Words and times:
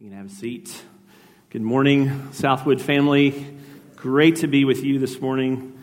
You 0.00 0.10
can 0.10 0.16
have 0.16 0.26
a 0.26 0.30
seat. 0.30 0.80
Good 1.50 1.62
morning, 1.62 2.30
Southwood 2.30 2.80
family. 2.80 3.44
Great 3.96 4.36
to 4.36 4.46
be 4.46 4.64
with 4.64 4.84
you 4.84 5.00
this 5.00 5.20
morning. 5.20 5.76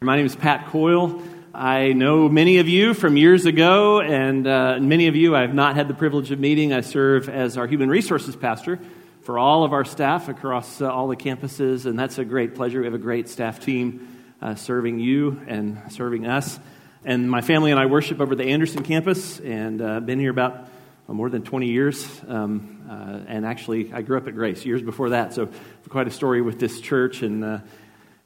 My 0.00 0.16
name 0.16 0.24
is 0.24 0.34
Pat 0.34 0.68
Coyle. 0.68 1.22
I 1.52 1.92
know 1.92 2.30
many 2.30 2.56
of 2.56 2.68
you 2.70 2.94
from 2.94 3.18
years 3.18 3.44
ago, 3.44 4.00
and 4.00 4.46
uh, 4.46 4.78
many 4.80 5.08
of 5.08 5.16
you 5.16 5.36
I 5.36 5.42
have 5.42 5.52
not 5.52 5.74
had 5.74 5.88
the 5.88 5.94
privilege 5.94 6.30
of 6.30 6.40
meeting. 6.40 6.72
I 6.72 6.80
serve 6.80 7.28
as 7.28 7.58
our 7.58 7.66
human 7.66 7.90
resources 7.90 8.34
pastor 8.34 8.78
for 9.24 9.38
all 9.38 9.62
of 9.62 9.74
our 9.74 9.84
staff 9.84 10.30
across 10.30 10.80
uh, 10.80 10.90
all 10.90 11.08
the 11.08 11.16
campuses, 11.16 11.84
and 11.84 11.98
that's 11.98 12.16
a 12.16 12.24
great 12.24 12.54
pleasure. 12.54 12.78
We 12.78 12.86
have 12.86 12.94
a 12.94 12.98
great 12.98 13.28
staff 13.28 13.60
team 13.60 14.24
uh, 14.40 14.54
serving 14.54 15.00
you 15.00 15.38
and 15.46 15.82
serving 15.90 16.26
us. 16.26 16.58
And 17.04 17.30
my 17.30 17.42
family 17.42 17.72
and 17.72 17.78
I 17.78 17.84
worship 17.84 18.22
over 18.22 18.34
the 18.34 18.44
Anderson 18.44 18.84
campus, 18.84 19.38
and 19.38 19.82
uh, 19.82 20.00
been 20.00 20.18
here 20.18 20.30
about 20.30 20.66
more 21.12 21.28
than 21.28 21.42
20 21.42 21.66
years. 21.66 22.08
Um, 22.28 22.86
uh, 22.88 23.20
and 23.26 23.44
actually, 23.44 23.92
I 23.92 24.02
grew 24.02 24.16
up 24.16 24.28
at 24.28 24.34
Grace 24.34 24.64
years 24.64 24.82
before 24.82 25.10
that, 25.10 25.34
so 25.34 25.48
quite 25.88 26.06
a 26.06 26.10
story 26.10 26.40
with 26.40 26.60
this 26.60 26.80
church. 26.80 27.22
And 27.22 27.44
uh, 27.44 27.58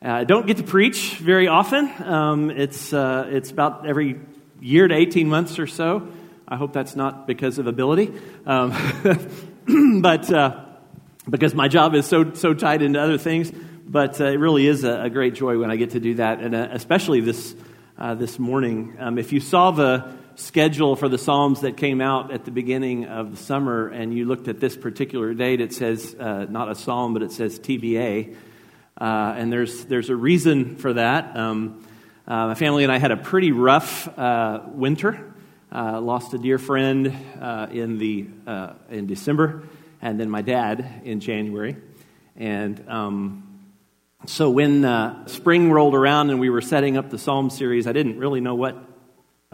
I 0.02 0.24
don't 0.24 0.46
get 0.46 0.58
to 0.58 0.62
preach 0.62 1.16
very 1.16 1.48
often. 1.48 1.90
Um, 2.02 2.50
it's, 2.50 2.92
uh, 2.92 3.26
it's 3.30 3.50
about 3.50 3.86
every 3.86 4.20
year 4.60 4.86
to 4.86 4.94
18 4.94 5.28
months 5.28 5.58
or 5.58 5.66
so. 5.66 6.08
I 6.46 6.56
hope 6.56 6.74
that's 6.74 6.94
not 6.94 7.26
because 7.26 7.58
of 7.58 7.66
ability. 7.66 8.12
Um, 8.44 8.72
but 10.02 10.30
uh, 10.30 10.64
because 11.28 11.54
my 11.54 11.68
job 11.68 11.94
is 11.94 12.06
so, 12.06 12.34
so 12.34 12.52
tied 12.52 12.82
into 12.82 13.00
other 13.00 13.16
things. 13.16 13.50
But 13.86 14.20
uh, 14.20 14.24
it 14.24 14.38
really 14.38 14.66
is 14.66 14.84
a, 14.84 15.04
a, 15.04 15.10
great 15.10 15.34
joy 15.34 15.58
when 15.58 15.70
I 15.70 15.76
get 15.76 15.90
to 15.90 16.00
do 16.00 16.14
that, 16.14 16.40
and 16.40 16.54
especially 16.54 17.20
this, 17.20 17.54
this 18.16 18.38
morning. 18.38 18.96
Um, 18.98 19.18
if 19.18 19.32
you 19.32 19.40
saw 19.40 19.70
the 19.70 20.16
schedule 20.36 20.96
for 20.96 21.08
the 21.08 21.18
Psalms 21.18 21.60
that 21.60 21.76
came 21.76 22.00
out 22.00 22.32
at 22.32 22.44
the 22.44 22.50
beginning 22.50 23.06
of 23.06 23.30
the 23.30 23.36
summer, 23.36 23.88
and 23.88 24.16
you 24.16 24.24
looked 24.24 24.48
at 24.48 24.60
this 24.60 24.76
particular 24.76 25.32
date, 25.34 25.60
it 25.60 25.72
says 25.72 26.14
uh, 26.18 26.46
not 26.48 26.70
a 26.70 26.74
Psalm, 26.74 27.12
but 27.12 27.22
it 27.22 27.32
says 27.32 27.58
TBA. 27.58 28.34
Uh, 29.00 29.34
and 29.36 29.52
there's, 29.52 29.84
there's 29.86 30.10
a 30.10 30.16
reason 30.16 30.76
for 30.76 30.92
that. 30.92 31.36
Um, 31.36 31.84
uh, 32.26 32.48
my 32.48 32.54
family 32.54 32.84
and 32.84 32.92
I 32.92 32.98
had 32.98 33.10
a 33.10 33.16
pretty 33.16 33.52
rough 33.52 34.08
uh, 34.18 34.62
winter. 34.66 35.32
Uh, 35.70 36.00
lost 36.00 36.32
a 36.34 36.38
dear 36.38 36.58
friend 36.58 37.12
uh, 37.40 37.66
in, 37.70 37.98
the, 37.98 38.28
in 38.90 39.06
December, 39.06 39.64
and 40.00 40.20
then 40.20 40.30
my 40.30 40.40
dad 40.40 41.02
in 41.04 41.18
January. 41.18 41.76
And 42.36 42.88
um, 42.88 43.60
so 44.26 44.50
when 44.50 45.26
spring 45.26 45.72
rolled 45.72 45.94
around 45.94 46.30
and 46.30 46.38
we 46.38 46.48
were 46.48 46.60
setting 46.60 46.96
up 46.96 47.10
the 47.10 47.18
Psalm 47.18 47.50
series, 47.50 47.88
I 47.88 47.92
didn't 47.92 48.18
really 48.18 48.40
know 48.40 48.54
what 48.54 48.93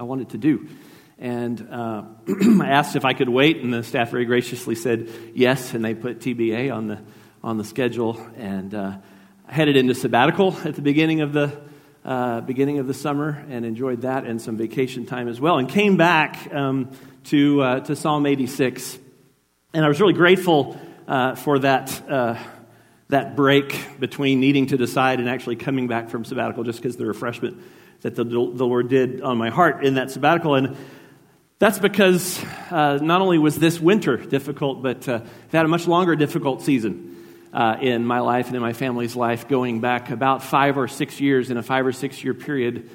I 0.00 0.04
wanted 0.04 0.30
to 0.30 0.38
do. 0.38 0.66
And 1.18 1.60
uh, 1.70 2.04
I 2.62 2.68
asked 2.70 2.96
if 2.96 3.04
I 3.04 3.12
could 3.12 3.28
wait, 3.28 3.58
and 3.58 3.70
the 3.70 3.82
staff 3.82 4.10
very 4.10 4.24
graciously 4.24 4.74
said 4.74 5.10
yes, 5.34 5.74
and 5.74 5.84
they 5.84 5.92
put 5.92 6.20
TBA 6.20 6.74
on 6.74 6.86
the, 6.86 7.02
on 7.44 7.58
the 7.58 7.64
schedule. 7.64 8.18
And 8.38 8.74
uh, 8.74 8.96
I 9.46 9.52
headed 9.52 9.76
into 9.76 9.94
sabbatical 9.94 10.56
at 10.64 10.74
the 10.74 10.80
beginning 10.80 11.20
of 11.20 11.34
the, 11.34 11.60
uh, 12.02 12.40
beginning 12.40 12.78
of 12.78 12.86
the 12.86 12.94
summer 12.94 13.44
and 13.50 13.66
enjoyed 13.66 14.00
that 14.00 14.24
and 14.24 14.40
some 14.40 14.56
vacation 14.56 15.04
time 15.04 15.28
as 15.28 15.38
well, 15.38 15.58
and 15.58 15.68
came 15.68 15.98
back 15.98 16.50
um, 16.50 16.90
to, 17.24 17.60
uh, 17.60 17.80
to 17.80 17.94
Psalm 17.94 18.24
86. 18.24 18.98
And 19.74 19.84
I 19.84 19.88
was 19.88 20.00
really 20.00 20.14
grateful 20.14 20.80
uh, 21.06 21.34
for 21.34 21.58
that, 21.58 22.08
uh, 22.08 22.42
that 23.08 23.36
break 23.36 24.00
between 24.00 24.40
needing 24.40 24.68
to 24.68 24.78
decide 24.78 25.20
and 25.20 25.28
actually 25.28 25.56
coming 25.56 25.88
back 25.88 26.08
from 26.08 26.24
sabbatical 26.24 26.64
just 26.64 26.80
because 26.80 26.96
the 26.96 27.04
refreshment 27.04 27.62
that 28.02 28.14
the, 28.14 28.24
the 28.24 28.66
Lord 28.66 28.88
did 28.88 29.20
on 29.22 29.38
my 29.38 29.50
heart 29.50 29.84
in 29.84 29.94
that 29.94 30.10
sabbatical. 30.10 30.54
And 30.54 30.76
that's 31.58 31.78
because 31.78 32.42
uh, 32.70 32.98
not 33.02 33.20
only 33.20 33.38
was 33.38 33.58
this 33.58 33.78
winter 33.78 34.16
difficult, 34.16 34.82
but 34.82 35.06
uh, 35.08 35.20
I've 35.22 35.52
had 35.52 35.64
a 35.66 35.68
much 35.68 35.86
longer 35.86 36.16
difficult 36.16 36.62
season 36.62 37.26
uh, 37.52 37.76
in 37.80 38.06
my 38.06 38.20
life 38.20 38.46
and 38.46 38.56
in 38.56 38.62
my 38.62 38.72
family's 38.72 39.14
life, 39.16 39.48
going 39.48 39.80
back 39.80 40.10
about 40.10 40.42
five 40.42 40.78
or 40.78 40.88
six 40.88 41.20
years 41.20 41.50
in 41.50 41.56
a 41.56 41.62
five 41.62 41.86
or 41.86 41.92
six 41.92 42.22
year 42.24 42.34
period. 42.34 42.90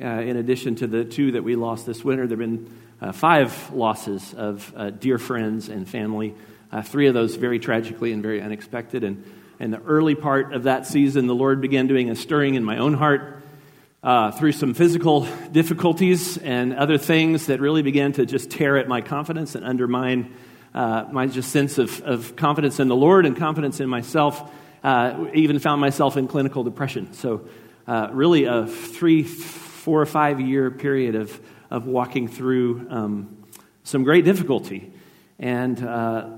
Uh, 0.00 0.04
in 0.04 0.36
addition 0.36 0.76
to 0.76 0.86
the 0.86 1.04
two 1.04 1.32
that 1.32 1.42
we 1.42 1.56
lost 1.56 1.84
this 1.84 2.04
winter, 2.04 2.26
there 2.26 2.38
have 2.38 2.48
been 2.48 2.78
uh, 3.00 3.12
five 3.12 3.72
losses 3.72 4.34
of 4.34 4.72
uh, 4.76 4.90
dear 4.90 5.18
friends 5.18 5.68
and 5.68 5.88
family. 5.88 6.34
three 6.84 7.08
of 7.08 7.14
those 7.14 7.34
very 7.34 7.58
tragically 7.58 8.12
and 8.12 8.22
very 8.22 8.40
unexpected. 8.40 9.02
And 9.02 9.24
in 9.58 9.70
the 9.70 9.80
early 9.80 10.14
part 10.14 10.52
of 10.52 10.64
that 10.64 10.86
season, 10.86 11.26
the 11.26 11.34
Lord 11.34 11.60
began 11.60 11.86
doing 11.86 12.08
a 12.08 12.14
stirring 12.14 12.54
in 12.54 12.62
my 12.62 12.78
own 12.78 12.94
heart 12.94 13.39
uh, 14.02 14.30
through 14.30 14.52
some 14.52 14.72
physical 14.72 15.26
difficulties 15.52 16.38
and 16.38 16.74
other 16.74 16.96
things 16.96 17.46
that 17.46 17.60
really 17.60 17.82
began 17.82 18.12
to 18.12 18.24
just 18.24 18.50
tear 18.50 18.78
at 18.78 18.88
my 18.88 19.00
confidence 19.00 19.54
and 19.54 19.64
undermine 19.64 20.34
uh, 20.74 21.04
my 21.12 21.26
just 21.26 21.50
sense 21.50 21.78
of, 21.78 22.00
of 22.02 22.36
confidence 22.36 22.80
in 22.80 22.88
the 22.88 22.96
Lord 22.96 23.26
and 23.26 23.36
confidence 23.36 23.80
in 23.80 23.88
myself. 23.88 24.50
Uh, 24.82 25.26
even 25.34 25.58
found 25.58 25.78
myself 25.78 26.16
in 26.16 26.26
clinical 26.26 26.64
depression. 26.64 27.12
So, 27.12 27.46
uh, 27.86 28.08
really, 28.12 28.44
a 28.44 28.66
three, 28.66 29.22
four, 29.24 30.00
or 30.00 30.06
five 30.06 30.40
year 30.40 30.70
period 30.70 31.16
of, 31.16 31.38
of 31.70 31.86
walking 31.86 32.28
through 32.28 32.86
um, 32.88 33.44
some 33.84 34.04
great 34.04 34.24
difficulty. 34.24 34.90
And 35.38 35.82
uh, 35.84 36.30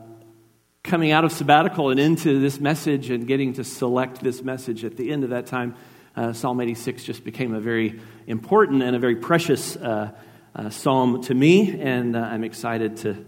coming 0.82 1.12
out 1.12 1.24
of 1.24 1.30
sabbatical 1.30 1.90
and 1.90 2.00
into 2.00 2.40
this 2.40 2.58
message 2.58 3.10
and 3.10 3.28
getting 3.28 3.52
to 3.54 3.64
select 3.64 4.20
this 4.20 4.42
message 4.42 4.84
at 4.84 4.96
the 4.96 5.12
end 5.12 5.22
of 5.22 5.30
that 5.30 5.46
time 5.46 5.76
uh, 6.16 6.32
Psalm 6.32 6.60
86 6.60 7.04
just 7.04 7.24
became 7.24 7.54
a 7.54 7.60
very 7.60 8.00
important 8.26 8.82
and 8.82 8.94
a 8.94 8.98
very 8.98 9.16
precious 9.16 9.76
uh, 9.76 10.10
uh, 10.54 10.70
psalm 10.70 11.22
to 11.22 11.34
me, 11.34 11.80
and 11.80 12.14
uh, 12.14 12.20
I'm 12.20 12.44
excited 12.44 12.98
to, 12.98 13.24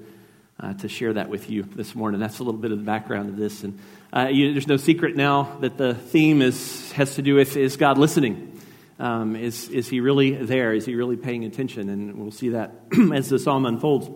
uh, 0.60 0.74
to 0.74 0.88
share 0.88 1.14
that 1.14 1.30
with 1.30 1.48
you 1.48 1.62
this 1.62 1.94
morning. 1.94 2.20
That's 2.20 2.38
a 2.38 2.42
little 2.42 2.60
bit 2.60 2.72
of 2.72 2.78
the 2.78 2.84
background 2.84 3.30
of 3.30 3.36
this. 3.36 3.64
And 3.64 3.78
uh, 4.12 4.28
you, 4.30 4.52
there's 4.52 4.68
no 4.68 4.76
secret 4.76 5.16
now 5.16 5.56
that 5.60 5.78
the 5.78 5.94
theme 5.94 6.42
is, 6.42 6.92
has 6.92 7.14
to 7.14 7.22
do 7.22 7.34
with 7.34 7.56
is 7.56 7.76
God 7.76 7.96
listening? 7.96 8.60
Um, 8.98 9.34
is, 9.34 9.68
is 9.70 9.88
he 9.88 10.00
really 10.00 10.32
there? 10.32 10.72
Is 10.72 10.86
he 10.86 10.94
really 10.94 11.16
paying 11.16 11.44
attention? 11.44 11.88
And 11.88 12.16
we'll 12.16 12.30
see 12.30 12.50
that 12.50 12.72
as 13.12 13.28
the 13.28 13.38
psalm 13.38 13.66
unfolds. 13.66 14.08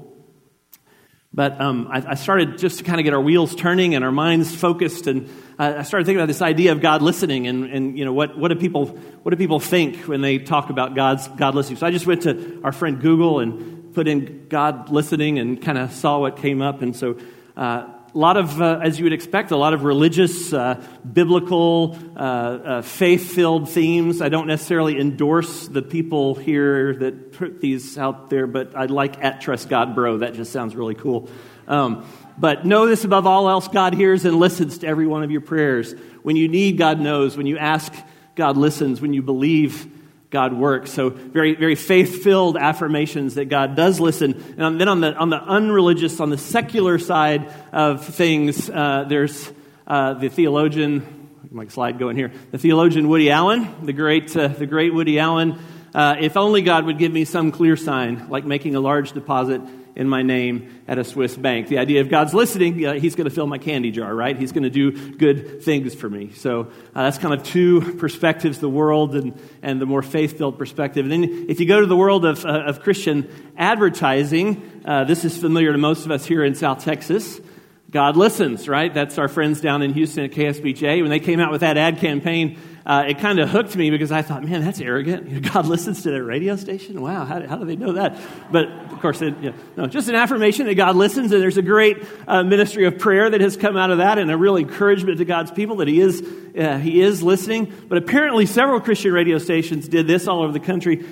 But 1.32 1.60
um, 1.60 1.88
I, 1.90 2.12
I, 2.12 2.14
started 2.14 2.56
just 2.56 2.78
to 2.78 2.84
kind 2.84 2.98
of 2.98 3.04
get 3.04 3.12
our 3.12 3.20
wheels 3.20 3.54
turning 3.54 3.94
and 3.94 4.02
our 4.02 4.10
minds 4.10 4.54
focused, 4.54 5.06
and 5.06 5.28
I 5.58 5.82
started 5.82 6.06
thinking 6.06 6.20
about 6.20 6.28
this 6.28 6.40
idea 6.40 6.72
of 6.72 6.80
God 6.80 7.02
listening, 7.02 7.46
and, 7.46 7.64
and 7.66 7.98
you 7.98 8.06
know 8.06 8.14
what, 8.14 8.38
what 8.38 8.48
do 8.48 8.56
people 8.56 8.86
what 8.86 9.30
do 9.30 9.36
people 9.36 9.60
think 9.60 9.96
when 10.08 10.22
they 10.22 10.38
talk 10.38 10.70
about 10.70 10.94
God's 10.94 11.28
God 11.28 11.54
listening? 11.54 11.76
So 11.76 11.86
I 11.86 11.90
just 11.90 12.06
went 12.06 12.22
to 12.22 12.62
our 12.64 12.72
friend 12.72 13.00
Google 13.00 13.40
and 13.40 13.94
put 13.94 14.08
in 14.08 14.48
God 14.48 14.88
listening 14.88 15.38
and 15.38 15.60
kind 15.60 15.76
of 15.76 15.92
saw 15.92 16.18
what 16.18 16.38
came 16.38 16.62
up, 16.62 16.82
and 16.82 16.96
so. 16.96 17.18
Uh, 17.56 17.88
a 18.14 18.18
lot 18.18 18.36
of, 18.38 18.60
uh, 18.60 18.80
as 18.82 18.98
you 18.98 19.04
would 19.04 19.12
expect, 19.12 19.50
a 19.50 19.56
lot 19.56 19.74
of 19.74 19.84
religious, 19.84 20.52
uh, 20.52 20.82
biblical, 21.10 21.98
uh, 22.16 22.18
uh 22.18 22.82
faith 22.82 23.32
filled 23.32 23.68
themes. 23.68 24.22
I 24.22 24.30
don't 24.30 24.46
necessarily 24.46 24.98
endorse 24.98 25.68
the 25.68 25.82
people 25.82 26.34
here 26.34 26.94
that 26.94 27.32
put 27.32 27.60
these 27.60 27.98
out 27.98 28.30
there, 28.30 28.46
but 28.46 28.74
I 28.74 28.86
like 28.86 29.22
at 29.22 29.42
Trust 29.42 29.68
God 29.68 29.94
Bro. 29.94 30.18
That 30.18 30.34
just 30.34 30.52
sounds 30.52 30.74
really 30.74 30.94
cool. 30.94 31.28
Um, 31.66 32.06
but 32.38 32.64
know 32.64 32.86
this 32.86 33.04
above 33.04 33.26
all 33.26 33.48
else 33.48 33.68
God 33.68 33.94
hears 33.94 34.24
and 34.24 34.38
listens 34.38 34.78
to 34.78 34.86
every 34.86 35.06
one 35.06 35.22
of 35.22 35.30
your 35.30 35.42
prayers. 35.42 35.92
When 36.22 36.36
you 36.36 36.48
need, 36.48 36.78
God 36.78 37.00
knows. 37.00 37.36
When 37.36 37.46
you 37.46 37.58
ask, 37.58 37.92
God 38.34 38.56
listens. 38.56 39.02
When 39.02 39.12
you 39.12 39.22
believe, 39.22 39.86
God 40.30 40.52
works. 40.52 40.92
So 40.92 41.08
very, 41.08 41.54
very 41.54 41.74
faith-filled 41.74 42.56
affirmations 42.56 43.36
that 43.36 43.46
God 43.46 43.76
does 43.76 43.98
listen. 43.98 44.56
And 44.58 44.78
then 44.78 44.88
on 44.88 45.00
the, 45.00 45.14
on 45.14 45.30
the 45.30 45.42
unreligious, 45.42 46.20
on 46.20 46.28
the 46.30 46.38
secular 46.38 46.98
side 46.98 47.52
of 47.72 48.04
things, 48.04 48.68
uh, 48.68 49.06
there's 49.08 49.50
uh, 49.86 50.14
the 50.14 50.28
theologian, 50.28 51.30
my 51.50 51.66
slide 51.68 51.98
going 51.98 52.16
here, 52.16 52.30
the 52.50 52.58
theologian 52.58 53.08
Woody 53.08 53.30
Allen, 53.30 53.86
the 53.86 53.94
great, 53.94 54.36
uh, 54.36 54.48
the 54.48 54.66
great 54.66 54.92
Woody 54.92 55.18
Allen. 55.18 55.58
Uh, 55.94 56.16
if 56.20 56.36
only 56.36 56.60
God 56.60 56.84
would 56.84 56.98
give 56.98 57.10
me 57.10 57.24
some 57.24 57.50
clear 57.50 57.76
sign, 57.76 58.28
like 58.28 58.44
making 58.44 58.74
a 58.74 58.80
large 58.80 59.12
deposit 59.12 59.62
in 59.98 60.08
my 60.08 60.22
name 60.22 60.82
at 60.86 60.96
a 60.96 61.04
Swiss 61.04 61.36
bank. 61.36 61.66
The 61.66 61.78
idea 61.78 62.00
of 62.00 62.08
God's 62.08 62.32
listening, 62.32 62.86
uh, 62.86 62.94
He's 62.94 63.16
going 63.16 63.28
to 63.28 63.34
fill 63.34 63.48
my 63.48 63.58
candy 63.58 63.90
jar, 63.90 64.14
right? 64.14 64.38
He's 64.38 64.52
going 64.52 64.62
to 64.62 64.70
do 64.70 65.10
good 65.16 65.62
things 65.62 65.92
for 65.94 66.08
me. 66.08 66.30
So 66.32 66.60
uh, 66.94 67.02
that's 67.02 67.18
kind 67.18 67.34
of 67.34 67.42
two 67.42 67.96
perspectives 67.96 68.60
the 68.60 68.68
world 68.68 69.16
and, 69.16 69.38
and 69.60 69.80
the 69.80 69.86
more 69.86 70.02
faith 70.02 70.38
filled 70.38 70.56
perspective. 70.56 71.04
And 71.04 71.12
then 71.12 71.46
if 71.48 71.58
you 71.58 71.66
go 71.66 71.80
to 71.80 71.86
the 71.86 71.96
world 71.96 72.24
of, 72.24 72.46
uh, 72.46 72.48
of 72.48 72.80
Christian 72.80 73.28
advertising, 73.58 74.82
uh, 74.84 75.02
this 75.02 75.24
is 75.24 75.36
familiar 75.36 75.72
to 75.72 75.78
most 75.78 76.06
of 76.06 76.12
us 76.12 76.24
here 76.24 76.44
in 76.44 76.54
South 76.54 76.84
Texas. 76.84 77.40
God 77.90 78.18
listens, 78.18 78.68
right? 78.68 78.92
That's 78.92 79.16
our 79.16 79.28
friends 79.28 79.62
down 79.62 79.80
in 79.80 79.94
Houston 79.94 80.24
at 80.24 80.32
KSBJ. 80.32 81.00
When 81.00 81.08
they 81.08 81.20
came 81.20 81.40
out 81.40 81.50
with 81.50 81.62
that 81.62 81.78
ad 81.78 81.98
campaign, 81.98 82.58
uh, 82.84 83.04
it 83.08 83.18
kind 83.18 83.38
of 83.38 83.48
hooked 83.48 83.74
me 83.76 83.88
because 83.88 84.12
I 84.12 84.20
thought, 84.20 84.44
man, 84.44 84.62
that's 84.62 84.78
arrogant. 84.78 85.42
God 85.52 85.64
listens 85.64 86.02
to 86.02 86.10
their 86.10 86.22
radio 86.22 86.56
station? 86.56 87.00
Wow, 87.00 87.24
how, 87.24 87.46
how 87.46 87.56
do 87.56 87.64
they 87.64 87.76
know 87.76 87.92
that? 87.92 88.18
But 88.52 88.68
of 88.68 89.00
course, 89.00 89.22
it, 89.22 89.34
you 89.38 89.50
know, 89.50 89.56
no, 89.76 89.86
just 89.86 90.10
an 90.10 90.16
affirmation 90.16 90.66
that 90.66 90.74
God 90.74 90.96
listens, 90.96 91.32
and 91.32 91.40
there's 91.40 91.56
a 91.56 91.62
great 91.62 92.04
uh, 92.26 92.42
ministry 92.42 92.84
of 92.84 92.98
prayer 92.98 93.30
that 93.30 93.40
has 93.40 93.56
come 93.56 93.78
out 93.78 93.90
of 93.90 93.98
that, 93.98 94.18
and 94.18 94.30
a 94.30 94.36
real 94.36 94.58
encouragement 94.58 95.16
to 95.16 95.24
God's 95.24 95.50
people 95.50 95.76
that 95.76 95.88
He 95.88 95.98
is, 95.98 96.22
uh, 96.58 96.76
he 96.76 97.00
is 97.00 97.22
listening. 97.22 97.72
But 97.88 97.96
apparently, 97.96 98.44
several 98.44 98.80
Christian 98.80 99.12
radio 99.12 99.38
stations 99.38 99.88
did 99.88 100.06
this 100.06 100.28
all 100.28 100.42
over 100.42 100.52
the 100.52 100.60
country, 100.60 101.06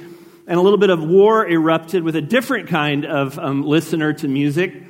and 0.47 0.59
a 0.59 0.63
little 0.63 0.79
bit 0.79 0.91
of 0.91 1.03
war 1.03 1.47
erupted 1.47 2.03
with 2.03 2.17
a 2.17 2.23
different 2.23 2.69
kind 2.69 3.07
of 3.07 3.39
um, 3.39 3.63
listener 3.63 4.13
to 4.13 4.29
music. 4.29 4.83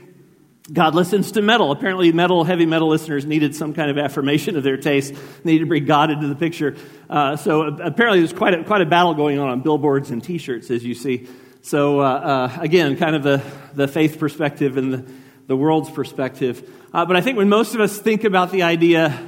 God 0.73 0.97
listens 0.97 1.33
to 1.33 1.43
metal. 1.43 1.71
Apparently, 1.71 2.11
metal, 2.13 2.43
heavy 2.43 2.67
metal 2.67 2.89
listeners 2.89 3.25
needed 3.25 3.55
some 3.55 3.73
kind 3.73 3.91
of 3.91 3.99
affirmation 3.99 4.57
of 4.57 4.65
their 4.65 4.77
taste, 4.77 5.15
needed 5.45 5.61
to 5.61 5.67
bring 5.67 5.85
God 5.85 6.11
into 6.11 6.27
the 6.27 6.35
picture. 6.35 6.77
Uh, 7.09 7.37
so 7.37 7.63
apparently, 7.63 8.19
there's 8.19 8.33
quite 8.33 8.55
a, 8.55 8.65
quite 8.65 8.81
a 8.81 8.87
battle 8.87 9.15
going 9.15 9.39
on 9.39 9.49
on 9.49 9.61
billboards 9.61 10.11
and 10.11 10.23
t 10.23 10.39
shirts, 10.39 10.71
as 10.71 10.85
you 10.85 10.95
see. 10.95 11.29
So, 11.63 12.01
uh, 12.01 12.05
uh, 12.05 12.59
again, 12.61 12.97
kind 12.97 13.15
of 13.15 13.23
the, 13.23 13.43
the 13.75 13.89
faith 13.89 14.19
perspective 14.19 14.77
and 14.77 14.93
the, 14.93 15.13
the 15.47 15.57
world's 15.57 15.91
perspective. 15.91 16.69
Uh, 16.93 17.05
but 17.05 17.17
I 17.17 17.21
think 17.21 17.37
when 17.37 17.49
most 17.49 17.75
of 17.75 17.81
us 17.81 17.99
think 17.99 18.25
about 18.25 18.51
the 18.51 18.63
idea 18.63 19.21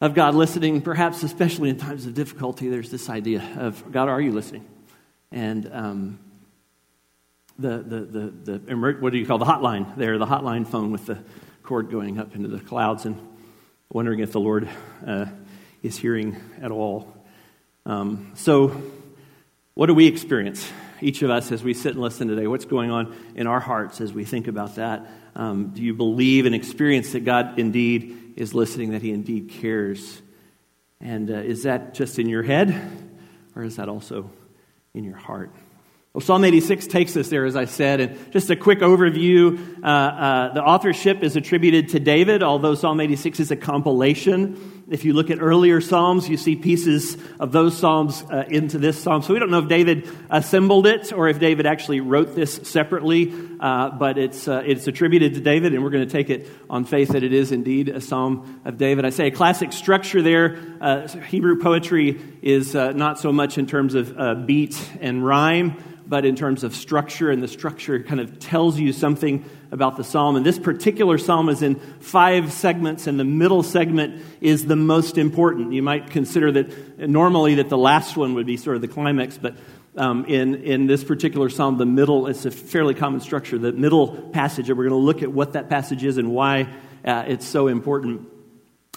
of 0.00 0.14
God 0.14 0.34
listening, 0.34 0.82
perhaps 0.82 1.22
especially 1.22 1.70
in 1.70 1.78
times 1.78 2.06
of 2.06 2.14
difficulty, 2.14 2.68
there's 2.68 2.90
this 2.90 3.08
idea 3.08 3.42
of 3.56 3.90
God, 3.90 4.08
are 4.08 4.20
you 4.20 4.32
listening? 4.32 4.66
And 5.32 5.68
um, 5.72 6.18
the, 7.58 7.78
the, 7.78 8.00
the, 8.00 8.58
the, 8.58 8.96
what 9.00 9.12
do 9.12 9.18
you 9.18 9.26
call 9.26 9.38
the 9.38 9.44
hotline 9.44 9.96
there, 9.96 10.18
the 10.18 10.26
hotline 10.26 10.66
phone 10.66 10.92
with 10.92 11.06
the 11.06 11.18
cord 11.62 11.90
going 11.90 12.18
up 12.18 12.34
into 12.34 12.48
the 12.48 12.60
clouds 12.60 13.06
and 13.06 13.18
wondering 13.90 14.20
if 14.20 14.32
the 14.32 14.40
Lord 14.40 14.68
uh, 15.06 15.26
is 15.82 15.96
hearing 15.96 16.36
at 16.60 16.70
all. 16.70 17.16
Um, 17.84 18.32
so, 18.34 18.80
what 19.74 19.86
do 19.86 19.94
we 19.94 20.06
experience, 20.06 20.70
each 21.00 21.22
of 21.22 21.30
us, 21.30 21.52
as 21.52 21.62
we 21.62 21.74
sit 21.74 21.92
and 21.92 22.00
listen 22.00 22.28
today? 22.28 22.46
What's 22.46 22.64
going 22.64 22.90
on 22.90 23.16
in 23.34 23.46
our 23.46 23.60
hearts 23.60 24.00
as 24.00 24.12
we 24.12 24.24
think 24.24 24.48
about 24.48 24.76
that? 24.76 25.06
Um, 25.34 25.68
do 25.68 25.82
you 25.82 25.94
believe 25.94 26.46
and 26.46 26.54
experience 26.54 27.12
that 27.12 27.24
God 27.24 27.58
indeed 27.58 28.34
is 28.36 28.54
listening, 28.54 28.92
that 28.92 29.02
He 29.02 29.12
indeed 29.12 29.50
cares? 29.50 30.22
And 31.00 31.30
uh, 31.30 31.34
is 31.34 31.64
that 31.64 31.94
just 31.94 32.18
in 32.18 32.28
your 32.28 32.42
head, 32.42 32.74
or 33.54 33.62
is 33.62 33.76
that 33.76 33.88
also 33.88 34.30
in 34.94 35.04
your 35.04 35.16
heart? 35.16 35.50
Well, 36.16 36.22
Psalm 36.22 36.44
86 36.44 36.86
takes 36.86 37.14
us 37.18 37.28
there, 37.28 37.44
as 37.44 37.56
I 37.56 37.66
said. 37.66 38.00
And 38.00 38.32
just 38.32 38.48
a 38.48 38.56
quick 38.56 38.78
overview 38.78 39.84
uh, 39.84 39.86
uh, 39.86 40.54
the 40.54 40.64
authorship 40.64 41.22
is 41.22 41.36
attributed 41.36 41.90
to 41.90 42.00
David, 42.00 42.42
although 42.42 42.74
Psalm 42.74 43.00
86 43.00 43.38
is 43.38 43.50
a 43.50 43.56
compilation. 43.56 44.75
If 44.88 45.04
you 45.04 45.14
look 45.14 45.30
at 45.30 45.40
earlier 45.40 45.80
Psalms, 45.80 46.28
you 46.28 46.36
see 46.36 46.54
pieces 46.54 47.16
of 47.40 47.50
those 47.50 47.76
Psalms 47.76 48.22
uh, 48.30 48.44
into 48.48 48.78
this 48.78 48.96
Psalm. 49.02 49.20
So 49.22 49.34
we 49.34 49.40
don't 49.40 49.50
know 49.50 49.58
if 49.58 49.68
David 49.68 50.08
assembled 50.30 50.86
it 50.86 51.12
or 51.12 51.28
if 51.28 51.40
David 51.40 51.66
actually 51.66 51.98
wrote 51.98 52.36
this 52.36 52.54
separately, 52.54 53.32
uh, 53.58 53.90
but 53.90 54.16
it's, 54.16 54.46
uh, 54.46 54.62
it's 54.64 54.86
attributed 54.86 55.34
to 55.34 55.40
David, 55.40 55.74
and 55.74 55.82
we're 55.82 55.90
going 55.90 56.06
to 56.06 56.12
take 56.12 56.30
it 56.30 56.46
on 56.70 56.84
faith 56.84 57.08
that 57.08 57.24
it 57.24 57.32
is 57.32 57.50
indeed 57.50 57.88
a 57.88 58.00
Psalm 58.00 58.60
of 58.64 58.78
David. 58.78 59.04
I 59.04 59.10
say 59.10 59.26
a 59.26 59.32
classic 59.32 59.72
structure 59.72 60.22
there. 60.22 60.56
Uh, 60.80 61.08
Hebrew 61.08 61.60
poetry 61.60 62.20
is 62.40 62.74
not 62.74 63.18
so 63.18 63.32
much 63.32 63.58
in 63.58 63.66
terms 63.66 63.96
of 63.96 64.46
beat 64.46 64.80
and 65.00 65.26
rhyme 65.26 65.82
but 66.08 66.24
in 66.24 66.36
terms 66.36 66.62
of 66.62 66.72
structure, 66.72 67.30
and 67.30 67.42
the 67.42 67.48
structure 67.48 68.00
kind 68.00 68.20
of 68.20 68.38
tells 68.38 68.78
you 68.78 68.92
something 68.92 69.44
about 69.76 69.96
the 69.96 70.02
psalm. 70.02 70.34
And 70.34 70.44
this 70.44 70.58
particular 70.58 71.18
psalm 71.18 71.48
is 71.48 71.62
in 71.62 71.76
five 72.00 72.52
segments, 72.52 73.06
and 73.06 73.20
the 73.20 73.24
middle 73.24 73.62
segment 73.62 74.24
is 74.40 74.66
the 74.66 74.74
most 74.74 75.18
important. 75.18 75.72
You 75.72 75.82
might 75.82 76.10
consider 76.10 76.50
that 76.50 76.98
normally 76.98 77.54
that 77.56 77.68
the 77.68 77.78
last 77.78 78.16
one 78.16 78.34
would 78.34 78.46
be 78.46 78.56
sort 78.56 78.74
of 78.74 78.82
the 78.82 78.88
climax, 78.88 79.38
but 79.38 79.54
um, 79.96 80.24
in, 80.24 80.56
in 80.56 80.86
this 80.86 81.04
particular 81.04 81.48
psalm, 81.48 81.78
the 81.78 81.86
middle, 81.86 82.26
it's 82.26 82.44
a 82.44 82.50
fairly 82.50 82.94
common 82.94 83.20
structure. 83.20 83.56
The 83.58 83.72
middle 83.72 84.08
passage, 84.32 84.68
and 84.68 84.76
we're 84.76 84.88
going 84.88 85.00
to 85.00 85.06
look 85.06 85.22
at 85.22 85.30
what 85.30 85.52
that 85.52 85.68
passage 85.68 86.02
is 86.02 86.18
and 86.18 86.32
why 86.32 86.68
uh, 87.04 87.24
it's 87.28 87.46
so 87.46 87.68
important. 87.68 88.28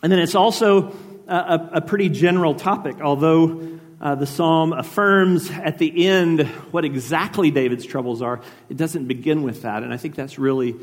And 0.01 0.11
then 0.11 0.19
it's 0.19 0.35
also 0.35 0.93
a, 1.27 1.69
a 1.73 1.81
pretty 1.81 2.09
general 2.09 2.55
topic, 2.55 3.01
although 3.01 3.78
uh, 4.01 4.15
the 4.15 4.25
psalm 4.25 4.71
affirms 4.73 5.49
at 5.51 5.77
the 5.77 6.07
end 6.07 6.47
what 6.71 6.85
exactly 6.85 7.51
David's 7.51 7.85
troubles 7.85 8.21
are. 8.21 8.39
It 8.69 8.77
doesn't 8.77 9.07
begin 9.07 9.43
with 9.43 9.63
that. 9.63 9.83
And 9.83 9.93
I 9.93 9.97
think 9.97 10.15
that's 10.15 10.39
really 10.39 10.75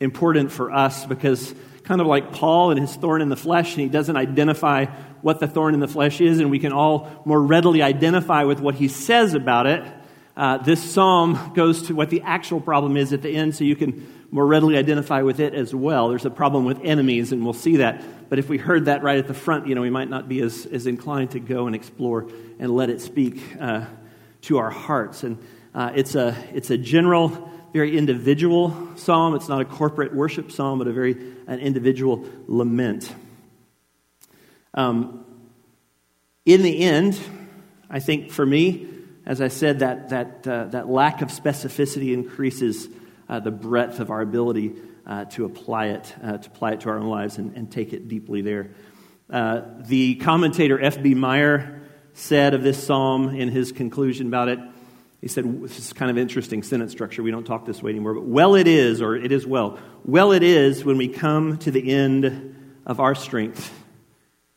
important 0.00 0.50
for 0.50 0.72
us 0.72 1.04
because, 1.04 1.54
kind 1.84 2.00
of 2.00 2.06
like 2.06 2.32
Paul 2.32 2.70
and 2.70 2.80
his 2.80 2.94
thorn 2.96 3.20
in 3.20 3.28
the 3.28 3.36
flesh, 3.36 3.72
and 3.72 3.82
he 3.82 3.88
doesn't 3.88 4.16
identify 4.16 4.86
what 5.20 5.40
the 5.40 5.46
thorn 5.46 5.74
in 5.74 5.80
the 5.80 5.88
flesh 5.88 6.20
is, 6.20 6.38
and 6.38 6.50
we 6.50 6.58
can 6.58 6.72
all 6.72 7.22
more 7.24 7.42
readily 7.42 7.82
identify 7.82 8.44
with 8.44 8.60
what 8.60 8.74
he 8.74 8.88
says 8.88 9.34
about 9.34 9.66
it. 9.66 9.84
Uh, 10.36 10.58
this 10.58 10.82
psalm 10.82 11.52
goes 11.54 11.82
to 11.84 11.94
what 11.94 12.10
the 12.10 12.22
actual 12.22 12.60
problem 12.60 12.96
is 12.96 13.12
at 13.12 13.22
the 13.22 13.30
end, 13.30 13.54
so 13.54 13.64
you 13.64 13.76
can 13.76 14.06
more 14.30 14.46
readily 14.46 14.76
identify 14.76 15.22
with 15.22 15.40
it 15.40 15.54
as 15.54 15.74
well. 15.74 16.08
There's 16.08 16.24
a 16.24 16.30
problem 16.30 16.64
with 16.64 16.80
enemies, 16.82 17.32
and 17.32 17.44
we'll 17.44 17.52
see 17.52 17.76
that. 17.76 18.02
But 18.28 18.38
if 18.38 18.48
we 18.48 18.58
heard 18.58 18.86
that 18.86 19.02
right 19.02 19.18
at 19.18 19.28
the 19.28 19.34
front, 19.34 19.66
you 19.66 19.74
know, 19.74 19.82
we 19.82 19.90
might 19.90 20.10
not 20.10 20.28
be 20.28 20.40
as, 20.40 20.66
as 20.66 20.86
inclined 20.86 21.32
to 21.32 21.40
go 21.40 21.66
and 21.66 21.76
explore 21.76 22.28
and 22.58 22.74
let 22.74 22.90
it 22.90 23.00
speak 23.00 23.40
uh, 23.60 23.84
to 24.42 24.58
our 24.58 24.70
hearts. 24.70 25.22
And 25.22 25.38
uh, 25.74 25.92
it's, 25.94 26.14
a, 26.14 26.36
it's 26.52 26.70
a 26.70 26.78
general, 26.78 27.50
very 27.72 27.96
individual 27.96 28.76
psalm. 28.96 29.34
It's 29.34 29.48
not 29.48 29.60
a 29.60 29.64
corporate 29.64 30.14
worship 30.14 30.50
psalm, 30.50 30.78
but 30.78 30.88
a 30.88 30.92
very 30.92 31.12
an 31.46 31.60
individual 31.60 32.24
lament. 32.48 33.14
Um, 34.74 35.24
in 36.44 36.62
the 36.62 36.80
end, 36.80 37.18
I 37.88 38.00
think 38.00 38.30
for 38.30 38.44
me, 38.44 38.88
as 39.24 39.40
I 39.40 39.48
said, 39.48 39.80
that, 39.80 40.10
that, 40.10 40.46
uh, 40.46 40.64
that 40.66 40.88
lack 40.88 41.22
of 41.22 41.28
specificity 41.28 42.12
increases 42.12 42.88
uh, 43.28 43.40
the 43.40 43.50
breadth 43.50 44.00
of 44.00 44.10
our 44.10 44.20
ability 44.20 44.74
uh, 45.06 45.24
to 45.26 45.44
apply 45.44 45.86
it, 45.86 46.14
uh, 46.22 46.38
to 46.38 46.48
apply 46.48 46.72
it 46.72 46.80
to 46.80 46.88
our 46.88 46.98
own 46.98 47.06
lives 47.06 47.38
and, 47.38 47.56
and 47.56 47.70
take 47.70 47.92
it 47.92 48.08
deeply 48.08 48.42
there. 48.42 48.70
Uh, 49.30 49.62
the 49.80 50.14
commentator 50.16 50.80
F.B. 50.80 51.14
Meyer 51.14 51.82
said 52.12 52.54
of 52.54 52.62
this 52.62 52.84
psalm 52.84 53.34
in 53.34 53.48
his 53.48 53.72
conclusion 53.72 54.26
about 54.26 54.48
it, 54.48 54.58
he 55.20 55.28
said, 55.28 55.62
this 55.62 55.78
is 55.78 55.92
kind 55.92 56.10
of 56.10 56.18
interesting 56.18 56.62
sentence 56.62 56.92
structure. 56.92 57.22
We 57.22 57.30
don't 57.30 57.44
talk 57.44 57.66
this 57.66 57.82
way 57.82 57.90
anymore, 57.90 58.14
but 58.14 58.24
well 58.24 58.54
it 58.54 58.68
is, 58.68 59.02
or 59.02 59.16
it 59.16 59.32
is 59.32 59.46
well. 59.46 59.78
Well 60.04 60.32
it 60.32 60.42
is 60.42 60.84
when 60.84 60.98
we 60.98 61.08
come 61.08 61.58
to 61.58 61.70
the 61.70 61.92
end 61.92 62.80
of 62.86 63.00
our 63.00 63.14
strength 63.14 63.72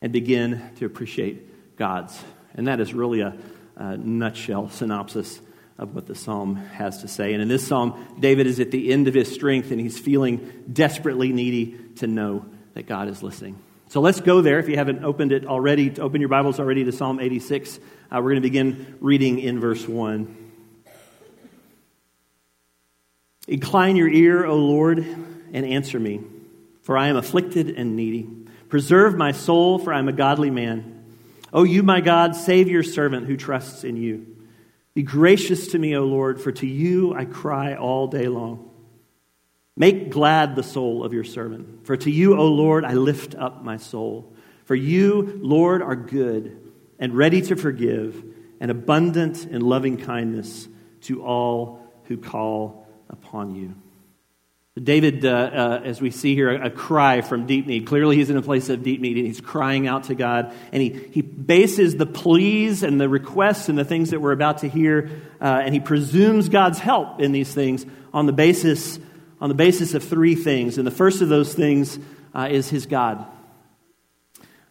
and 0.01 0.13
begin 0.13 0.61
to 0.77 0.85
appreciate 0.85 1.75
God's. 1.75 2.21
And 2.53 2.67
that 2.67 2.79
is 2.79 2.93
really 2.93 3.21
a, 3.21 3.35
a 3.75 3.97
nutshell 3.97 4.69
synopsis 4.69 5.41
of 5.79 5.95
what 5.95 6.05
the 6.05 6.13
psalm 6.13 6.55
has 6.55 7.01
to 7.01 7.07
say. 7.07 7.33
And 7.33 7.41
in 7.41 7.47
this 7.47 7.65
psalm, 7.65 8.17
David 8.19 8.45
is 8.45 8.59
at 8.59 8.69
the 8.69 8.91
end 8.91 9.07
of 9.07 9.13
his 9.13 9.31
strength 9.33 9.71
and 9.71 9.79
he's 9.79 9.97
feeling 9.97 10.65
desperately 10.71 11.31
needy 11.31 11.77
to 11.95 12.07
know 12.07 12.45
that 12.73 12.85
God 12.85 13.07
is 13.07 13.23
listening. 13.23 13.57
So 13.87 14.01
let's 14.01 14.19
go 14.19 14.41
there. 14.41 14.59
If 14.59 14.67
you 14.67 14.75
haven't 14.75 15.03
opened 15.03 15.31
it 15.31 15.47
already, 15.47 15.99
open 15.99 16.21
your 16.21 16.29
Bibles 16.29 16.59
already 16.59 16.83
to 16.83 16.91
Psalm 16.91 17.19
86. 17.19 17.77
Uh, 17.77 17.79
we're 18.15 18.21
going 18.21 18.35
to 18.35 18.41
begin 18.41 18.97
reading 18.99 19.39
in 19.39 19.59
verse 19.59 19.87
1. 19.87 20.51
Incline 23.47 23.95
your 23.95 24.09
ear, 24.09 24.45
O 24.45 24.55
Lord, 24.57 24.99
and 24.99 25.65
answer 25.65 25.99
me, 25.99 26.19
for 26.83 26.97
I 26.97 27.07
am 27.07 27.15
afflicted 27.15 27.69
and 27.69 27.95
needy. 27.95 28.29
Preserve 28.67 29.17
my 29.17 29.31
soul, 29.31 29.79
for 29.79 29.91
I 29.91 29.97
am 29.97 30.07
a 30.07 30.13
godly 30.13 30.51
man. 30.51 31.03
O 31.51 31.63
you, 31.63 31.81
my 31.81 32.01
God, 32.01 32.35
save 32.35 32.67
your 32.67 32.83
servant 32.83 33.25
who 33.25 33.37
trusts 33.37 33.83
in 33.83 33.97
you. 33.97 34.38
Be 34.99 35.03
gracious 35.03 35.67
to 35.67 35.79
me, 35.79 35.95
O 35.95 36.03
Lord, 36.03 36.41
for 36.41 36.51
to 36.51 36.67
you 36.67 37.13
I 37.13 37.23
cry 37.23 37.75
all 37.75 38.07
day 38.07 38.27
long. 38.27 38.69
Make 39.77 40.09
glad 40.09 40.57
the 40.57 40.61
soul 40.61 41.05
of 41.05 41.13
your 41.13 41.23
servant, 41.23 41.85
for 41.87 41.95
to 41.95 42.11
you, 42.11 42.35
O 42.35 42.47
Lord, 42.47 42.83
I 42.83 42.95
lift 42.95 43.33
up 43.33 43.63
my 43.63 43.77
soul. 43.77 44.33
For 44.65 44.75
you, 44.75 45.39
Lord, 45.41 45.81
are 45.81 45.95
good 45.95 46.73
and 46.99 47.15
ready 47.15 47.41
to 47.43 47.55
forgive, 47.55 48.21
and 48.59 48.69
abundant 48.69 49.45
in 49.45 49.61
loving 49.61 49.95
kindness 49.95 50.67
to 51.03 51.23
all 51.23 51.79
who 52.07 52.17
call 52.17 52.85
upon 53.09 53.55
you. 53.55 53.75
David, 54.83 55.25
uh, 55.25 55.29
uh, 55.29 55.81
as 55.83 56.01
we 56.01 56.11
see 56.11 56.35
here, 56.35 56.51
a, 56.51 56.67
a, 56.67 56.69
cry 56.69 57.21
from 57.21 57.45
deep 57.45 57.65
need. 57.65 57.87
Clearly, 57.87 58.15
he's 58.15 58.29
in 58.29 58.37
a 58.37 58.41
place 58.41 58.69
of 58.69 58.83
deep 58.83 59.01
need, 59.01 59.17
and 59.17 59.25
he's 59.25 59.41
crying 59.41 59.87
out 59.87 60.05
to 60.05 60.15
God. 60.15 60.53
And 60.71 60.81
he, 60.81 60.89
he 61.11 61.21
bases 61.21 61.95
the 61.95 62.05
pleas 62.05 62.83
and 62.83 62.99
the 62.99 63.09
requests 63.09 63.69
and 63.69 63.77
the 63.77 63.85
things 63.85 64.11
that 64.11 64.21
we're 64.21 64.31
about 64.31 64.59
to 64.59 64.69
hear, 64.69 65.09
uh, 65.41 65.61
and 65.63 65.73
he 65.73 65.79
presumes 65.79 66.49
God's 66.49 66.79
help 66.79 67.19
in 67.19 67.31
these 67.31 67.53
things 67.53 67.85
on 68.13 68.25
the 68.25 68.33
basis, 68.33 68.99
on 69.41 69.49
the 69.49 69.55
basis 69.55 69.93
of 69.93 70.03
three 70.03 70.35
things. 70.35 70.77
And 70.77 70.85
the 70.85 70.91
first 70.91 71.21
of 71.21 71.29
those 71.29 71.53
things 71.53 71.97
uh, 72.33 72.47
is 72.51 72.69
his 72.69 72.85
God. 72.85 73.25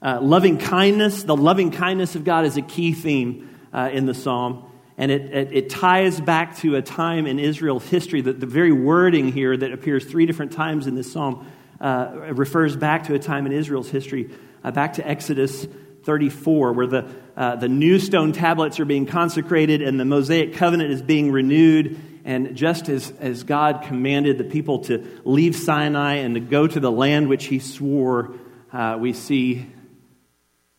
Uh, 0.00 0.20
loving 0.20 0.58
kindness, 0.58 1.24
the 1.24 1.36
loving 1.36 1.70
kindness 1.72 2.14
of 2.14 2.24
God 2.24 2.44
is 2.44 2.56
a 2.56 2.62
key 2.62 2.92
theme 2.92 3.48
uh, 3.72 3.90
in 3.92 4.06
the 4.06 4.14
psalm. 4.14 4.67
And 4.98 5.12
it, 5.12 5.32
it, 5.32 5.52
it, 5.52 5.70
ties 5.70 6.20
back 6.20 6.56
to 6.58 6.74
a 6.74 6.82
time 6.82 7.28
in 7.28 7.38
Israel's 7.38 7.86
history 7.86 8.20
that 8.20 8.40
the 8.40 8.46
very 8.46 8.72
wording 8.72 9.30
here 9.30 9.56
that 9.56 9.72
appears 9.72 10.04
three 10.04 10.26
different 10.26 10.50
times 10.50 10.88
in 10.88 10.96
this 10.96 11.12
psalm 11.12 11.46
uh, 11.80 12.10
refers 12.32 12.74
back 12.74 13.04
to 13.04 13.14
a 13.14 13.18
time 13.20 13.46
in 13.46 13.52
Israel's 13.52 13.88
history, 13.88 14.28
uh, 14.64 14.72
back 14.72 14.94
to 14.94 15.08
Exodus 15.08 15.68
34, 16.02 16.72
where 16.72 16.88
the, 16.88 17.08
uh, 17.36 17.54
the 17.54 17.68
new 17.68 18.00
stone 18.00 18.32
tablets 18.32 18.80
are 18.80 18.84
being 18.84 19.06
consecrated 19.06 19.82
and 19.82 20.00
the 20.00 20.04
Mosaic 20.04 20.54
covenant 20.54 20.90
is 20.90 21.00
being 21.00 21.30
renewed. 21.30 22.00
And 22.24 22.56
just 22.56 22.88
as, 22.88 23.12
as 23.20 23.44
God 23.44 23.82
commanded 23.82 24.36
the 24.36 24.44
people 24.44 24.80
to 24.86 25.06
leave 25.24 25.54
Sinai 25.54 26.14
and 26.16 26.34
to 26.34 26.40
go 26.40 26.66
to 26.66 26.80
the 26.80 26.90
land 26.90 27.28
which 27.28 27.44
he 27.44 27.60
swore, 27.60 28.34
uh, 28.72 28.98
we 28.98 29.12
see 29.12 29.66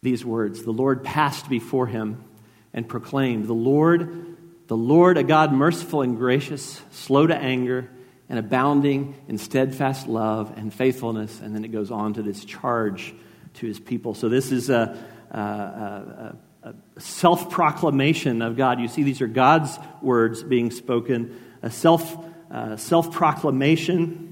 these 0.02 0.26
words 0.26 0.64
The 0.64 0.72
Lord 0.72 1.06
passed 1.06 1.50
before 1.50 1.88
him 1.88 2.26
and 2.74 2.88
proclaimed, 2.88 3.48
The 3.48 3.54
Lord, 3.54 4.38
the 4.68 4.78
Lord, 4.78 5.18
a 5.18 5.24
God 5.24 5.52
merciful 5.52 6.02
and 6.02 6.18
gracious, 6.18 6.82
slow 6.92 7.28
to 7.28 7.36
anger, 7.36 7.90
and 8.30 8.38
abounding 8.38 9.16
in 9.28 9.38
steadfast 9.38 10.08
love 10.08 10.54
and 10.56 10.74
faithfulness. 10.74 11.40
And 11.40 11.56
then 11.56 11.66
it 11.66 11.72
goes 11.72 11.90
on 11.90 12.14
to 12.14 12.22
this 12.22 12.46
charge 12.46 13.14
to 13.56 13.68
his 13.68 13.80
people. 13.80 14.14
So 14.14 14.30
this 14.30 14.52
is 14.52 14.70
a, 14.70 14.98
a, 15.32 15.38
a, 15.38 16.36
a 16.98 17.02
self 17.02 17.50
proclamation 17.50 18.42
of 18.42 18.56
God. 18.56 18.80
You 18.80 18.88
see, 18.88 19.04
these 19.04 19.22
are 19.22 19.28
God's 19.28 19.78
words 20.02 20.44
being 20.44 20.70
spoken, 20.70 21.40
a 21.64 21.72
self 21.72 22.18
uh, 22.52 22.78
self 22.78 23.12
proclamation 23.12 24.30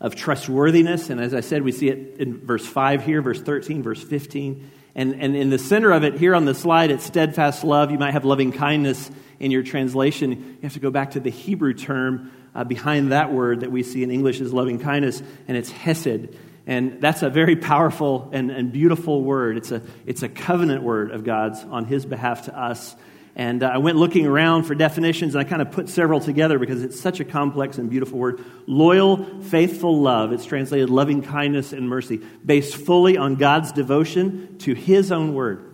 of 0.00 0.14
trustworthiness. 0.14 1.10
And 1.10 1.20
as 1.20 1.34
I 1.34 1.40
said, 1.40 1.62
we 1.62 1.72
see 1.72 1.88
it 1.88 2.18
in 2.18 2.44
verse 2.44 2.66
5 2.66 3.04
here, 3.04 3.22
verse 3.22 3.40
13, 3.40 3.82
verse 3.82 4.02
15. 4.02 4.70
And, 4.96 5.22
and 5.22 5.36
in 5.36 5.50
the 5.50 5.58
center 5.58 5.92
of 5.92 6.04
it, 6.04 6.14
here 6.14 6.34
on 6.34 6.46
the 6.46 6.54
slide, 6.54 6.90
it's 6.90 7.04
steadfast 7.04 7.62
love. 7.62 7.90
You 7.90 7.98
might 7.98 8.12
have 8.12 8.24
loving 8.24 8.50
kindness 8.50 9.10
in 9.38 9.50
your 9.50 9.62
translation. 9.62 10.32
You 10.32 10.58
have 10.62 10.72
to 10.72 10.80
go 10.80 10.90
back 10.90 11.12
to 11.12 11.20
the 11.20 11.30
Hebrew 11.30 11.74
term 11.74 12.32
uh, 12.54 12.64
behind 12.64 13.12
that 13.12 13.30
word 13.30 13.60
that 13.60 13.70
we 13.70 13.82
see 13.82 14.02
in 14.02 14.10
English 14.10 14.40
as 14.40 14.54
loving 14.54 14.78
kindness, 14.78 15.22
and 15.46 15.56
it's 15.56 15.70
hesed. 15.70 16.34
And 16.66 17.00
that's 17.00 17.22
a 17.22 17.28
very 17.28 17.56
powerful 17.56 18.30
and, 18.32 18.50
and 18.50 18.72
beautiful 18.72 19.22
word. 19.22 19.58
It's 19.58 19.70
a, 19.70 19.82
it's 20.06 20.22
a 20.22 20.30
covenant 20.30 20.82
word 20.82 21.10
of 21.10 21.24
God's 21.24 21.62
on 21.62 21.84
his 21.84 22.06
behalf 22.06 22.46
to 22.46 22.58
us. 22.58 22.96
And 23.36 23.62
uh, 23.62 23.66
I 23.66 23.76
went 23.76 23.98
looking 23.98 24.26
around 24.26 24.64
for 24.64 24.74
definitions, 24.74 25.34
and 25.34 25.46
I 25.46 25.48
kind 25.48 25.60
of 25.60 25.70
put 25.70 25.90
several 25.90 26.20
together 26.20 26.58
because 26.58 26.82
it's 26.82 26.98
such 26.98 27.20
a 27.20 27.24
complex 27.24 27.76
and 27.76 27.90
beautiful 27.90 28.18
word. 28.18 28.42
Loyal, 28.66 29.42
faithful 29.42 30.00
love. 30.00 30.32
It's 30.32 30.46
translated 30.46 30.88
loving 30.88 31.20
kindness 31.20 31.74
and 31.74 31.86
mercy, 31.86 32.22
based 32.44 32.76
fully 32.76 33.18
on 33.18 33.34
God's 33.34 33.72
devotion 33.72 34.56
to 34.60 34.72
His 34.72 35.12
own 35.12 35.34
word, 35.34 35.70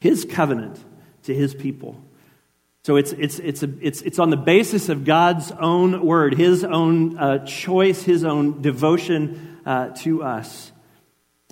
His 0.00 0.24
covenant 0.24 0.82
to 1.24 1.34
His 1.34 1.54
people. 1.54 2.02
So 2.84 2.96
it's, 2.96 3.12
it's, 3.12 3.38
it's, 3.38 3.62
a, 3.62 3.68
it's, 3.82 4.00
it's 4.00 4.18
on 4.18 4.30
the 4.30 4.38
basis 4.38 4.88
of 4.88 5.04
God's 5.04 5.52
own 5.52 6.06
word, 6.06 6.34
His 6.34 6.64
own 6.64 7.18
uh, 7.18 7.44
choice, 7.44 8.02
His 8.02 8.24
own 8.24 8.62
devotion 8.62 9.58
uh, 9.66 9.90
to 9.96 10.22
us. 10.22 10.72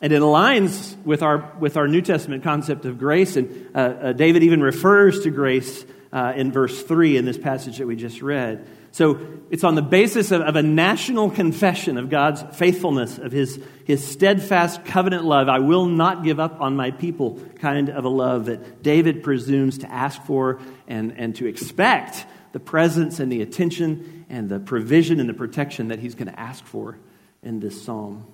And 0.02 0.12
it 0.12 0.20
aligns 0.20 0.94
with 1.04 1.22
our, 1.22 1.52
with 1.58 1.78
our 1.78 1.88
New 1.88 2.02
Testament 2.02 2.44
concept 2.44 2.84
of 2.84 2.98
grace. 2.98 3.36
And 3.36 3.70
uh, 3.74 3.78
uh, 3.78 4.12
David 4.12 4.42
even 4.42 4.60
refers 4.60 5.20
to 5.20 5.30
grace 5.30 5.86
uh, 6.12 6.34
in 6.36 6.52
verse 6.52 6.82
3 6.82 7.16
in 7.16 7.24
this 7.24 7.38
passage 7.38 7.78
that 7.78 7.86
we 7.86 7.96
just 7.96 8.20
read. 8.20 8.66
So 8.92 9.20
it's 9.50 9.64
on 9.64 9.74
the 9.74 9.82
basis 9.82 10.32
of, 10.32 10.42
of, 10.42 10.54
a 10.56 10.62
national 10.62 11.30
confession 11.30 11.96
of 11.96 12.10
God's 12.10 12.42
faithfulness, 12.56 13.18
of 13.18 13.32
his, 13.32 13.58
his 13.84 14.06
steadfast 14.06 14.84
covenant 14.84 15.24
love. 15.24 15.48
I 15.48 15.60
will 15.60 15.86
not 15.86 16.24
give 16.24 16.40
up 16.40 16.60
on 16.60 16.76
my 16.76 16.90
people, 16.90 17.40
kind 17.60 17.88
of 17.88 18.04
a 18.04 18.08
love 18.08 18.46
that 18.46 18.82
David 18.82 19.22
presumes 19.22 19.78
to 19.78 19.90
ask 19.90 20.22
for 20.24 20.60
and, 20.86 21.12
and 21.18 21.34
to 21.36 21.46
expect 21.46 22.24
the 22.52 22.60
presence 22.60 23.18
and 23.18 23.32
the 23.32 23.42
attention 23.42 24.26
and 24.28 24.48
the 24.48 24.60
provision 24.60 25.20
and 25.20 25.28
the 25.28 25.34
protection 25.34 25.88
that 25.88 25.98
he's 25.98 26.14
going 26.14 26.28
to 26.28 26.40
ask 26.40 26.64
for 26.64 26.98
in 27.42 27.60
this 27.60 27.82
psalm. 27.82 28.26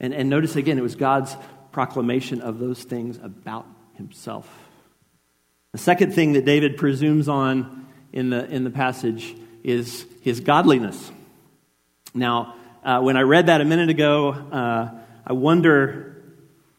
And, 0.00 0.14
and 0.14 0.28
notice 0.28 0.56
again, 0.56 0.78
it 0.78 0.82
was 0.82 0.94
God's 0.94 1.36
proclamation 1.72 2.40
of 2.40 2.58
those 2.58 2.82
things 2.82 3.18
about 3.22 3.66
himself. 3.94 4.48
The 5.72 5.78
second 5.78 6.14
thing 6.14 6.32
that 6.32 6.44
David 6.44 6.76
presumes 6.76 7.28
on 7.28 7.86
in 8.12 8.30
the, 8.30 8.44
in 8.46 8.64
the 8.64 8.70
passage 8.70 9.36
is 9.62 10.06
his 10.22 10.40
godliness. 10.40 11.12
Now, 12.14 12.54
uh, 12.82 13.00
when 13.00 13.16
I 13.16 13.22
read 13.22 13.46
that 13.46 13.60
a 13.60 13.64
minute 13.64 13.90
ago, 13.90 14.30
uh, 14.30 14.90
I 15.26 15.32
wonder 15.34 16.22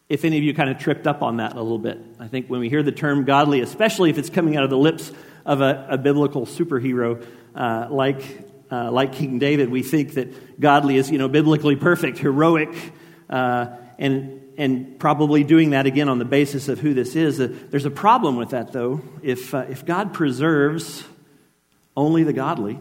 if 0.08 0.26
any 0.26 0.38
of 0.38 0.44
you 0.44 0.56
kind 0.56 0.72
of 0.72 0.80
tripped 0.80 1.06
up 1.06 1.22
on 1.22 1.38
that 1.38 1.54
a 1.54 1.62
little 1.62 1.78
bit. 1.78 2.00
I 2.20 2.28
think 2.28 2.48
when 2.48 2.62
we 2.62 2.70
hear 2.70 2.82
the 2.82 2.92
term 2.92 3.26
godly, 3.26 3.62
especially 3.62 4.10
if 4.10 4.18
it's 4.18 4.30
coming 4.30 4.58
out 4.58 4.64
of 4.64 4.72
the 4.72 4.78
lips 4.78 5.12
of 5.46 5.62
a, 5.62 5.88
a 5.92 5.98
biblical 5.98 6.48
superhero 6.48 7.24
uh, 7.54 7.88
like, 7.92 8.24
uh, 8.72 8.92
like 8.92 9.14
King 9.14 9.38
David, 9.38 9.70
we 9.70 9.84
think 9.84 10.16
that 10.16 10.60
godly 10.60 10.98
is, 10.98 11.12
you 11.12 11.20
know, 11.20 11.28
biblically 11.28 11.76
perfect, 11.76 12.18
heroic, 12.18 12.74
uh, 13.30 13.68
and, 13.98 14.42
and 14.58 15.00
probably 15.00 15.44
doing 15.44 15.72
that 15.72 15.86
again 15.86 16.10
on 16.10 16.20
the 16.20 16.26
basis 16.26 16.68
of 16.68 16.80
who 16.80 16.94
this 16.94 17.16
is. 17.16 17.40
Uh, 17.40 17.54
there's 17.70 17.86
a 17.86 17.92
problem 17.92 18.36
with 18.36 18.50
that, 18.50 18.72
though. 18.72 19.02
If, 19.22 19.54
uh, 19.54 19.66
if 19.70 19.86
God 19.86 20.14
preserves 20.14 21.04
only 21.96 22.24
the 22.24 22.34
godly, 22.34 22.80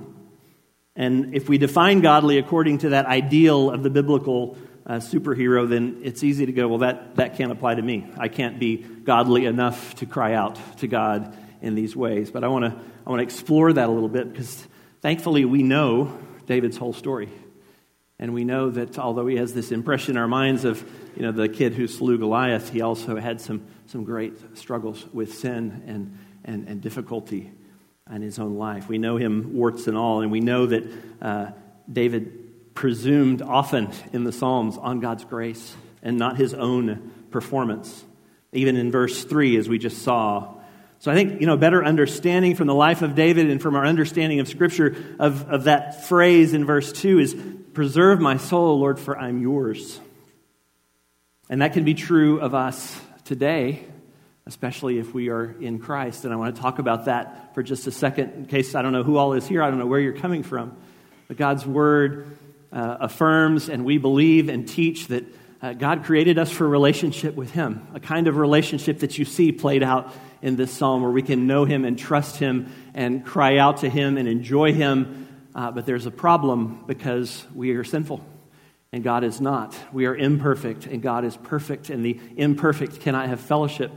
and 0.96 1.34
if 1.34 1.48
we 1.48 1.58
define 1.58 2.00
godly 2.00 2.38
according 2.38 2.78
to 2.78 2.90
that 2.90 3.06
ideal 3.06 3.70
of 3.70 3.82
the 3.82 3.90
biblical 3.90 4.56
uh, 4.86 4.94
superhero, 4.94 5.68
then 5.68 6.00
it's 6.02 6.24
easy 6.24 6.46
to 6.46 6.52
go, 6.52 6.66
well, 6.66 6.78
that, 6.78 7.16
that 7.16 7.36
can't 7.36 7.52
apply 7.52 7.74
to 7.74 7.82
me. 7.82 8.06
I 8.16 8.28
can't 8.28 8.58
be 8.58 8.78
godly 8.78 9.44
enough 9.44 9.94
to 9.96 10.06
cry 10.06 10.34
out 10.34 10.58
to 10.78 10.88
God 10.88 11.36
in 11.60 11.74
these 11.74 11.94
ways. 11.94 12.30
But 12.30 12.44
I 12.44 12.48
want 12.48 12.64
to 12.64 12.80
I 13.06 13.10
want 13.10 13.20
to 13.20 13.24
explore 13.24 13.72
that 13.72 13.88
a 13.88 13.92
little 13.92 14.08
bit 14.08 14.30
because 14.30 14.66
thankfully 15.00 15.44
we 15.44 15.62
know 15.62 16.18
David's 16.46 16.76
whole 16.76 16.92
story. 16.92 17.30
And 18.20 18.34
we 18.34 18.44
know 18.44 18.70
that 18.70 18.98
although 18.98 19.26
he 19.26 19.36
has 19.36 19.54
this 19.54 19.70
impression 19.70 20.12
in 20.12 20.16
our 20.16 20.26
minds 20.26 20.64
of 20.64 20.82
you 21.16 21.22
know, 21.22 21.30
the 21.30 21.48
kid 21.48 21.74
who 21.74 21.86
slew 21.86 22.18
Goliath, 22.18 22.70
he 22.70 22.80
also 22.80 23.16
had 23.16 23.40
some, 23.40 23.64
some 23.86 24.04
great 24.04 24.58
struggles 24.58 25.06
with 25.12 25.34
sin 25.34 25.84
and, 25.86 26.18
and, 26.44 26.68
and 26.68 26.80
difficulty 26.80 27.52
in 28.12 28.22
his 28.22 28.38
own 28.38 28.56
life. 28.56 28.88
We 28.88 28.98
know 28.98 29.18
him 29.18 29.54
warts 29.54 29.86
and 29.86 29.96
all, 29.96 30.22
and 30.22 30.32
we 30.32 30.40
know 30.40 30.66
that 30.66 30.84
uh, 31.22 31.50
David 31.90 32.74
presumed 32.74 33.42
often 33.42 33.90
in 34.12 34.24
the 34.24 34.32
Psalms 34.32 34.76
on 34.78 35.00
God's 35.00 35.24
grace 35.24 35.76
and 36.02 36.16
not 36.16 36.36
his 36.36 36.54
own 36.54 37.12
performance. 37.30 38.04
Even 38.52 38.76
in 38.76 38.90
verse 38.90 39.24
3, 39.24 39.56
as 39.58 39.68
we 39.68 39.78
just 39.78 40.02
saw, 40.02 40.54
so 41.00 41.12
I 41.12 41.14
think, 41.14 41.40
you 41.40 41.46
know, 41.46 41.56
better 41.56 41.84
understanding 41.84 42.56
from 42.56 42.66
the 42.66 42.74
life 42.74 43.02
of 43.02 43.14
David 43.14 43.50
and 43.50 43.62
from 43.62 43.76
our 43.76 43.86
understanding 43.86 44.40
of 44.40 44.48
Scripture 44.48 44.96
of, 45.20 45.48
of 45.48 45.64
that 45.64 46.08
phrase 46.08 46.54
in 46.54 46.64
verse 46.64 46.90
2 46.90 47.18
is 47.20 47.36
Preserve 47.78 48.20
my 48.20 48.38
soul, 48.38 48.80
Lord, 48.80 48.98
for 48.98 49.16
I'm 49.16 49.40
yours. 49.40 50.00
And 51.48 51.62
that 51.62 51.74
can 51.74 51.84
be 51.84 51.94
true 51.94 52.40
of 52.40 52.52
us 52.52 53.00
today, 53.22 53.84
especially 54.46 54.98
if 54.98 55.14
we 55.14 55.28
are 55.28 55.54
in 55.60 55.78
Christ. 55.78 56.24
And 56.24 56.34
I 56.34 56.36
want 56.38 56.56
to 56.56 56.60
talk 56.60 56.80
about 56.80 57.04
that 57.04 57.54
for 57.54 57.62
just 57.62 57.86
a 57.86 57.92
second, 57.92 58.32
in 58.32 58.46
case 58.46 58.74
I 58.74 58.82
don't 58.82 58.90
know 58.90 59.04
who 59.04 59.16
all 59.16 59.32
is 59.32 59.46
here, 59.46 59.62
I 59.62 59.70
don't 59.70 59.78
know 59.78 59.86
where 59.86 60.00
you're 60.00 60.16
coming 60.16 60.42
from. 60.42 60.76
But 61.28 61.36
God's 61.36 61.64
Word 61.64 62.36
uh, 62.72 62.96
affirms, 62.98 63.68
and 63.68 63.84
we 63.84 63.98
believe 63.98 64.48
and 64.48 64.66
teach 64.66 65.06
that 65.06 65.24
uh, 65.62 65.72
God 65.74 66.02
created 66.02 66.36
us 66.36 66.50
for 66.50 66.64
a 66.64 66.68
relationship 66.68 67.36
with 67.36 67.52
Him, 67.52 67.86
a 67.94 68.00
kind 68.00 68.26
of 68.26 68.38
relationship 68.38 68.98
that 68.98 69.18
you 69.18 69.24
see 69.24 69.52
played 69.52 69.84
out 69.84 70.12
in 70.42 70.56
this 70.56 70.72
psalm 70.72 71.02
where 71.02 71.12
we 71.12 71.22
can 71.22 71.46
know 71.46 71.64
Him 71.64 71.84
and 71.84 71.96
trust 71.96 72.38
Him 72.38 72.72
and 72.92 73.24
cry 73.24 73.58
out 73.58 73.78
to 73.78 73.88
Him 73.88 74.18
and 74.18 74.26
enjoy 74.26 74.72
Him 74.72 75.27
uh, 75.58 75.72
but 75.72 75.84
there's 75.86 76.06
a 76.06 76.10
problem 76.12 76.84
because 76.86 77.44
we 77.52 77.72
are 77.72 77.82
sinful 77.82 78.24
and 78.92 79.02
God 79.02 79.24
is 79.24 79.40
not. 79.40 79.76
We 79.92 80.06
are 80.06 80.14
imperfect 80.14 80.86
and 80.86 81.02
God 81.02 81.24
is 81.24 81.36
perfect, 81.36 81.90
and 81.90 82.04
the 82.04 82.18
imperfect 82.36 83.00
cannot 83.00 83.28
have 83.28 83.40
fellowship 83.40 83.90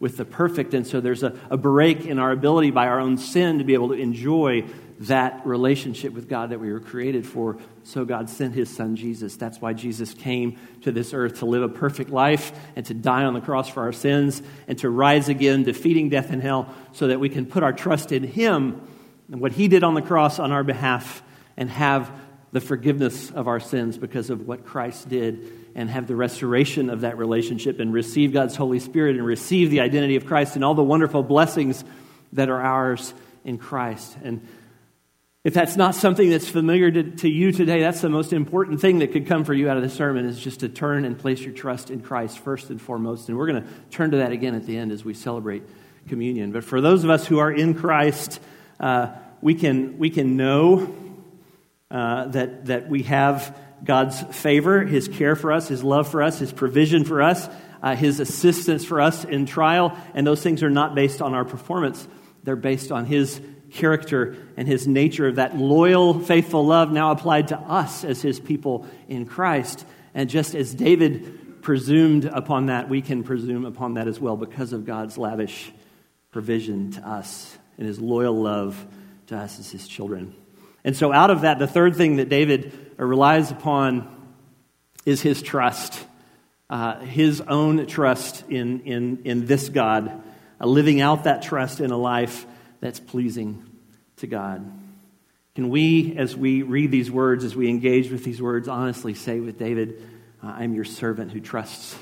with 0.00 0.16
the 0.16 0.24
perfect. 0.24 0.74
And 0.74 0.84
so 0.84 1.00
there's 1.00 1.22
a, 1.22 1.38
a 1.50 1.56
break 1.56 2.04
in 2.04 2.18
our 2.18 2.32
ability 2.32 2.72
by 2.72 2.88
our 2.88 2.98
own 2.98 3.16
sin 3.16 3.58
to 3.58 3.64
be 3.64 3.74
able 3.74 3.90
to 3.90 3.94
enjoy 3.94 4.66
that 5.00 5.46
relationship 5.46 6.12
with 6.12 6.28
God 6.28 6.50
that 6.50 6.58
we 6.58 6.72
were 6.72 6.80
created 6.80 7.24
for. 7.24 7.58
So 7.84 8.04
God 8.04 8.28
sent 8.28 8.54
his 8.54 8.68
son 8.68 8.96
Jesus. 8.96 9.36
That's 9.36 9.60
why 9.60 9.72
Jesus 9.72 10.14
came 10.14 10.58
to 10.82 10.90
this 10.90 11.14
earth 11.14 11.38
to 11.38 11.46
live 11.46 11.62
a 11.62 11.68
perfect 11.68 12.10
life 12.10 12.50
and 12.74 12.84
to 12.86 12.94
die 12.94 13.22
on 13.22 13.34
the 13.34 13.40
cross 13.40 13.68
for 13.68 13.84
our 13.84 13.92
sins 13.92 14.42
and 14.66 14.76
to 14.80 14.90
rise 14.90 15.28
again, 15.28 15.62
defeating 15.62 16.08
death 16.08 16.30
and 16.30 16.42
hell, 16.42 16.74
so 16.90 17.06
that 17.06 17.20
we 17.20 17.28
can 17.28 17.46
put 17.46 17.62
our 17.62 17.72
trust 17.72 18.10
in 18.10 18.24
him 18.24 18.80
and 19.30 19.40
what 19.40 19.52
he 19.52 19.68
did 19.68 19.84
on 19.84 19.94
the 19.94 20.02
cross 20.02 20.38
on 20.38 20.52
our 20.52 20.64
behalf 20.64 21.22
and 21.56 21.70
have 21.70 22.10
the 22.52 22.60
forgiveness 22.60 23.30
of 23.30 23.48
our 23.48 23.58
sins 23.58 23.98
because 23.98 24.30
of 24.30 24.46
what 24.46 24.64
Christ 24.64 25.08
did 25.08 25.50
and 25.74 25.90
have 25.90 26.06
the 26.06 26.14
restoration 26.14 26.88
of 26.88 27.00
that 27.00 27.18
relationship 27.18 27.80
and 27.80 27.92
receive 27.92 28.32
God's 28.32 28.54
Holy 28.54 28.78
Spirit 28.78 29.16
and 29.16 29.26
receive 29.26 29.70
the 29.70 29.80
identity 29.80 30.16
of 30.16 30.26
Christ 30.26 30.54
and 30.54 30.64
all 30.64 30.74
the 30.74 30.84
wonderful 30.84 31.22
blessings 31.22 31.84
that 32.34 32.48
are 32.48 32.60
ours 32.60 33.12
in 33.44 33.58
Christ. 33.58 34.16
And 34.22 34.46
if 35.42 35.52
that's 35.52 35.76
not 35.76 35.94
something 35.94 36.30
that's 36.30 36.48
familiar 36.48 36.90
to, 36.90 37.02
to, 37.02 37.28
you 37.28 37.52
today, 37.52 37.80
that's 37.80 38.00
the 38.00 38.08
most 38.08 38.32
important 38.32 38.80
thing 38.80 39.00
that 39.00 39.12
could 39.12 39.26
come 39.26 39.44
for 39.44 39.52
you 39.52 39.68
out 39.68 39.76
of 39.76 39.82
the 39.82 39.90
sermon 39.90 40.24
is 40.24 40.38
just 40.38 40.60
to 40.60 40.68
turn 40.68 41.04
and 41.04 41.18
place 41.18 41.40
your 41.40 41.52
trust 41.52 41.90
in 41.90 42.00
Christ 42.00 42.38
first 42.38 42.70
and 42.70 42.80
foremost. 42.80 43.28
And 43.28 43.36
we're 43.36 43.48
going 43.48 43.62
to 43.62 43.68
turn 43.90 44.12
to 44.12 44.18
that 44.18 44.32
again 44.32 44.54
at 44.54 44.64
the 44.64 44.76
end 44.76 44.92
as 44.92 45.04
we 45.04 45.12
celebrate 45.12 45.62
communion. 46.08 46.52
But 46.52 46.64
for 46.64 46.80
those 46.80 47.04
of 47.04 47.10
us 47.10 47.26
who 47.26 47.40
are 47.40 47.50
in 47.52 47.74
Christ, 47.74 48.40
uh, 48.80 49.08
we, 49.40 49.54
can, 49.54 49.98
we 49.98 50.10
can 50.10 50.36
know 50.36 50.94
uh, 51.90 52.26
that, 52.28 52.66
that 52.66 52.88
we 52.88 53.02
have 53.04 53.56
God's 53.84 54.20
favor, 54.36 54.82
His 54.84 55.08
care 55.08 55.36
for 55.36 55.52
us, 55.52 55.68
His 55.68 55.84
love 55.84 56.08
for 56.08 56.22
us, 56.22 56.38
His 56.38 56.52
provision 56.52 57.04
for 57.04 57.22
us, 57.22 57.48
uh, 57.82 57.94
His 57.94 58.20
assistance 58.20 58.84
for 58.84 59.00
us 59.00 59.24
in 59.24 59.46
trial. 59.46 59.96
And 60.14 60.26
those 60.26 60.42
things 60.42 60.62
are 60.62 60.70
not 60.70 60.94
based 60.94 61.20
on 61.20 61.34
our 61.34 61.44
performance, 61.44 62.06
they're 62.42 62.56
based 62.56 62.90
on 62.90 63.04
His 63.04 63.40
character 63.70 64.36
and 64.56 64.66
His 64.66 64.88
nature 64.88 65.28
of 65.28 65.36
that 65.36 65.56
loyal, 65.56 66.18
faithful 66.18 66.64
love 66.64 66.90
now 66.90 67.10
applied 67.10 67.48
to 67.48 67.58
us 67.58 68.04
as 68.04 68.22
His 68.22 68.40
people 68.40 68.86
in 69.08 69.26
Christ. 69.26 69.84
And 70.14 70.30
just 70.30 70.54
as 70.54 70.74
David 70.74 71.62
presumed 71.62 72.24
upon 72.24 72.66
that, 72.66 72.88
we 72.88 73.02
can 73.02 73.24
presume 73.24 73.64
upon 73.64 73.94
that 73.94 74.08
as 74.08 74.20
well 74.20 74.36
because 74.36 74.72
of 74.72 74.84
God's 74.84 75.18
lavish 75.18 75.72
provision 76.30 76.92
to 76.92 77.08
us 77.08 77.58
and 77.78 77.86
his 77.86 78.00
loyal 78.00 78.34
love 78.34 78.84
to 79.26 79.36
us 79.36 79.58
as 79.58 79.70
his 79.70 79.88
children. 79.88 80.34
And 80.84 80.96
so, 80.96 81.12
out 81.12 81.30
of 81.30 81.42
that, 81.42 81.58
the 81.58 81.66
third 81.66 81.96
thing 81.96 82.16
that 82.16 82.28
David 82.28 82.72
relies 82.96 83.50
upon 83.50 84.08
is 85.06 85.20
his 85.22 85.42
trust, 85.42 85.98
uh, 86.70 87.00
his 87.00 87.40
own 87.40 87.86
trust 87.86 88.44
in, 88.48 88.80
in, 88.80 89.22
in 89.24 89.46
this 89.46 89.68
God, 89.68 90.22
uh, 90.60 90.66
living 90.66 91.00
out 91.00 91.24
that 91.24 91.42
trust 91.42 91.80
in 91.80 91.90
a 91.90 91.96
life 91.96 92.46
that's 92.80 93.00
pleasing 93.00 93.64
to 94.16 94.26
God. 94.26 94.70
Can 95.54 95.68
we, 95.68 96.16
as 96.16 96.36
we 96.36 96.62
read 96.62 96.90
these 96.90 97.10
words, 97.10 97.44
as 97.44 97.54
we 97.54 97.68
engage 97.68 98.10
with 98.10 98.24
these 98.24 98.42
words, 98.42 98.66
honestly 98.68 99.14
say 99.14 99.40
with 99.40 99.58
David, 99.58 100.02
uh, 100.42 100.48
I'm 100.48 100.74
your 100.74 100.84
servant 100.84 101.30
who 101.30 101.40
trusts 101.40 101.96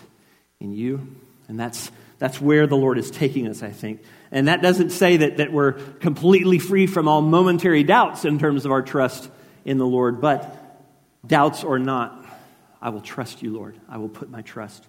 in 0.59 0.73
you? 0.73 1.17
And 1.49 1.61
that's, 1.61 1.91
that's 2.19 2.41
where 2.41 2.67
the 2.67 2.77
Lord 2.77 2.99
is 2.99 3.11
taking 3.11 3.47
us, 3.49 3.63
I 3.63 3.71
think. 3.71 4.03
And 4.33 4.49
that 4.49 4.63
doesn't 4.63 4.91
say 4.91 5.19
that, 5.19 5.37
that 5.37 5.53
we're 5.53 5.73
completely 5.73 6.59
free 6.59 6.87
from 6.87 7.07
all 7.07 7.21
momentary 7.21 7.85
doubts 7.85 8.25
in 8.25 8.39
terms 8.39 8.65
of 8.65 8.73
our 8.73 8.83
trust 8.83 9.31
in 9.65 9.77
the 9.77 9.87
Lord, 9.87 10.21
but 10.23 10.59
doubts 11.25 11.63
or 11.63 11.79
not, 11.79 12.25
I 12.81 12.89
will 12.89 13.03
trust 13.03 13.43
you, 13.43 13.53
Lord. 13.53 13.79
I 13.89 13.99
will 13.99 14.09
put 14.09 14.31
my 14.31 14.41
trust 14.41 14.85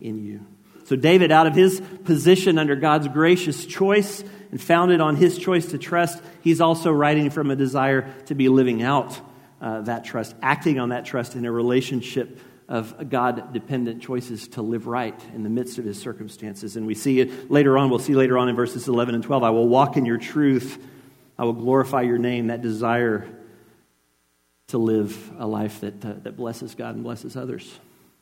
in 0.00 0.24
you. 0.24 0.46
So, 0.84 0.96
David, 0.96 1.32
out 1.32 1.46
of 1.46 1.54
his 1.54 1.82
position 2.04 2.58
under 2.58 2.76
God's 2.76 3.08
gracious 3.08 3.66
choice 3.66 4.22
and 4.50 4.62
founded 4.62 5.00
on 5.00 5.16
his 5.16 5.38
choice 5.38 5.66
to 5.66 5.78
trust, 5.78 6.22
he's 6.42 6.60
also 6.60 6.92
writing 6.92 7.30
from 7.30 7.50
a 7.50 7.56
desire 7.56 8.12
to 8.26 8.34
be 8.34 8.48
living 8.48 8.82
out 8.82 9.18
uh, 9.60 9.80
that 9.82 10.04
trust, 10.04 10.34
acting 10.40 10.78
on 10.78 10.90
that 10.90 11.04
trust 11.04 11.36
in 11.36 11.44
a 11.46 11.50
relationship 11.50 12.38
of 12.68 13.10
God 13.10 13.52
dependent 13.52 14.02
choices 14.02 14.48
to 14.48 14.62
live 14.62 14.86
right 14.86 15.18
in 15.34 15.42
the 15.42 15.50
midst 15.50 15.78
of 15.78 15.84
his 15.84 15.98
circumstances. 15.98 16.76
And 16.76 16.86
we 16.86 16.94
see 16.94 17.20
it 17.20 17.50
later 17.50 17.76
on, 17.76 17.90
we'll 17.90 17.98
see 17.98 18.14
later 18.14 18.38
on 18.38 18.48
in 18.48 18.56
verses 18.56 18.88
11 18.88 19.14
and 19.14 19.22
12 19.24 19.42
I 19.42 19.50
will 19.50 19.68
walk 19.68 19.96
in 19.96 20.06
your 20.06 20.18
truth, 20.18 20.82
I 21.38 21.44
will 21.44 21.52
glorify 21.52 22.02
your 22.02 22.18
name, 22.18 22.46
that 22.46 22.62
desire 22.62 23.28
to 24.68 24.78
live 24.78 25.32
a 25.38 25.46
life 25.46 25.80
that, 25.80 26.04
uh, 26.04 26.14
that 26.22 26.36
blesses 26.36 26.74
God 26.74 26.94
and 26.94 27.04
blesses 27.04 27.36
others. 27.36 27.78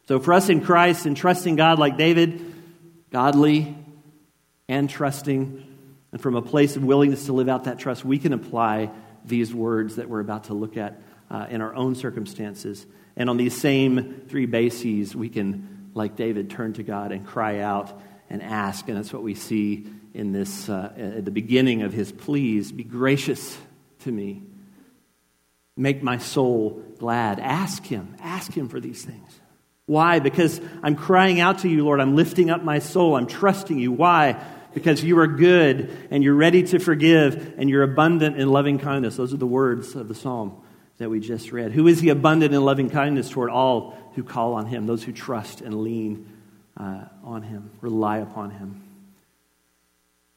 So, 0.08 0.18
for 0.18 0.34
us 0.34 0.48
in 0.48 0.60
Christ 0.60 1.06
and 1.06 1.16
trusting 1.16 1.54
God 1.54 1.78
like 1.78 1.96
David, 1.96 2.42
godly 3.10 3.76
and 4.68 4.90
trusting, 4.90 5.66
and 6.10 6.20
from 6.20 6.34
a 6.34 6.42
place 6.42 6.74
of 6.76 6.82
willingness 6.82 7.26
to 7.26 7.32
live 7.32 7.48
out 7.48 7.64
that 7.64 7.78
trust, 7.78 8.04
we 8.04 8.18
can 8.18 8.32
apply 8.32 8.90
these 9.24 9.54
words 9.54 9.96
that 9.96 10.08
we're 10.08 10.20
about 10.20 10.44
to 10.44 10.54
look 10.54 10.76
at 10.76 11.00
uh, 11.32 11.46
in 11.48 11.62
our 11.62 11.74
own 11.74 11.94
circumstances. 11.94 12.86
And 13.16 13.30
on 13.30 13.38
these 13.38 13.58
same 13.58 14.22
three 14.28 14.46
bases, 14.46 15.16
we 15.16 15.30
can, 15.30 15.90
like 15.94 16.14
David, 16.14 16.50
turn 16.50 16.74
to 16.74 16.82
God 16.82 17.10
and 17.10 17.26
cry 17.26 17.60
out 17.60 18.00
and 18.28 18.42
ask. 18.42 18.86
And 18.88 18.96
that's 18.96 19.12
what 19.12 19.22
we 19.22 19.34
see 19.34 19.86
in 20.14 20.32
this, 20.32 20.68
uh, 20.68 20.92
at 20.96 21.24
the 21.24 21.30
beginning 21.30 21.82
of 21.82 21.92
his 21.92 22.12
pleas 22.12 22.70
Be 22.70 22.84
gracious 22.84 23.56
to 24.00 24.12
me. 24.12 24.42
Make 25.74 26.02
my 26.02 26.18
soul 26.18 26.82
glad. 26.98 27.40
Ask 27.40 27.84
him. 27.86 28.14
Ask 28.20 28.52
him 28.52 28.68
for 28.68 28.78
these 28.78 29.02
things. 29.02 29.40
Why? 29.86 30.18
Because 30.18 30.60
I'm 30.82 30.96
crying 30.96 31.40
out 31.40 31.60
to 31.60 31.68
you, 31.68 31.84
Lord. 31.84 32.00
I'm 32.00 32.14
lifting 32.14 32.50
up 32.50 32.62
my 32.62 32.78
soul. 32.78 33.16
I'm 33.16 33.26
trusting 33.26 33.78
you. 33.78 33.90
Why? 33.90 34.42
Because 34.74 35.02
you 35.02 35.18
are 35.18 35.26
good 35.26 35.96
and 36.10 36.22
you're 36.22 36.34
ready 36.34 36.62
to 36.64 36.78
forgive 36.78 37.54
and 37.56 37.70
you're 37.70 37.82
abundant 37.82 38.38
in 38.38 38.50
loving 38.50 38.78
kindness. 38.78 39.16
Those 39.16 39.32
are 39.32 39.38
the 39.38 39.46
words 39.46 39.94
of 39.94 40.08
the 40.08 40.14
psalm 40.14 40.62
that 41.02 41.10
we 41.10 41.20
just 41.20 41.52
read. 41.52 41.72
Who 41.72 41.86
is 41.86 42.00
he 42.00 42.08
abundant 42.08 42.54
in 42.54 42.64
loving 42.64 42.90
kindness 42.90 43.28
toward 43.28 43.50
all 43.50 43.96
who 44.14 44.24
call 44.24 44.54
on 44.54 44.66
him, 44.66 44.86
those 44.86 45.02
who 45.02 45.12
trust 45.12 45.60
and 45.60 45.82
lean 45.82 46.28
uh, 46.76 47.04
on 47.22 47.42
him, 47.42 47.70
rely 47.80 48.18
upon 48.18 48.50
him? 48.50 48.82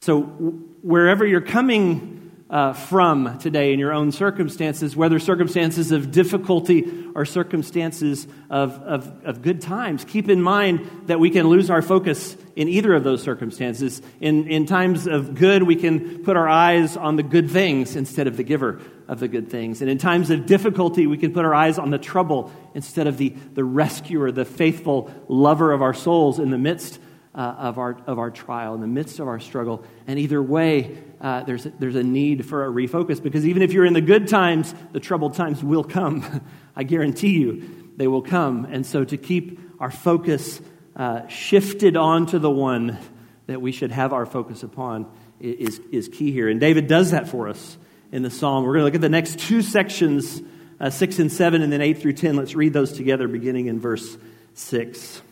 So, 0.00 0.22
wherever 0.22 1.26
you're 1.26 1.40
coming 1.40 2.15
uh, 2.48 2.72
from 2.72 3.38
today 3.38 3.72
in 3.72 3.78
your 3.80 3.92
own 3.92 4.12
circumstances, 4.12 4.94
whether 4.94 5.18
circumstances 5.18 5.90
of 5.90 6.12
difficulty 6.12 7.04
or 7.14 7.24
circumstances 7.24 8.26
of, 8.48 8.74
of, 8.82 9.24
of, 9.24 9.42
good 9.42 9.60
times. 9.60 10.04
Keep 10.04 10.28
in 10.28 10.40
mind 10.40 10.88
that 11.06 11.18
we 11.18 11.30
can 11.30 11.48
lose 11.48 11.70
our 11.70 11.82
focus 11.82 12.36
in 12.54 12.68
either 12.68 12.94
of 12.94 13.02
those 13.02 13.20
circumstances. 13.20 14.00
In, 14.20 14.46
in 14.46 14.64
times 14.64 15.08
of 15.08 15.34
good, 15.34 15.64
we 15.64 15.74
can 15.74 16.22
put 16.22 16.36
our 16.36 16.48
eyes 16.48 16.96
on 16.96 17.16
the 17.16 17.24
good 17.24 17.50
things 17.50 17.96
instead 17.96 18.28
of 18.28 18.36
the 18.36 18.44
giver 18.44 18.80
of 19.08 19.18
the 19.18 19.26
good 19.26 19.50
things. 19.50 19.80
And 19.80 19.90
in 19.90 19.98
times 19.98 20.30
of 20.30 20.46
difficulty, 20.46 21.08
we 21.08 21.18
can 21.18 21.32
put 21.32 21.44
our 21.44 21.54
eyes 21.54 21.78
on 21.78 21.90
the 21.90 21.98
trouble 21.98 22.52
instead 22.74 23.08
of 23.08 23.16
the, 23.16 23.30
the 23.30 23.64
rescuer, 23.64 24.30
the 24.30 24.44
faithful 24.44 25.10
lover 25.28 25.72
of 25.72 25.82
our 25.82 25.94
souls 25.94 26.38
in 26.38 26.50
the 26.50 26.58
midst 26.58 27.00
uh, 27.36 27.54
of, 27.58 27.78
our, 27.78 27.98
of 28.06 28.18
our 28.18 28.30
trial, 28.30 28.74
in 28.74 28.80
the 28.80 28.86
midst 28.86 29.20
of 29.20 29.28
our 29.28 29.38
struggle. 29.38 29.84
And 30.06 30.18
either 30.18 30.42
way, 30.42 30.96
uh, 31.20 31.42
there's, 31.44 31.66
a, 31.66 31.70
there's 31.70 31.94
a 31.94 32.02
need 32.02 32.46
for 32.46 32.64
a 32.64 32.68
refocus 32.68 33.22
because 33.22 33.46
even 33.46 33.62
if 33.62 33.72
you're 33.72 33.84
in 33.84 33.92
the 33.92 34.00
good 34.00 34.26
times, 34.26 34.74
the 34.92 35.00
troubled 35.00 35.34
times 35.34 35.62
will 35.62 35.84
come. 35.84 36.42
I 36.76 36.82
guarantee 36.82 37.38
you 37.38 37.92
they 37.96 38.06
will 38.06 38.22
come. 38.22 38.64
And 38.64 38.86
so 38.86 39.04
to 39.04 39.16
keep 39.16 39.60
our 39.78 39.90
focus 39.90 40.60
uh, 40.94 41.26
shifted 41.28 41.96
onto 41.96 42.38
the 42.38 42.50
one 42.50 42.98
that 43.46 43.60
we 43.60 43.70
should 43.70 43.92
have 43.92 44.12
our 44.12 44.26
focus 44.26 44.62
upon 44.62 45.10
is, 45.38 45.78
is 45.92 46.08
key 46.08 46.32
here. 46.32 46.48
And 46.48 46.58
David 46.58 46.86
does 46.86 47.10
that 47.10 47.28
for 47.28 47.48
us 47.48 47.76
in 48.12 48.22
the 48.22 48.30
psalm. 48.30 48.64
We're 48.64 48.72
going 48.72 48.80
to 48.80 48.84
look 48.86 48.94
at 48.94 49.00
the 49.02 49.08
next 49.08 49.38
two 49.38 49.60
sections, 49.60 50.40
uh, 50.80 50.88
6 50.88 51.18
and 51.18 51.30
7, 51.30 51.60
and 51.60 51.70
then 51.70 51.82
8 51.82 51.98
through 51.98 52.14
10. 52.14 52.36
Let's 52.36 52.54
read 52.54 52.72
those 52.72 52.94
together, 52.94 53.28
beginning 53.28 53.66
in 53.66 53.78
verse 53.78 54.16
6. 54.54 55.22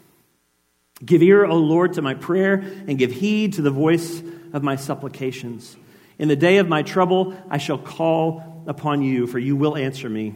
Give 1.05 1.23
ear, 1.23 1.45
O 1.45 1.57
Lord, 1.57 1.95
to 1.95 2.03
my 2.03 2.15
prayer, 2.15 2.55
and 2.55 2.99
give 2.99 3.13
heed 3.13 3.55
to 3.55 3.63
the 3.63 3.71
voice 3.71 4.23
of 4.53 4.63
my 4.63 4.77
supplications. 4.77 5.77
In 6.19 6.29
the 6.29 6.37
day 6.37 6.59
of 6.59 6.69
my 6.69 6.83
trouble, 6.83 7.35
I 7.51 7.59
shall 7.59 7.79
call 7.79 8.65
upon 8.67 9.03
you, 9.03 9.27
for 9.27 9.39
you 9.39 9.57
will 9.57 9.77
answer 9.77 10.09
me. 10.09 10.35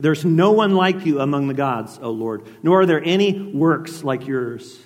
There's 0.00 0.24
no 0.24 0.52
one 0.52 0.74
like 0.74 1.04
you 1.04 1.20
among 1.20 1.48
the 1.48 1.54
gods, 1.54 1.98
O 2.00 2.10
Lord, 2.10 2.46
nor 2.62 2.80
are 2.80 2.86
there 2.86 3.02
any 3.02 3.50
works 3.50 4.04
like 4.04 4.26
yours. 4.26 4.78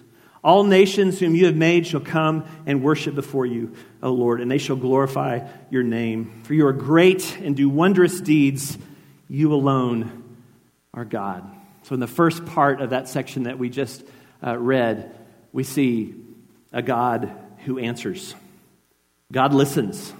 All 0.43 0.65
nations 0.65 1.21
whom 1.21 1.37
you 1.37 1.47
have 1.47 1.55
made 1.55 1.87
shall 1.87 2.01
come 2.01 2.45
and 2.67 2.83
worship 2.83 3.15
before 3.15 3.47
you, 3.47 3.75
O 4.03 4.11
Lord, 4.11 4.41
and 4.41 4.51
they 4.51 4.59
shall 4.59 4.75
glorify 4.75 5.47
your 5.71 5.85
name. 5.85 6.43
For 6.45 6.55
you 6.55 6.67
are 6.67 6.73
great 6.73 7.39
and 7.39 7.55
do 7.55 7.69
wondrous 7.69 8.21
deeds. 8.21 8.77
You 9.29 9.53
alone 9.55 10.25
are 10.93 11.05
God. 11.05 11.49
So, 11.85 11.95
in 11.95 12.01
the 12.01 12.09
first 12.09 12.45
part 12.45 12.81
of 12.81 12.91
that 12.91 13.09
section 13.09 13.45
that 13.45 13.59
we 13.59 13.69
just 13.69 14.03
uh, 14.45 14.59
read, 14.59 15.15
we 15.53 15.65
see 15.65 16.15
a 16.73 16.83
God 16.83 17.31
who 17.65 17.79
answers. 17.79 18.35
God 19.31 19.55
listens, 19.55 20.13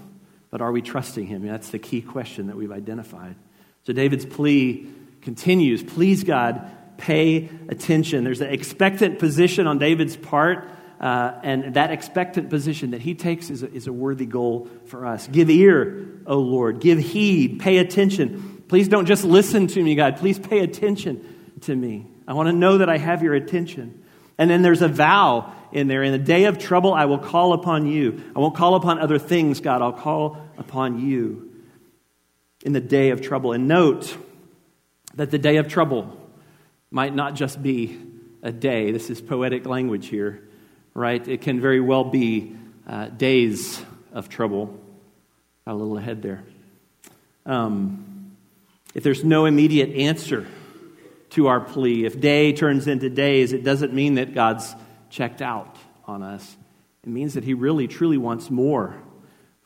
but 0.51 0.61
are 0.61 0.73
we 0.73 0.83
trusting 0.83 1.27
him? 1.27 1.47
That's 1.47 1.71
the 1.71 1.79
key 1.79 2.03
question 2.03 2.47
that 2.47 2.57
we've 2.57 2.73
identified. 2.73 3.37
So 3.85 3.93
David's 3.93 4.27
plea 4.27 4.87
continues 5.23 5.83
Please, 5.83 6.25
God, 6.25 6.71
pay 6.99 7.49
attention. 7.69 8.25
There's 8.25 8.41
an 8.41 8.53
expectant 8.53 9.19
position 9.19 9.67
on 9.67 9.79
David's 9.79 10.17
part. 10.17 10.69
Uh, 11.01 11.41
and 11.43 11.75
that 11.75 11.91
expectant 11.91 12.49
position 12.49 12.93
that 12.93 13.01
he 13.01 13.17
takes 13.17 13.51
is 13.51 13.65
a, 13.65 13.73
is 13.73 13.89
a 13.89 13.93
worthy 13.93 14.25
goal 14.25 14.69
for 14.87 15.05
us. 15.05 15.27
Give 15.27 15.51
ear, 15.51 16.07
O 16.27 16.39
Lord. 16.39 16.79
Give 16.79 16.97
heed. 16.97 17.59
Pay 17.59 17.79
attention. 17.79 18.63
Please 18.69 18.87
don't 18.87 19.07
just 19.07 19.25
listen 19.25 19.67
to 19.67 19.83
me, 19.83 19.97
God. 19.97 20.19
Please 20.19 20.39
pay 20.39 20.61
attention 20.61 21.57
to 21.63 21.75
me. 21.75 22.07
I 22.29 22.35
want 22.35 22.51
to 22.51 22.53
know 22.53 22.79
that 22.79 22.89
I 22.89 22.99
have 22.99 23.21
your 23.21 23.35
attention. 23.35 24.02
And 24.43 24.51
then 24.51 24.63
there's 24.63 24.83
a 24.83 24.89
vow 24.89 25.53
in 25.71 25.87
there. 25.87 26.03
In 26.03 26.11
the 26.11 26.19
day 26.19 26.47
of 26.47 26.59
trouble, 26.59 26.93
I 26.93 27.05
will 27.05 27.21
call 27.21 27.53
upon 27.53 27.87
you. 27.87 28.25
I 28.35 28.41
won't 28.41 28.57
call 28.57 28.75
upon 28.75 28.99
other 28.99 29.17
things, 29.17 29.61
God. 29.61 29.83
I'll 29.83 29.93
call 29.93 30.37
upon 30.59 30.99
you 30.99 31.53
in 32.65 32.73
the 32.73 32.81
day 32.81 33.11
of 33.11 33.23
trouble. 33.23 33.53
And 33.53 33.69
note 33.69 34.17
that 35.15 35.31
the 35.31 35.39
day 35.39 35.59
of 35.59 35.69
trouble 35.69 36.21
might 36.91 37.15
not 37.15 37.37
just 37.37 37.63
be 37.63 37.97
a 38.43 38.51
day. 38.51 38.91
This 38.91 39.11
is 39.11 39.21
poetic 39.21 39.65
language 39.65 40.09
here, 40.09 40.43
right? 40.93 41.29
It 41.29 41.43
can 41.43 41.61
very 41.61 41.81
well 41.81 42.03
be 42.03 42.57
uh, 42.89 43.11
days 43.11 43.81
of 44.13 44.29
trouble. 44.29 44.77
Got 45.67 45.75
a 45.75 45.75
little 45.75 45.99
ahead 45.99 46.21
there. 46.21 46.43
Um, 47.47 48.33
if 48.93 49.05
there's 49.05 49.23
no 49.23 49.47
immediate 49.47 49.91
answer, 49.91 50.49
to 51.33 51.49
our 51.49 51.61
plea. 51.61 52.05
If 52.05 52.21
day 52.21 52.53
turns 52.53 52.87
into 52.87 53.09
days, 53.11 53.53
it 53.53 53.65
doesn't 53.65 53.93
mean 53.93 54.15
that 54.15 54.35
God's 54.35 54.75
checked 55.11 55.43
out 55.43 55.77
on 56.07 56.23
us. 56.23 56.57
It 57.03 57.11
means 57.11 57.35
that 57.35 57.45
He 57.45 57.55
really, 57.55 57.89
truly 57.89 58.19
wants 58.19 58.51
more 58.51 58.95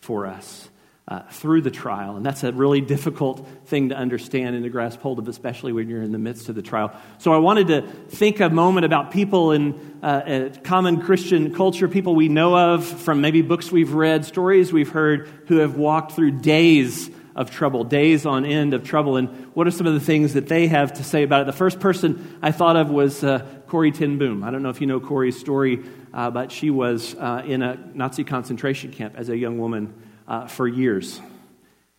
for 0.00 0.26
us 0.26 0.68
uh, 1.08 1.20
through 1.30 1.60
the 1.60 1.70
trial. 1.70 2.16
And 2.16 2.24
that's 2.24 2.42
a 2.44 2.52
really 2.52 2.80
difficult 2.80 3.46
thing 3.66 3.90
to 3.90 3.96
understand 3.96 4.54
and 4.54 4.64
to 4.64 4.70
grasp 4.70 5.00
hold 5.00 5.18
of, 5.18 5.28
especially 5.28 5.72
when 5.72 5.88
you're 5.88 6.02
in 6.02 6.12
the 6.12 6.18
midst 6.18 6.48
of 6.48 6.54
the 6.54 6.62
trial. 6.62 6.92
So 7.18 7.32
I 7.32 7.38
wanted 7.38 7.68
to 7.68 7.82
think 7.82 8.40
a 8.40 8.48
moment 8.48 8.84
about 8.84 9.10
people 9.10 9.52
in 9.52 9.98
uh, 10.02 10.50
common 10.64 11.00
Christian 11.02 11.54
culture, 11.54 11.88
people 11.88 12.14
we 12.14 12.28
know 12.28 12.56
of 12.56 12.84
from 12.84 13.20
maybe 13.20 13.42
books 13.42 13.70
we've 13.70 13.92
read, 13.92 14.24
stories 14.24 14.72
we've 14.72 14.90
heard, 14.90 15.28
who 15.46 15.58
have 15.58 15.76
walked 15.76 16.12
through 16.12 16.40
days 16.40 17.10
of 17.36 17.50
trouble, 17.50 17.84
days 17.84 18.26
on 18.26 18.44
end 18.44 18.74
of 18.74 18.82
trouble. 18.82 19.16
And 19.16 19.28
what 19.54 19.66
are 19.66 19.70
some 19.70 19.86
of 19.86 19.94
the 19.94 20.00
things 20.00 20.32
that 20.32 20.48
they 20.48 20.66
have 20.66 20.94
to 20.94 21.04
say 21.04 21.22
about 21.22 21.42
it? 21.42 21.44
The 21.44 21.52
first 21.52 21.78
person 21.78 22.38
I 22.42 22.50
thought 22.50 22.76
of 22.76 22.90
was 22.90 23.22
uh, 23.22 23.46
Corrie 23.68 23.92
ten 23.92 24.18
Boom. 24.18 24.42
I 24.42 24.50
don't 24.50 24.62
know 24.62 24.70
if 24.70 24.80
you 24.80 24.86
know 24.86 24.98
Corrie's 24.98 25.38
story, 25.38 25.84
uh, 26.14 26.30
but 26.30 26.50
she 26.50 26.70
was 26.70 27.14
uh, 27.14 27.42
in 27.46 27.62
a 27.62 27.78
Nazi 27.94 28.24
concentration 28.24 28.90
camp 28.90 29.14
as 29.16 29.28
a 29.28 29.36
young 29.36 29.58
woman 29.58 29.94
uh, 30.26 30.46
for 30.46 30.66
years. 30.66 31.20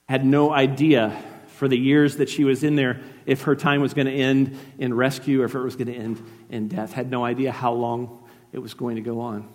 Had 0.10 0.26
no 0.26 0.52
idea 0.52 1.15
for 1.58 1.67
the 1.67 1.78
years 1.78 2.17
that 2.17 2.30
she 2.30 2.43
was 2.43 2.63
in 2.63 2.76
there 2.76 3.02
if 3.26 3.43
her 3.43 3.56
time 3.56 3.82
was 3.82 3.93
going 3.93 4.08
to 4.08 4.13
end 4.13 4.58
in 4.78 4.93
rescue 4.93 5.41
or 5.41 5.45
if 5.45 5.56
it 5.56 5.60
was 5.60 5.76
going 5.76 5.88
to 5.88 5.95
end 5.95 6.23
in 6.50 6.67
death. 6.67 6.93
Had 6.93 7.12
no 7.12 7.23
idea 7.23 7.52
how 7.52 7.73
long 7.73 8.23
it 8.52 8.60
was 8.60 8.73
going 8.73 8.95
to 8.95 9.02
go 9.02 9.21
on. 9.21 9.47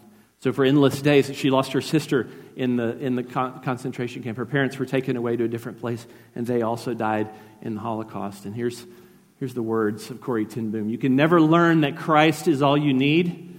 So, 0.43 0.53
for 0.53 0.65
endless 0.65 1.01
days, 1.01 1.33
she 1.37 1.51
lost 1.51 1.71
her 1.71 1.81
sister 1.81 2.29
in 2.57 2.75
the, 2.75 2.99
in 2.99 3.15
the 3.15 3.23
con- 3.23 3.63
concentration 3.63 4.25
camp. 4.25 4.37
Her 4.37 4.45
parents 4.45 4.77
were 4.77 4.87
taken 4.87 5.17
away 5.17 5.37
to 5.37 5.45
a 5.45 5.49
different 5.49 5.79
place, 5.79 6.05
and 6.35 6.45
they 6.45 6.63
also 6.63 6.95
died 6.95 7.29
in 7.61 7.77
the 7.77 7.81
Holocaust. 7.81 8.45
And 8.45 8.53
here's, 8.53 8.85
here's 9.39 9.55
the 9.55 9.63
words 9.63 10.11
of 10.11 10.21
Corrie 10.21 10.45
ten 10.45 10.73
Boom 10.73 10.89
You 10.89 10.99
can 10.99 11.15
never 11.15 11.41
learn 11.41 11.83
that 11.83 11.97
Christ 11.97 12.49
is 12.49 12.61
all 12.61 12.77
you 12.77 12.93
need 12.93 13.57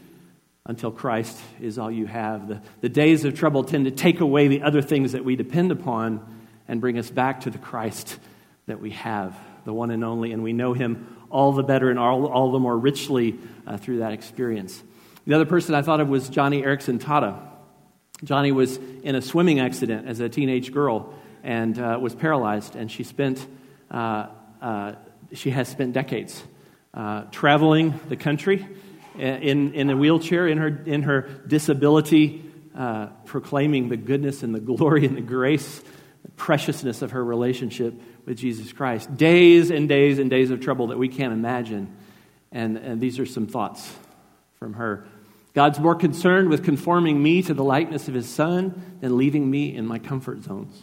until 0.66 0.92
Christ 0.92 1.40
is 1.62 1.80
all 1.80 1.90
you 1.90 2.06
have. 2.06 2.50
The, 2.50 2.62
the 2.82 2.90
days 2.90 3.24
of 3.24 3.34
trouble 3.34 3.64
tend 3.64 3.86
to 3.86 3.92
take 3.92 4.20
away 4.20 4.50
the 4.50 4.64
other 4.64 4.82
things 4.82 5.14
that 5.14 5.24
we 5.24 5.38
depend 5.38 5.72
upon 5.72 6.44
and 6.68 6.82
bring 6.82 7.00
us 7.00 7.10
back 7.10 7.42
to 7.42 7.50
the 7.50 7.60
Christ 7.60 8.20
that 8.66 8.82
we 8.82 8.92
have, 8.92 9.34
the 9.64 9.74
one 9.74 9.90
and 9.90 10.04
only, 10.04 10.34
and 10.34 10.44
we 10.44 10.52
know 10.52 10.74
him 10.74 11.16
all 11.30 11.54
the 11.54 11.64
better 11.64 11.90
and 11.90 11.98
all, 11.98 12.26
all 12.26 12.52
the 12.52 12.60
more 12.60 12.78
richly 12.78 13.40
uh, 13.66 13.78
through 13.78 14.00
that 14.00 14.12
experience. 14.12 14.84
The 15.26 15.36
other 15.36 15.46
person 15.46 15.74
I 15.74 15.82
thought 15.82 16.02
of 16.02 16.10
was 16.10 16.30
Joni 16.30 16.64
Eareckson 16.64 17.00
Tada. 17.00 17.40
Joni 18.26 18.52
was 18.52 18.78
in 19.04 19.16
a 19.16 19.22
swimming 19.22 19.62
accident 19.62 20.06
as 20.06 20.20
a 20.20 20.28
teenage 20.28 20.74
girl 20.74 21.14
and 21.44 21.80
uh, 21.80 21.98
was 22.02 22.14
paralyzed, 22.14 22.76
and 22.76 22.92
she 22.92 23.04
spent 23.04 23.46
uh, 23.90 24.28
uh, 24.62 24.96
she 25.32 25.50
has 25.50 25.70
spent 25.70 25.94
decades 25.94 26.44
uh, 26.94 27.24
traveling 27.32 28.00
the 28.10 28.18
country 28.18 28.68
in, 29.18 29.74
in 29.74 29.90
a 29.90 29.96
wheelchair 29.96 30.48
in 30.48 30.58
her 30.58 30.68
in 30.86 31.04
her 31.04 31.22
disability, 31.48 32.44
uh, 32.76 33.08
proclaiming 33.26 33.88
the 33.88 33.98
goodness 33.98 34.44
and 34.44 34.54
the 34.54 34.60
glory 34.60 35.06
and 35.06 35.16
the 35.16 35.22
grace, 35.22 35.82
the 36.24 36.32
preciousness 36.32 37.02
of 37.02 37.12
her 37.12 37.24
relationship 37.24 37.94
with 38.26 38.38
Jesus 38.38 38.74
Christ. 38.74 39.16
Days 39.16 39.72
and 39.72 39.88
days 39.88 40.20
and 40.20 40.30
days 40.30 40.52
of 40.52 40.60
trouble 40.60 40.88
that 40.88 40.98
we 40.98 41.08
can't 41.08 41.32
imagine, 41.32 41.96
and, 42.52 42.78
and 42.78 43.00
these 43.00 43.20
are 43.20 43.26
some 43.26 43.48
thoughts 43.48 43.90
from 44.60 44.74
her. 44.74 45.06
God's 45.54 45.80
more 45.80 45.96
concerned 45.96 46.50
with 46.50 46.64
conforming 46.64 47.22
me 47.22 47.44
to 47.44 47.54
the 47.54 47.64
likeness 47.64 48.08
of 48.08 48.14
his 48.14 48.28
son 48.28 48.98
than 49.02 49.18
leaving 49.18 49.50
me 49.50 49.76
in 49.76 49.86
my 49.86 50.00
comfort 50.00 50.44
zones. 50.44 50.82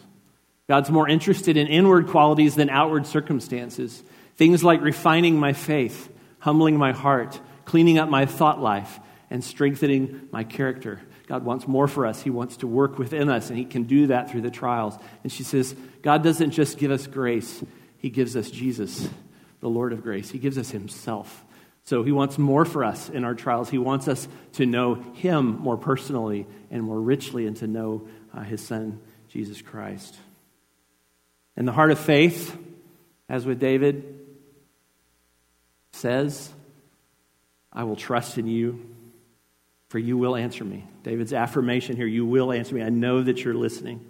God's 0.69 0.91
more 0.91 1.09
interested 1.09 1.57
in 1.57 1.67
inward 1.67 2.07
qualities 2.07 2.55
than 2.55 2.71
outward 2.71 3.05
circumstances. 3.07 4.05
Things 4.37 4.63
like 4.63 4.81
refining 4.81 5.39
my 5.41 5.53
faith, 5.53 6.09
humbling 6.39 6.77
my 6.77 6.93
heart, 6.93 7.41
cleaning 7.65 7.99
up 7.99 8.09
my 8.09 8.27
thought 8.27 8.61
life, 8.61 9.01
and 9.31 9.43
strengthening 9.43 10.29
my 10.31 10.45
character. 10.45 11.01
God 11.27 11.45
wants 11.45 11.67
more 11.67 11.89
for 11.89 12.07
us. 12.07 12.23
He 12.23 12.31
wants 12.31 12.59
to 12.59 12.69
work 12.69 12.99
within 12.99 13.29
us, 13.29 13.51
and 13.51 13.59
He 13.59 13.65
can 13.65 13.85
do 13.85 14.09
that 14.09 14.31
through 14.31 14.43
the 14.43 14.51
trials. 14.51 14.97
And 15.23 15.33
she 15.33 15.43
says, 15.43 15.75
God 16.03 16.23
doesn't 16.23 16.53
just 16.53 16.79
give 16.79 16.91
us 16.91 17.07
grace, 17.09 17.65
He 17.99 18.11
gives 18.11 18.37
us 18.37 18.51
Jesus, 18.51 19.09
the 19.61 19.69
Lord 19.69 19.93
of 19.93 20.03
grace. 20.03 20.31
He 20.31 20.39
gives 20.39 20.59
us 20.59 20.71
Himself. 20.71 21.45
So 21.91 22.05
he 22.05 22.13
wants 22.13 22.39
more 22.39 22.65
for 22.65 22.85
us 22.85 23.09
in 23.09 23.25
our 23.25 23.35
trials. 23.35 23.69
He 23.69 23.79
wants 23.79 24.07
us 24.07 24.29
to 24.53 24.65
know 24.65 24.95
him 24.95 25.59
more 25.59 25.77
personally 25.77 26.47
and 26.71 26.85
more 26.85 27.01
richly 27.01 27.49
and 27.49 27.57
to 27.57 27.67
know 27.67 28.07
uh, 28.33 28.45
his 28.45 28.65
son, 28.65 29.01
Jesus 29.29 29.61
Christ. 29.61 30.17
And 31.57 31.67
the 31.67 31.73
heart 31.73 31.91
of 31.91 31.99
faith, 31.99 32.57
as 33.29 33.45
with 33.45 33.59
David, 33.59 34.21
says, 35.91 36.53
I 37.73 37.83
will 37.83 37.97
trust 37.97 38.39
in 38.39 38.47
you, 38.47 38.89
for 39.89 39.99
you 39.99 40.17
will 40.17 40.37
answer 40.37 40.65
me. 40.65 40.87
David's 41.03 41.33
affirmation 41.33 41.97
here, 41.97 42.07
you 42.07 42.25
will 42.25 42.53
answer 42.53 42.73
me. 42.73 42.85
I 42.85 42.91
know 42.91 43.21
that 43.21 43.43
you're 43.43 43.53
listening. 43.53 44.09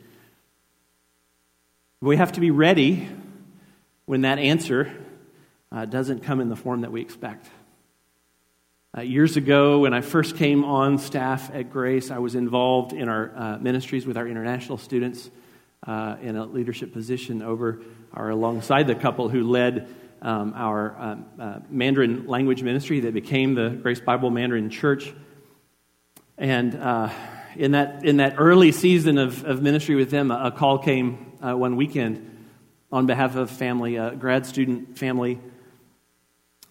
We 2.02 2.18
have 2.18 2.32
to 2.32 2.40
be 2.40 2.50
ready 2.50 3.08
when 4.04 4.20
that 4.20 4.38
answer 4.38 4.92
uh, 5.72 5.86
doesn't 5.86 6.24
come 6.24 6.42
in 6.42 6.50
the 6.50 6.56
form 6.56 6.82
that 6.82 6.92
we 6.92 7.00
expect. 7.00 7.48
Uh, 8.98 9.02
years 9.02 9.36
ago, 9.36 9.78
when 9.78 9.94
I 9.94 10.00
first 10.00 10.36
came 10.36 10.64
on 10.64 10.98
staff 10.98 11.48
at 11.54 11.70
Grace, 11.70 12.10
I 12.10 12.18
was 12.18 12.34
involved 12.34 12.92
in 12.92 13.08
our 13.08 13.30
uh, 13.36 13.58
ministries 13.58 14.04
with 14.04 14.16
our 14.16 14.26
international 14.26 14.78
students 14.78 15.30
uh, 15.86 16.16
in 16.20 16.34
a 16.34 16.44
leadership 16.44 16.92
position 16.92 17.40
over 17.40 17.82
or 18.12 18.30
alongside 18.30 18.88
the 18.88 18.96
couple 18.96 19.28
who 19.28 19.48
led 19.48 19.88
um, 20.22 20.54
our 20.56 20.96
um, 20.98 21.26
uh, 21.38 21.60
Mandarin 21.68 22.26
language 22.26 22.64
ministry 22.64 22.98
that 23.00 23.14
became 23.14 23.54
the 23.54 23.68
Grace 23.68 24.00
Bible 24.00 24.28
Mandarin 24.28 24.70
Church. 24.70 25.14
And 26.36 26.74
uh, 26.74 27.10
in, 27.54 27.70
that, 27.70 28.04
in 28.04 28.16
that 28.16 28.34
early 28.38 28.72
season 28.72 29.18
of, 29.18 29.44
of 29.44 29.62
ministry 29.62 29.94
with 29.94 30.10
them, 30.10 30.32
a, 30.32 30.46
a 30.46 30.50
call 30.50 30.78
came 30.78 31.38
uh, 31.40 31.56
one 31.56 31.76
weekend 31.76 32.48
on 32.90 33.06
behalf 33.06 33.36
of 33.36 33.52
family, 33.52 33.94
a 33.94 34.16
grad 34.16 34.46
student 34.46 34.98
family 34.98 35.38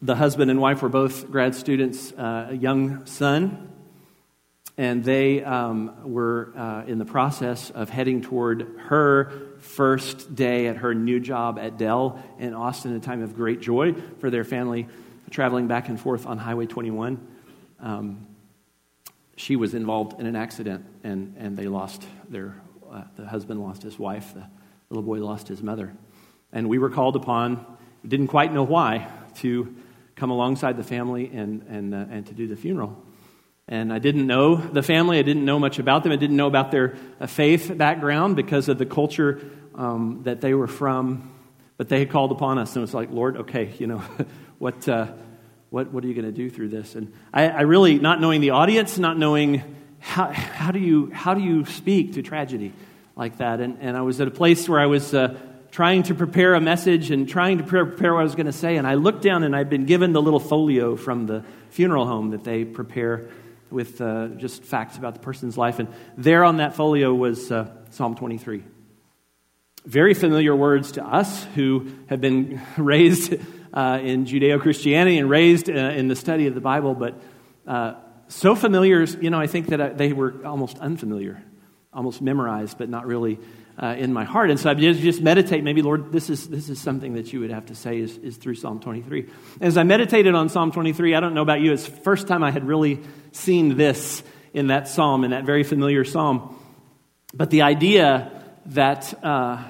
the 0.02 0.16
husband 0.16 0.50
and 0.50 0.62
wife 0.62 0.82
were 0.82 0.90
both 0.90 1.30
grad 1.30 1.56
students, 1.56 2.14
uh, 2.14 2.48
a 2.52 2.56
young 2.56 3.06
son, 3.06 3.70
and 4.78 5.04
they 5.04 5.44
um, 5.44 5.94
were 6.14 6.54
uh, 6.56 6.84
in 6.88 7.00
the 7.00 7.06
process 7.06 7.70
of 7.70 7.90
heading 7.90 8.22
toward 8.22 8.62
her 8.88 9.32
first 9.60 10.34
day 10.36 10.68
at 10.68 10.78
her 10.78 10.94
new 10.94 11.20
job 11.20 11.60
at 11.60 11.78
Dell 11.78 12.24
in 12.40 12.54
Austin, 12.54 12.96
a 12.96 13.00
time 13.02 13.22
of 13.22 13.36
great 13.36 13.60
joy 13.60 13.94
for 14.20 14.30
their 14.30 14.46
family, 14.46 14.88
traveling 15.32 15.68
back 15.68 15.90
and 15.90 16.00
forth 16.00 16.26
on 16.26 16.38
Highway 16.38 16.66
21. 16.66 17.28
Um, 17.82 18.26
she 19.36 19.58
was 19.58 19.74
involved 19.74 20.20
in 20.20 20.26
an 20.26 20.36
accident, 20.38 20.86
and, 21.04 21.36
and 21.38 21.58
they 21.58 21.68
lost 21.68 22.06
their, 22.30 22.56
uh, 22.90 23.04
the 23.18 23.28
husband 23.28 23.62
lost 23.62 23.84
his 23.84 24.00
wife, 24.00 24.34
the 24.34 24.46
little 24.90 25.04
boy 25.04 25.18
lost 25.18 25.50
his 25.50 25.62
mother. 25.62 25.94
And 26.54 26.70
we 26.70 26.80
were 26.80 26.90
called 26.90 27.18
upon, 27.18 27.66
didn't 28.08 28.28
quite 28.28 28.54
know 28.54 28.64
why, 28.64 29.10
to 29.36 29.76
come 30.19 30.32
alongside 30.32 30.75
the 30.75 30.84
family 30.84 31.32
and, 31.34 31.63
and, 31.69 31.95
uh, 31.95 32.05
and 32.12 32.25
to 32.27 32.34
do 32.34 32.47
the 32.47 32.58
funeral. 32.58 33.01
And 33.69 33.93
I 33.93 33.99
didn't 33.99 34.27
know 34.27 34.55
the 34.55 34.84
family. 34.84 35.17
I 35.17 35.21
didn't 35.21 35.45
know 35.45 35.60
much 35.60 35.79
about 35.79 36.03
them. 36.03 36.12
I 36.12 36.17
didn't 36.17 36.36
know 36.36 36.47
about 36.47 36.71
their 36.71 36.97
uh, 37.21 37.27
faith 37.27 37.75
background 37.77 38.36
because 38.36 38.67
of 38.67 38.77
the 38.77 38.86
culture 38.86 39.39
um, 39.75 40.21
that 40.23 40.41
they 40.41 40.53
were 40.53 40.67
from. 40.67 41.34
But 41.77 41.88
they 41.88 41.99
had 41.99 42.10
called 42.10 42.32
upon 42.34 42.58
us, 42.58 42.71
and 42.71 42.77
it 42.77 42.82
was 42.82 42.93
like, 42.93 43.12
Lord, 43.12 43.38
okay, 43.38 43.73
you 43.79 43.88
know, 43.88 43.99
what, 44.58 44.89
uh, 44.89 45.08
what, 45.69 45.93
what 45.93 46.03
are 46.03 46.08
you 46.08 46.13
going 46.13 46.25
to 46.25 46.32
do 46.32 46.49
through 46.49 46.69
this? 46.69 46.95
And 46.95 47.13
I, 47.34 47.47
I, 47.47 47.62
really, 47.62 47.99
not 47.99 48.19
knowing 48.19 48.41
the 48.41 48.49
audience, 48.49 48.97
not 48.97 49.17
knowing 49.17 49.63
how, 49.99 50.29
how, 50.32 50.71
do, 50.71 50.79
you, 50.79 51.12
how 51.13 51.34
do 51.34 51.41
you 51.41 51.63
speak 51.65 52.15
to 52.15 52.21
tragedy 52.21 52.73
like 53.15 53.38
that. 53.38 53.62
And, 53.62 53.77
and 53.79 53.95
I 53.95 54.01
was 54.01 54.19
at 54.19 54.27
a 54.27 54.32
place 54.32 54.67
where 54.67 54.79
I 54.79 54.88
was 54.88 55.13
uh, 55.13 55.38
trying 55.71 56.03
to 56.03 56.15
prepare 56.15 56.55
a 56.55 56.62
message 56.62 57.12
and 57.12 57.27
trying 57.27 57.60
to 57.60 57.63
prepare 57.63 58.13
what 58.13 58.21
I 58.21 58.23
was 58.23 58.36
going 58.36 58.47
to 58.47 58.51
say. 58.51 58.77
And 58.77 58.88
I 58.88 58.95
looked 58.95 59.21
down 59.21 59.43
and 59.43 59.55
I'd 59.55 59.69
been 59.69 59.86
given 59.86 60.13
the 60.13 60.21
little 60.21 60.39
folio 60.39 60.95
from 60.95 61.27
the 61.27 61.43
funeral 61.69 62.05
home 62.05 62.32
that 62.32 62.43
they 62.43 62.65
prepare 62.65 63.29
with 63.69 64.01
uh, 64.01 64.29
just 64.29 64.63
facts 64.63 64.97
about 64.97 65.13
the 65.13 65.19
person's 65.19 65.58
life. 65.58 65.79
And 65.79 65.89
there 66.17 66.43
on 66.43 66.58
that 66.58 66.75
folio 66.75 67.13
was 67.13 67.51
uh, 67.51 67.71
Psalm 67.91 68.15
23. 68.15 68.63
Very 69.86 70.13
familiar 70.13 70.55
words 70.55 70.93
to 70.93 71.05
us 71.05 71.43
who 71.55 71.91
have 72.08 72.19
been 72.19 72.62
raised 72.77 73.36
uh, 73.73 73.99
in 74.01 74.25
Judeo 74.25 74.60
Christianity 74.60 75.19
and 75.19 75.29
raised 75.29 75.69
uh, 75.69 75.73
in 75.73 76.08
the 76.08 76.15
study 76.15 76.47
of 76.47 76.55
the 76.55 76.62
Bible, 76.62 76.95
but 76.95 77.21
uh, 77.67 77.93
so 78.27 78.55
familiar, 78.55 79.03
you 79.03 79.29
know, 79.29 79.39
I 79.39 79.47
think 79.47 79.67
that 79.67 79.82
uh, 79.82 79.89
they 79.89 80.13
were 80.13 80.45
almost 80.45 80.79
unfamiliar, 80.79 81.43
almost 81.93 82.21
memorized, 82.21 82.77
but 82.77 82.89
not 82.89 83.05
really 83.05 83.39
uh, 83.82 83.96
in 83.98 84.12
my 84.12 84.26
heart. 84.26 84.50
And 84.50 84.60
so 84.60 84.70
I 84.70 84.74
just, 84.74 85.00
just 85.00 85.22
meditate, 85.22 85.63
maybe, 85.63 85.82
Lord, 85.82 86.12
this 86.12 86.30
is, 86.30 86.48
this 86.50 86.70
is 86.70 86.82
something 86.82 87.13
that 87.13 87.32
you 87.32 87.39
would 87.39 87.52
have 87.52 87.68
to 87.68 87.76
say 87.76 88.00
is, 88.00 88.18
is 88.18 88.36
through 88.38 88.56
Psalm 88.56 88.80
23. 88.80 89.30
As 89.62 89.78
I 89.78 89.84
meditated 89.84 90.36
on 90.36 90.50
Psalm 90.50 90.72
23, 90.72 91.15
I 91.15 91.20
don't 91.20 91.34
know 91.34 91.42
about 91.42 91.62
you, 91.62 91.72
it's 91.72 91.88
the 91.88 91.96
first 91.96 92.28
time 92.28 92.44
I 92.44 92.52
had 92.52 92.68
really 92.68 93.00
seen 93.32 93.78
this 93.78 94.22
in 94.54 94.68
that 94.68 94.88
psalm, 94.88 95.24
in 95.24 95.32
that 95.32 95.46
very 95.46 95.63
familiar 95.63 96.04
psalm. 96.04 96.60
But 97.34 97.52
the 97.52 97.62
idea 97.62 98.32
that 98.68 99.13
uh, 99.24 99.63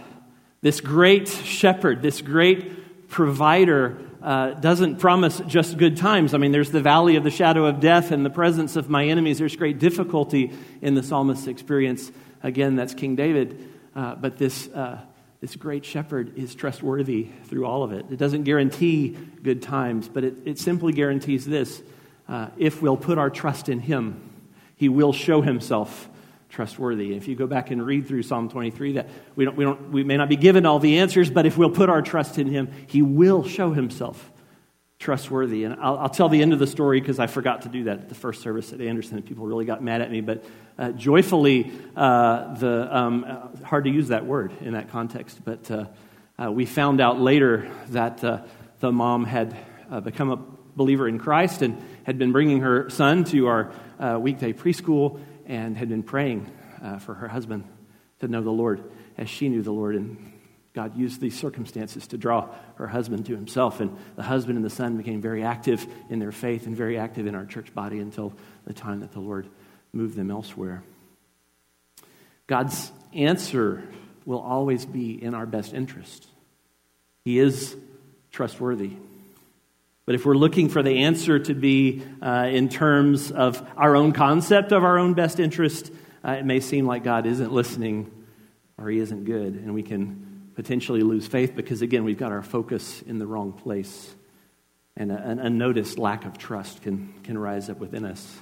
this 0.62 0.82
great 0.82 1.28
shepherd, 1.28 2.02
this 2.02 2.22
great 2.22 3.10
provider, 3.10 4.00
uh, 4.24 4.52
doesn't 4.52 4.98
promise 4.98 5.40
just 5.48 5.78
good 5.78 5.98
times. 5.98 6.34
I 6.34 6.38
mean, 6.38 6.52
there's 6.52 6.72
the 6.72 6.82
valley 6.82 7.16
of 7.16 7.24
the 7.24 7.32
shadow 7.32 7.66
of 7.66 7.80
death 7.80 8.12
and 8.12 8.26
the 8.26 8.30
presence 8.30 8.76
of 8.76 8.90
my 8.90 9.06
enemies. 9.06 9.38
There's 9.38 9.56
great 9.56 9.78
difficulty 9.78 10.52
in 10.82 10.96
the 10.96 11.04
psalmist's 11.04 11.48
experience. 11.48 12.12
Again, 12.42 12.76
that's 12.76 12.94
King 12.94 13.16
David. 13.16 13.69
Uh, 13.96 14.16
but 14.16 14.38
this, 14.38 14.68
uh, 14.70 15.00
this 15.42 15.56
great 15.56 15.86
shepherd 15.86 16.38
is 16.38 16.56
trustworthy 16.56 17.30
through 17.46 17.66
all 17.66 17.84
of 17.84 17.92
it. 17.92 18.06
It 18.12 18.18
doesn't 18.18 18.44
guarantee 18.44 19.18
good 19.42 19.62
times, 19.62 20.08
but 20.08 20.24
it, 20.24 20.36
it 20.46 20.60
simply 20.60 20.94
guarantees 20.94 21.46
this 21.46 21.82
uh, 22.28 22.50
if 22.58 22.82
we'll 22.82 22.98
put 22.98 23.18
our 23.18 23.30
trust 23.30 23.70
in 23.70 23.80
him, 23.80 24.22
he 24.76 24.88
will 24.88 25.12
show 25.12 25.42
himself 25.42 26.08
trustworthy. 26.50 27.14
If 27.14 27.28
you 27.28 27.36
go 27.36 27.48
back 27.48 27.72
and 27.72 27.86
read 27.86 28.08
through 28.08 28.24
Psalm 28.24 28.50
23, 28.50 28.94
that 28.94 29.10
we, 29.36 29.46
don't, 29.46 29.58
we, 29.58 29.64
don't, 29.64 29.92
we 29.92 30.04
may 30.04 30.18
not 30.18 30.30
be 30.30 30.36
given 30.36 30.66
all 30.66 30.80
the 30.80 31.00
answers, 31.00 31.30
but 31.30 31.46
if 31.46 31.58
we'll 31.58 31.72
put 31.72 31.90
our 31.90 32.02
trust 32.02 32.38
in 32.38 32.48
him, 32.48 32.70
he 32.88 33.02
will 33.02 33.44
show 33.44 33.72
himself 33.72 34.32
trustworthy. 35.00 35.64
And 35.64 35.80
I'll, 35.80 35.98
I'll, 35.98 36.10
tell 36.10 36.30
the 36.30 36.42
end 36.42 36.54
of 36.54 36.60
the 36.60 36.68
story 36.68 37.00
because 37.00 37.20
I 37.20 37.28
forgot 37.28 37.64
to 37.64 37.70
do 37.70 37.86
that 37.86 38.00
at 38.00 38.10
the 38.10 38.16
first 38.16 38.42
service 38.42 38.74
at 38.74 38.82
Anderson, 38.82 39.18
and 39.18 39.26
people 39.26 39.48
really 39.48 39.66
got 39.66 39.82
mad 39.82 40.02
at 40.02 40.12
me. 40.12 40.22
But 40.22 40.44
uh, 40.78 40.92
joyfully, 40.92 41.72
uh, 41.96 42.54
the 42.56 42.96
um, 42.96 43.26
uh, 43.28 43.66
hard 43.66 43.86
to 43.86 43.90
use 43.90 44.10
that 44.10 44.26
word 44.26 44.52
in 44.62 44.74
that 44.74 44.90
context, 44.90 45.40
but 45.44 45.72
uh, 45.72 45.86
Uh, 46.40 46.50
we 46.50 46.66
found 46.66 47.02
out 47.02 47.20
later 47.20 47.70
that 47.90 48.24
uh, 48.24 48.40
the 48.80 48.92
mom 48.92 49.26
had 49.26 49.54
become 50.04 50.32
a 50.32 50.40
believer 50.76 51.06
in 51.06 51.20
Christ 51.20 51.62
and 51.62 51.76
had 52.04 52.18
been 52.18 52.32
bringing 52.32 52.62
her 52.62 52.90
son 52.90 53.26
to 53.26 53.48
our 53.48 53.72
weekday 54.20 54.54
preschool 54.54 55.20
and 55.48 55.76
had 55.76 55.90
been 55.90 56.04
praying 56.04 56.48
for 57.00 57.14
her 57.14 57.28
husband 57.28 57.64
to 58.20 58.28
know 58.30 58.42
the 58.42 58.56
Lord 58.56 58.80
as 59.18 59.28
she 59.28 59.50
knew 59.50 59.62
the 59.62 59.74
Lord. 59.74 59.96
And 59.96 60.32
God 60.80 60.98
used 60.98 61.20
these 61.20 61.38
circumstances 61.38 62.08
to 62.08 62.18
draw 62.18 62.48
her 62.76 62.88
husband 62.88 63.26
to 63.26 63.36
himself. 63.36 63.82
And 63.82 63.98
the 64.16 64.24
husband 64.24 64.56
and 64.56 64.64
the 64.64 64.70
son 64.70 64.96
became 64.96 65.20
very 65.20 65.44
active 65.44 65.86
in 66.10 66.20
their 66.20 66.32
faith 66.32 66.68
and 66.68 66.74
very 66.74 66.98
active 66.98 67.28
in 67.28 67.36
our 67.36 67.46
church 67.46 67.76
body 67.76 68.00
until 68.00 68.32
the 68.64 68.72
time 68.72 69.02
that 69.02 69.12
the 69.12 69.20
Lord 69.20 69.50
moved 69.92 70.16
them 70.16 70.32
elsewhere. 70.32 70.82
God's 72.48 72.94
answer 73.14 73.84
will 74.26 74.40
always 74.40 74.86
be 74.86 75.22
in 75.22 75.34
our 75.34 75.46
best 75.46 75.74
interest. 75.74 76.30
He 77.26 77.40
is 77.40 77.76
trustworthy. 78.32 78.94
But 80.06 80.16
if 80.16 80.26
we're 80.26 80.34
looking 80.34 80.70
for 80.70 80.82
the 80.82 81.04
answer 81.04 81.40
to 81.40 81.54
be 81.54 82.04
uh, 82.22 82.48
in 82.50 82.70
terms 82.70 83.32
of 83.32 83.62
our 83.76 83.98
own 83.98 84.14
concept 84.14 84.72
of 84.72 84.86
our 84.86 84.98
own 84.98 85.14
best 85.14 85.42
interest, 85.42 85.92
uh, 86.26 86.38
it 86.40 86.46
may 86.46 86.62
seem 86.62 86.86
like 86.86 87.04
God 87.04 87.26
isn't 87.26 87.52
listening 87.52 88.10
or 88.78 88.90
He 88.90 89.00
isn't 89.00 89.26
good, 89.26 89.56
and 89.56 89.74
we 89.74 89.84
can 89.84 90.29
potentially 90.60 91.00
lose 91.00 91.26
faith 91.26 91.56
because, 91.56 91.82
again, 91.82 92.04
we've 92.04 92.18
got 92.18 92.34
our 92.34 92.44
focus 92.44 93.02
in 93.04 93.18
the 93.18 93.26
wrong 93.26 93.54
place. 93.54 94.14
And 94.98 95.10
an 95.10 95.40
unnoticed 95.40 95.98
lack 95.98 96.26
of 96.26 96.38
trust 96.38 96.82
can, 96.82 97.14
can 97.24 97.38
rise 97.38 97.70
up 97.70 97.80
within 97.80 98.04
us. 98.04 98.38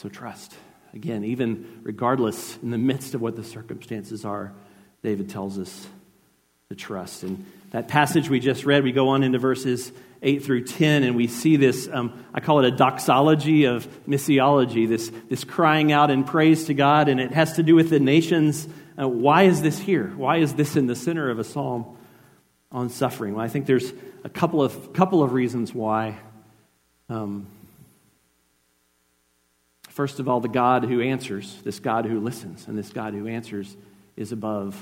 So, 0.00 0.08
trust. 0.08 0.54
Again, 0.94 1.24
even 1.24 1.80
regardless, 1.82 2.56
in 2.62 2.70
the 2.70 2.78
midst 2.78 3.14
of 3.14 3.20
what 3.20 3.34
the 3.34 3.42
circumstances 3.42 4.24
are, 4.24 4.52
David 5.02 5.30
tells 5.30 5.58
us 5.58 5.88
to 6.68 6.76
trust. 6.76 7.24
And 7.24 7.44
that 7.70 7.88
passage 7.88 8.30
we 8.30 8.38
just 8.38 8.64
read, 8.64 8.84
we 8.84 8.92
go 8.92 9.08
on 9.08 9.24
into 9.24 9.40
verses 9.40 9.90
8 10.22 10.44
through 10.44 10.62
10, 10.62 11.02
and 11.02 11.16
we 11.16 11.26
see 11.26 11.56
this, 11.56 11.88
um, 11.92 12.24
I 12.32 12.38
call 12.38 12.60
it 12.60 12.72
a 12.72 12.76
doxology 12.76 13.64
of 13.64 13.88
missiology, 14.06 14.88
this, 14.88 15.10
this 15.28 15.42
crying 15.42 15.90
out 15.90 16.12
in 16.12 16.22
praise 16.22 16.66
to 16.66 16.74
God, 16.74 17.08
and 17.08 17.18
it 17.18 17.32
has 17.32 17.54
to 17.54 17.64
do 17.64 17.74
with 17.74 17.90
the 17.90 17.98
nations. 17.98 18.68
Uh, 18.98 19.08
why 19.08 19.44
is 19.44 19.62
this 19.62 19.78
here? 19.78 20.12
Why 20.16 20.38
is 20.38 20.54
this 20.54 20.76
in 20.76 20.86
the 20.86 20.96
center 20.96 21.30
of 21.30 21.38
a 21.38 21.44
psalm 21.44 21.96
on 22.70 22.88
suffering? 22.88 23.34
Well, 23.34 23.44
I 23.44 23.48
think 23.48 23.66
there's 23.66 23.92
a 24.24 24.28
couple 24.28 24.62
of, 24.62 24.92
couple 24.92 25.22
of 25.22 25.32
reasons 25.32 25.74
why. 25.74 26.18
Um, 27.08 27.46
first 29.88 30.20
of 30.20 30.28
all, 30.28 30.40
the 30.40 30.48
God 30.48 30.84
who 30.84 31.00
answers, 31.00 31.60
this 31.64 31.80
God 31.80 32.04
who 32.06 32.20
listens, 32.20 32.66
and 32.68 32.76
this 32.76 32.90
God 32.90 33.14
who 33.14 33.26
answers 33.26 33.76
is 34.16 34.32
above, 34.32 34.76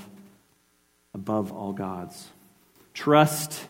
above 1.13 1.51
all 1.51 1.73
gods. 1.73 2.27
Trust 2.93 3.67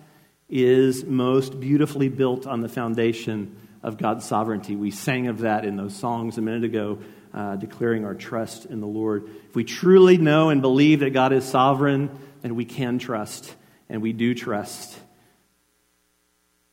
is 0.50 1.06
most 1.06 1.60
beautifully 1.60 2.10
built 2.10 2.46
on 2.46 2.62
the 2.62 2.70
foundation 2.70 3.56
of 3.84 3.98
God's 3.98 4.26
sovereignty. 4.26 4.76
We 4.76 4.92
sang 4.92 5.28
of 5.28 5.40
that 5.40 5.66
in 5.66 5.76
those 5.76 5.96
songs 5.96 6.38
a 6.38 6.42
minute 6.42 6.64
ago, 6.64 7.00
uh, 7.34 7.56
declaring 7.56 8.06
our 8.06 8.16
trust 8.16 8.66
in 8.66 8.82
the 8.82 8.88
Lord. 8.88 9.30
If 9.50 9.56
we 9.56 9.64
truly 9.64 10.18
know 10.18 10.50
and 10.50 10.62
believe 10.62 11.00
that 11.00 11.12
God 11.12 11.34
is 11.34 11.46
sovereign, 11.46 12.10
then 12.42 12.56
we 12.56 12.66
can 12.66 13.00
trust, 13.00 13.54
and 13.90 14.02
we 14.02 14.14
do 14.14 14.34
trust. 14.34 14.98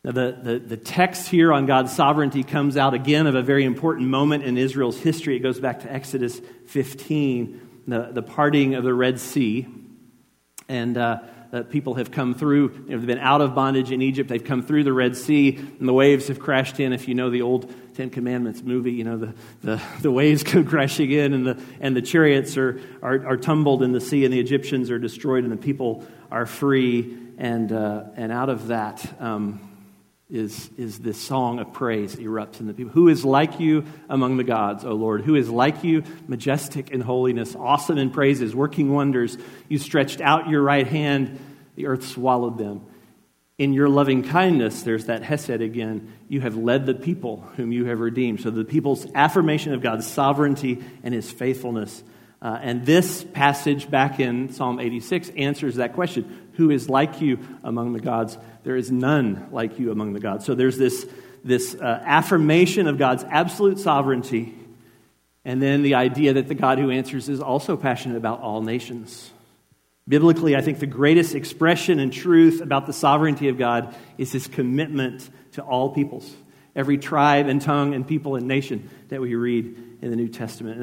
Now, 0.05 0.13
the, 0.13 0.39
the, 0.43 0.59
the 0.59 0.77
text 0.77 1.29
here 1.29 1.53
on 1.53 1.67
God's 1.67 1.95
sovereignty 1.95 2.43
comes 2.43 2.77
out 2.77 2.95
again 2.95 3.27
of 3.27 3.35
a 3.35 3.43
very 3.43 3.65
important 3.65 4.09
moment 4.09 4.45
in 4.45 4.57
Israel's 4.57 4.99
history. 4.99 5.37
It 5.37 5.41
goes 5.41 5.61
back 5.61 5.81
to 5.81 5.93
Exodus 5.93 6.41
15, 6.67 7.83
the, 7.87 8.11
the 8.13 8.23
parting 8.23 8.75
of 8.75 8.85
the 8.85 8.95
Red 8.95 9.19
Sea. 9.21 9.67
And 10.69 10.97
uh, 10.97 11.19
people 11.71 11.95
have 11.95 12.11
come 12.11 12.35
through. 12.35 12.71
You 12.71 12.91
know, 12.91 12.99
they've 12.99 13.07
been 13.07 13.19
out 13.19 13.41
of 13.41 13.55
bondage 13.55 13.91
in 13.91 14.03
Egypt. 14.03 14.29
They've 14.29 14.43
come 14.43 14.63
through 14.63 14.85
the 14.85 14.93
Red 14.93 15.17
Sea, 15.17 15.57
and 15.57 15.89
the 15.89 15.93
waves 15.93 16.29
have 16.29 16.39
crashed 16.39 16.79
in. 16.81 16.93
If 16.93 17.09
you 17.09 17.15
know 17.15 17.31
the 17.31 17.43
old 17.43 17.73
Ten 17.99 18.11
Commandments 18.11 18.63
movie, 18.63 18.93
you 18.93 19.03
know 19.03 19.17
the, 19.17 19.35
the, 19.63 19.83
the 20.03 20.13
waves 20.13 20.43
come 20.45 20.65
crashing 20.65 21.11
in, 21.11 21.35
and 21.35 21.45
the, 21.45 21.61
and 21.81 21.97
the 21.97 22.01
chariots 22.01 22.57
are, 22.57 22.81
are, 23.03 23.27
are 23.27 23.37
tumbled 23.37 23.83
in 23.83 23.91
the 23.91 24.01
sea, 24.01 24.25
and 24.25 24.33
the 24.33 24.39
Egyptians 24.39 24.93
are 24.93 25.01
destroyed, 25.01 25.43
and 25.43 25.53
the 25.53 25.57
people 25.57 26.07
are 26.31 26.47
free. 26.47 27.19
And, 27.39 27.73
uh, 27.73 28.05
and 28.15 28.31
out 28.31 28.51
of 28.51 28.69
that, 28.69 29.05
um, 29.21 29.69
is, 30.31 30.71
is 30.79 31.01
this 31.01 31.21
song 31.21 31.59
of 31.59 31.73
praise 31.73 32.15
erupts 32.15 32.61
in 32.61 32.69
the 32.69 32.73
people. 32.73 32.93
Who 32.93 33.09
is 33.09 33.25
like 33.25 33.59
you 33.59 33.85
among 34.09 34.37
the 34.37 34.45
gods, 34.45 34.85
O 34.85 34.93
Lord? 34.93 35.23
Who 35.23 35.35
is 35.35 35.51
like 35.51 35.83
you, 35.83 36.05
majestic 36.29 36.91
in 36.91 37.01
holiness, 37.01 37.57
awesome 37.57 37.99
in 37.99 38.11
praises, 38.11 38.55
working 38.55 38.93
wonders? 38.93 39.37
You 39.69 39.79
stretched 39.79 40.21
out 40.21 40.49
your 40.49 40.63
right 40.63 40.87
hand, 40.87 41.41
the 41.75 41.87
earth 41.87 42.07
swallowed 42.07 42.59
them. 42.59 42.83
In 43.59 43.73
your 43.73 43.89
loving 43.89 44.23
kindness, 44.23 44.85
there's 44.85 45.07
that 45.07 45.25
Hesed 45.25 45.51
again. 45.51 46.13
You 46.29 46.41
have 46.43 46.57
led 46.57 46.87
the 46.87 46.95
people 46.95 47.41
whom 47.57 47.73
you 47.73 47.87
have 47.87 47.99
redeemed. 47.99 48.41
So 48.41 48.51
the 48.51 48.65
people's 48.65 49.05
affirmation 49.17 49.75
of 49.75 49.83
God's 49.83 50.07
sovereignty 50.07 50.85
and 51.03 51.13
his 51.13 51.29
faithfulness. 51.29 52.05
Uh, 52.41 52.57
and 52.63 52.87
this 52.87 53.25
passage 53.25 53.91
back 53.91 54.21
in 54.21 54.53
Psalm 54.53 54.79
86 54.79 55.31
answers 55.31 55.75
that 55.77 55.95
question 55.95 56.51
Who 56.53 56.71
is 56.71 56.89
like 56.89 57.21
you 57.21 57.41
among 57.65 57.95
the 57.95 58.01
gods? 58.01 58.39
There 58.63 58.77
is 58.77 58.93
none 58.93 59.49
like 59.51 59.81
you 59.81 59.91
among 59.91 60.13
the 60.13 60.21
gods. 60.21 60.45
So 60.45 60.55
there's 60.55 60.79
this, 60.79 61.05
this 61.43 61.75
uh, 61.75 62.01
affirmation 62.05 62.87
of 62.87 62.97
God's 62.97 63.25
absolute 63.25 63.81
sovereignty, 63.81 64.55
and 65.45 65.61
then 65.61 65.83
the 65.83 65.97
idea 65.97 66.35
that 66.35 66.47
the 66.47 66.55
God 66.55 66.79
who 66.79 66.91
answers 66.91 67.29
is 67.29 67.41
also 67.41 67.77
passionate 67.77 68.19
about 68.19 68.41
all 68.41 68.63
nations. 68.63 69.33
Biblically, 70.09 70.57
I 70.57 70.63
think 70.63 70.79
the 70.79 70.87
greatest 70.87 71.35
expression 71.35 72.01
and 72.01 72.11
truth 72.11 72.63
about 72.63 72.87
the 72.87 72.95
sovereignty 72.95 73.49
of 73.49 73.59
God 73.59 73.95
is 74.17 74.33
his 74.33 74.47
commitment 74.47 75.29
to 75.53 75.63
all 75.63 75.91
peoples, 75.91 76.35
every 76.75 76.97
tribe 76.97 77.47
and 77.47 77.61
tongue 77.61 77.95
and 77.95 78.09
people 78.09 78.37
and 78.37 78.49
nation 78.49 78.89
that 79.09 79.21
we 79.21 79.35
read 79.35 79.67
in 80.01 80.11
the 80.11 80.17
New 80.17 80.29
Testament. 80.29 80.81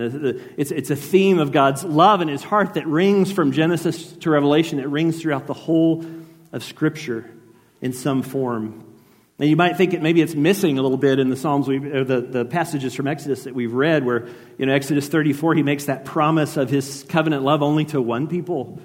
It's, 0.57 0.91
a 0.91 0.95
theme 0.95 1.39
of 1.39 1.51
God's 1.51 1.83
love 1.83 2.21
and 2.21 2.29
his 2.29 2.43
heart 2.43 2.75
that 2.75 2.85
rings 2.85 3.31
from 3.31 3.51
Genesis 3.51 4.11
to 4.17 4.29
Revelation. 4.29 4.79
It 4.79 4.89
rings 4.89 5.19
throughout 5.19 5.47
the 5.47 5.53
whole 5.53 6.05
of 6.51 6.63
Scripture 6.63 7.27
in 7.81 7.93
some 7.93 8.21
form. 8.21 8.83
Now, 9.39 9.47
you 9.47 9.55
might 9.55 9.75
think 9.75 9.93
it, 9.93 10.03
maybe 10.03 10.21
it's 10.21 10.35
missing 10.35 10.77
a 10.77 10.81
little 10.83 10.97
bit 10.97 11.17
in 11.17 11.29
the 11.29 11.35
Psalms, 11.35 11.67
we, 11.67 11.79
the, 11.79 12.21
the 12.21 12.45
passages 12.45 12.93
from 12.93 13.07
Exodus 13.07 13.45
that 13.45 13.55
we've 13.55 13.73
read, 13.73 14.05
where, 14.05 14.27
you 14.57 14.65
know, 14.67 14.73
Exodus 14.73 15.07
34, 15.07 15.55
he 15.55 15.63
makes 15.63 15.85
that 15.85 16.05
promise 16.05 16.57
of 16.57 16.69
his 16.69 17.05
covenant 17.09 17.43
love 17.43 17.63
only 17.63 17.85
to 17.85 18.01
one 18.01 18.27
people. 18.27 18.79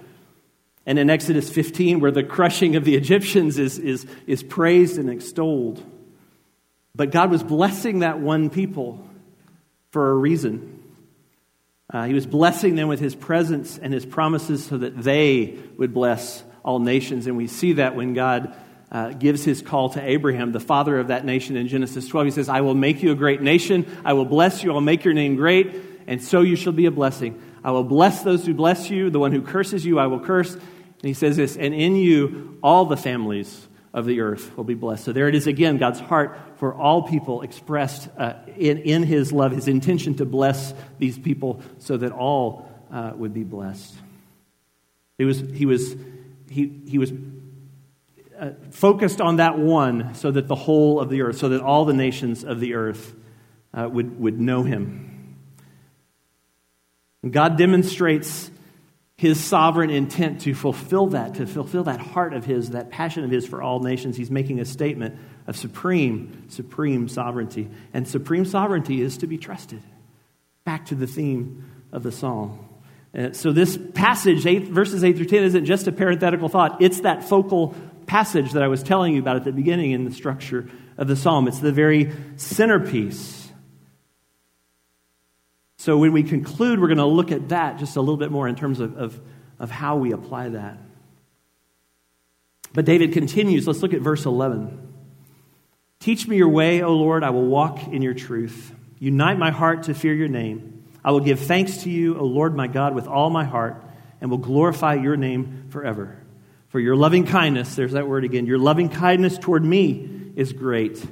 And 0.86 0.98
in 0.98 1.10
Exodus 1.10 1.50
15, 1.50 2.00
where 2.00 2.10
the 2.10 2.24
crushing 2.24 2.76
of 2.76 2.84
the 2.84 2.96
Egyptians 2.96 3.58
is, 3.58 3.78
is, 3.78 4.06
is 4.26 4.42
praised 4.42 4.98
and 4.98 5.10
extolled. 5.10 5.82
But 6.94 7.12
God 7.12 7.30
was 7.30 7.42
blessing 7.42 8.00
that 8.00 8.18
one 8.18 8.50
people 8.50 9.06
for 9.90 10.10
a 10.10 10.14
reason. 10.14 10.82
Uh, 11.92 12.04
he 12.04 12.14
was 12.14 12.26
blessing 12.26 12.76
them 12.76 12.88
with 12.88 13.00
his 13.00 13.14
presence 13.14 13.78
and 13.78 13.92
his 13.92 14.06
promises 14.06 14.64
so 14.64 14.78
that 14.78 14.96
they 15.02 15.58
would 15.76 15.92
bless 15.92 16.42
all 16.64 16.78
nations. 16.78 17.26
And 17.26 17.36
we 17.36 17.46
see 17.46 17.74
that 17.74 17.94
when 17.94 18.14
God 18.14 18.54
uh, 18.92 19.10
gives 19.10 19.44
his 19.44 19.62
call 19.62 19.90
to 19.90 20.02
Abraham, 20.02 20.52
the 20.52 20.60
father 20.60 20.98
of 20.98 21.08
that 21.08 21.24
nation, 21.24 21.56
in 21.56 21.68
Genesis 21.68 22.08
12. 22.08 22.26
He 22.26 22.30
says, 22.32 22.48
I 22.48 22.60
will 22.60 22.74
make 22.74 23.02
you 23.02 23.12
a 23.12 23.14
great 23.14 23.40
nation. 23.40 23.86
I 24.04 24.14
will 24.14 24.24
bless 24.24 24.62
you. 24.62 24.70
I 24.70 24.74
will 24.74 24.80
make 24.80 25.04
your 25.04 25.14
name 25.14 25.36
great, 25.36 25.76
and 26.06 26.22
so 26.22 26.40
you 26.40 26.56
shall 26.56 26.72
be 26.72 26.86
a 26.86 26.90
blessing. 26.90 27.40
I 27.62 27.70
will 27.72 27.84
bless 27.84 28.22
those 28.22 28.46
who 28.46 28.54
bless 28.54 28.90
you. 28.90 29.10
The 29.10 29.18
one 29.18 29.32
who 29.32 29.42
curses 29.42 29.84
you, 29.84 29.98
I 29.98 30.06
will 30.06 30.20
curse. 30.20 30.52
And 30.54 31.08
he 31.08 31.14
says 31.14 31.36
this, 31.36 31.56
and 31.56 31.74
in 31.74 31.96
you, 31.96 32.58
all 32.62 32.84
the 32.84 32.96
families 32.96 33.68
of 33.92 34.06
the 34.06 34.20
earth 34.20 34.56
will 34.56 34.64
be 34.64 34.74
blessed. 34.74 35.04
So 35.04 35.12
there 35.12 35.28
it 35.28 35.34
is 35.34 35.46
again, 35.46 35.78
God's 35.78 36.00
heart 36.00 36.38
for 36.56 36.74
all 36.74 37.02
people 37.02 37.42
expressed 37.42 38.08
uh, 38.16 38.34
in, 38.56 38.78
in 38.78 39.02
his 39.02 39.32
love, 39.32 39.52
his 39.52 39.66
intention 39.66 40.14
to 40.16 40.24
bless 40.24 40.74
these 40.98 41.18
people 41.18 41.62
so 41.78 41.96
that 41.96 42.12
all 42.12 42.68
uh, 42.92 43.12
would 43.16 43.34
be 43.34 43.44
blessed. 43.44 43.94
It 45.18 45.24
was, 45.24 45.40
he 45.40 45.66
was, 45.66 45.96
he, 46.50 46.80
he 46.86 46.98
was 46.98 47.12
uh, 48.38 48.50
focused 48.70 49.20
on 49.20 49.36
that 49.36 49.58
one 49.58 50.14
so 50.14 50.30
that 50.30 50.46
the 50.46 50.54
whole 50.54 51.00
of 51.00 51.10
the 51.10 51.22
earth, 51.22 51.38
so 51.38 51.48
that 51.50 51.60
all 51.60 51.84
the 51.84 51.94
nations 51.94 52.44
of 52.44 52.60
the 52.60 52.74
earth 52.74 53.14
uh, 53.74 53.88
would, 53.90 54.18
would 54.20 54.40
know 54.40 54.62
him. 54.62 55.19
God 57.28 57.58
demonstrates 57.58 58.50
his 59.16 59.38
sovereign 59.38 59.90
intent 59.90 60.40
to 60.42 60.54
fulfill 60.54 61.08
that, 61.08 61.34
to 61.34 61.46
fulfill 61.46 61.84
that 61.84 62.00
heart 62.00 62.32
of 62.32 62.46
his, 62.46 62.70
that 62.70 62.90
passion 62.90 63.22
of 63.22 63.30
his 63.30 63.46
for 63.46 63.60
all 63.60 63.80
nations. 63.80 64.16
He's 64.16 64.30
making 64.30 64.60
a 64.60 64.64
statement 64.64 65.18
of 65.46 65.58
supreme, 65.58 66.48
supreme 66.48 67.06
sovereignty. 67.06 67.68
And 67.92 68.08
supreme 68.08 68.46
sovereignty 68.46 69.02
is 69.02 69.18
to 69.18 69.26
be 69.26 69.36
trusted. 69.36 69.82
Back 70.64 70.86
to 70.86 70.94
the 70.94 71.06
theme 71.06 71.70
of 71.92 72.02
the 72.02 72.12
psalm. 72.12 72.66
Uh, 73.14 73.32
so, 73.32 73.52
this 73.52 73.78
passage, 73.92 74.46
eight, 74.46 74.68
verses 74.68 75.02
8 75.04 75.16
through 75.16 75.26
10, 75.26 75.42
isn't 75.42 75.64
just 75.66 75.86
a 75.86 75.92
parenthetical 75.92 76.48
thought. 76.48 76.80
It's 76.80 77.00
that 77.00 77.28
focal 77.28 77.74
passage 78.06 78.52
that 78.52 78.62
I 78.62 78.68
was 78.68 78.82
telling 78.82 79.14
you 79.14 79.20
about 79.20 79.36
at 79.36 79.44
the 79.44 79.52
beginning 79.52 79.90
in 79.90 80.04
the 80.04 80.12
structure 80.12 80.70
of 80.96 81.08
the 81.08 81.16
psalm. 81.16 81.46
It's 81.48 81.58
the 81.58 81.72
very 81.72 82.12
centerpiece. 82.36 83.39
So 85.80 85.96
when 85.96 86.12
we 86.12 86.22
conclude, 86.22 86.78
we're 86.78 86.88
going 86.88 86.98
to 86.98 87.06
look 87.06 87.32
at 87.32 87.48
that 87.48 87.78
just 87.78 87.96
a 87.96 88.00
little 88.00 88.18
bit 88.18 88.30
more 88.30 88.46
in 88.46 88.54
terms 88.54 88.80
of, 88.80 88.98
of, 88.98 89.18
of 89.58 89.70
how 89.70 89.96
we 89.96 90.12
apply 90.12 90.50
that. 90.50 90.76
But 92.74 92.84
David 92.84 93.14
continues. 93.14 93.66
Let's 93.66 93.80
look 93.80 93.94
at 93.94 94.02
verse 94.02 94.26
11. 94.26 94.92
Teach 95.98 96.28
me 96.28 96.36
your 96.36 96.50
way, 96.50 96.82
O 96.82 96.92
Lord. 96.92 97.24
I 97.24 97.30
will 97.30 97.46
walk 97.46 97.88
in 97.88 98.02
your 98.02 98.12
truth. 98.12 98.74
Unite 98.98 99.38
my 99.38 99.50
heart 99.50 99.84
to 99.84 99.94
fear 99.94 100.12
your 100.12 100.28
name. 100.28 100.84
I 101.02 101.12
will 101.12 101.20
give 101.20 101.40
thanks 101.40 101.78
to 101.84 101.90
you, 101.90 102.18
O 102.18 102.24
Lord 102.24 102.54
my 102.54 102.66
God, 102.66 102.94
with 102.94 103.06
all 103.06 103.30
my 103.30 103.44
heart, 103.44 103.82
and 104.20 104.30
will 104.30 104.36
glorify 104.36 104.96
your 104.96 105.16
name 105.16 105.68
forever. 105.70 106.22
For 106.68 106.78
your 106.78 106.94
loving 106.94 107.24
kindness, 107.24 107.74
there's 107.74 107.92
that 107.92 108.06
word 108.06 108.24
again, 108.24 108.44
your 108.44 108.58
loving 108.58 108.90
kindness 108.90 109.38
toward 109.38 109.64
me 109.64 110.30
is 110.36 110.52
great, 110.52 111.02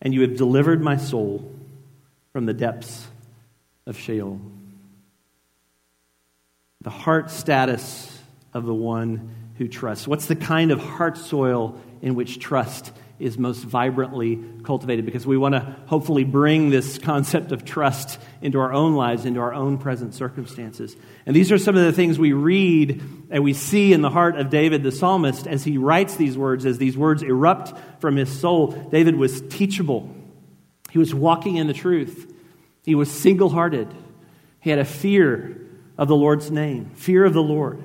and 0.00 0.14
you 0.14 0.20
have 0.20 0.36
delivered 0.36 0.80
my 0.80 0.98
soul 0.98 1.52
from 2.32 2.46
the 2.46 2.54
depths 2.54 3.08
of 3.86 3.98
Sheol. 3.98 4.40
The 6.80 6.90
heart 6.90 7.30
status 7.30 8.18
of 8.52 8.64
the 8.64 8.74
one 8.74 9.34
who 9.56 9.68
trusts. 9.68 10.06
What's 10.06 10.26
the 10.26 10.36
kind 10.36 10.70
of 10.70 10.80
heart 10.80 11.16
soil 11.16 11.80
in 12.02 12.14
which 12.14 12.38
trust 12.38 12.92
is 13.18 13.38
most 13.38 13.62
vibrantly 13.62 14.42
cultivated? 14.64 15.04
Because 15.04 15.26
we 15.26 15.36
want 15.36 15.54
to 15.54 15.60
hopefully 15.86 16.24
bring 16.24 16.70
this 16.70 16.98
concept 16.98 17.52
of 17.52 17.64
trust 17.64 18.18
into 18.42 18.58
our 18.58 18.72
own 18.72 18.96
lives, 18.96 19.24
into 19.24 19.40
our 19.40 19.54
own 19.54 19.78
present 19.78 20.14
circumstances. 20.14 20.96
And 21.24 21.34
these 21.36 21.52
are 21.52 21.58
some 21.58 21.76
of 21.76 21.84
the 21.84 21.92
things 21.92 22.18
we 22.18 22.32
read 22.32 23.02
and 23.30 23.44
we 23.44 23.52
see 23.52 23.92
in 23.92 24.02
the 24.02 24.10
heart 24.10 24.36
of 24.36 24.50
David 24.50 24.82
the 24.82 24.92
psalmist 24.92 25.46
as 25.46 25.64
he 25.64 25.78
writes 25.78 26.16
these 26.16 26.36
words, 26.36 26.66
as 26.66 26.78
these 26.78 26.96
words 26.96 27.22
erupt 27.22 27.72
from 28.00 28.16
his 28.16 28.30
soul. 28.40 28.68
David 28.68 29.16
was 29.16 29.40
teachable, 29.42 30.14
he 30.90 30.98
was 30.98 31.14
walking 31.14 31.56
in 31.56 31.66
the 31.66 31.74
truth, 31.74 32.33
he 32.84 32.94
was 32.94 33.10
single 33.10 33.48
hearted, 33.48 33.92
he 34.60 34.70
had 34.70 34.78
a 34.78 34.84
fear 34.84 35.60
of 35.96 36.08
the 36.08 36.16
Lord's 36.16 36.50
name, 36.50 36.90
fear 36.94 37.24
of 37.24 37.32
the 37.32 37.42
Lord. 37.42 37.82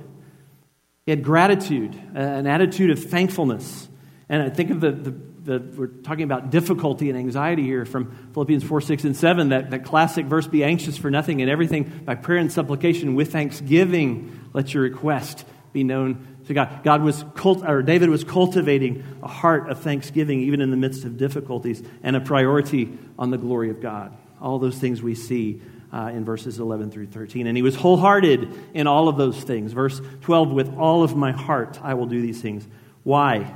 He 1.06 1.12
had 1.12 1.24
gratitude, 1.24 1.96
an 2.14 2.48
attitude 2.48 2.92
of 2.92 3.04
thankfulness. 3.04 3.88
And 4.28 4.44
I 4.44 4.50
think 4.50 4.70
of 4.70 4.80
the, 4.80 4.92
the, 4.92 5.12
the, 5.44 5.60
we're 5.76 5.88
talking 5.88 6.24
about 6.24 6.52
difficulty 6.52 7.10
and 7.10 7.18
anxiety 7.18 7.64
here 7.64 7.86
from 7.86 8.30
Philippians 8.34 8.64
4, 8.64 8.82
6, 8.82 9.04
and 9.06 9.18
7, 9.18 9.50
that, 9.50 9.72
that 9.72 9.86
classic 9.86 10.26
verse, 10.26 10.48
be 10.48 10.64
anxious 10.64 10.98
for 10.98 11.10
nothing 11.10 11.42
and 11.42 11.50
everything 11.50 12.04
by 12.06 12.16
prayer 12.16 12.38
and 12.38 12.52
supplication 12.52 13.16
with 13.16 13.32
thanksgiving, 13.32 14.50
let 14.54 14.74
your 14.74 14.84
request 14.84 15.46
be 15.74 15.84
known 15.84 16.28
to 16.48 16.54
God. 16.54 16.84
God 16.84 17.02
was 17.04 17.24
cult, 17.36 17.68
or 17.68 17.82
David 17.82 18.10
was 18.10 18.24
cultivating 18.24 19.04
a 19.24 19.28
heart 19.28 19.70
of 19.70 19.80
thanksgiving 19.82 20.42
even 20.42 20.62
in 20.62 20.72
the 20.72 20.78
midst 20.78 21.06
of 21.06 21.18
difficulties 21.18 21.82
and 22.04 22.16
a 22.16 22.22
priority 22.22 22.98
on 23.18 23.32
the 23.32 23.38
glory 23.38 23.70
of 23.70 23.82
God. 23.82 24.16
All 24.42 24.60
those 24.60 24.78
things 24.78 25.02
we 25.02 25.16
see 25.16 25.62
uh, 25.92 26.12
in 26.14 26.24
verses 26.24 26.60
11 26.60 26.92
through 26.92 27.08
13. 27.08 27.48
And 27.48 27.58
he 27.58 27.64
was 27.64 27.76
wholehearted 27.76 28.54
in 28.74 28.88
all 28.88 29.08
of 29.08 29.18
those 29.18 29.42
things. 29.42 29.74
Verse 29.74 30.02
12, 30.22 30.52
with 30.52 30.78
all 30.78 31.04
of 31.04 31.16
my 31.16 31.32
heart 31.32 31.80
I 31.82 31.96
will 31.96 32.06
do 32.06 32.22
these 32.22 32.42
things. 32.42 32.68
Why? 33.04 33.54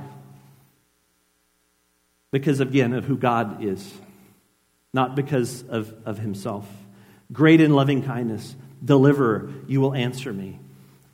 Because, 2.31 2.59
again, 2.59 2.93
of 2.93 3.05
who 3.05 3.17
God 3.17 3.63
is, 3.63 3.93
not 4.93 5.15
because 5.15 5.63
of, 5.63 5.93
of 6.05 6.17
himself. 6.17 6.67
Great 7.31 7.61
in 7.61 7.73
loving 7.73 8.03
kindness, 8.03 8.55
deliverer, 8.83 9.51
you 9.67 9.81
will 9.81 9.93
answer 9.93 10.33
me. 10.33 10.59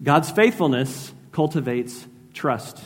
God's 0.01 0.31
faithfulness 0.31 1.13
cultivates 1.31 2.07
trust. 2.33 2.81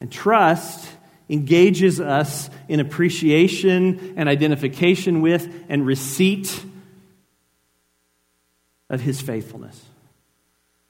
And 0.00 0.10
trust 0.10 0.88
engages 1.28 2.00
us 2.00 2.48
in 2.68 2.80
appreciation 2.80 4.14
and 4.16 4.28
identification 4.28 5.20
with 5.20 5.48
and 5.68 5.86
receipt 5.86 6.64
of 8.88 9.00
his 9.00 9.20
faithfulness. 9.20 9.84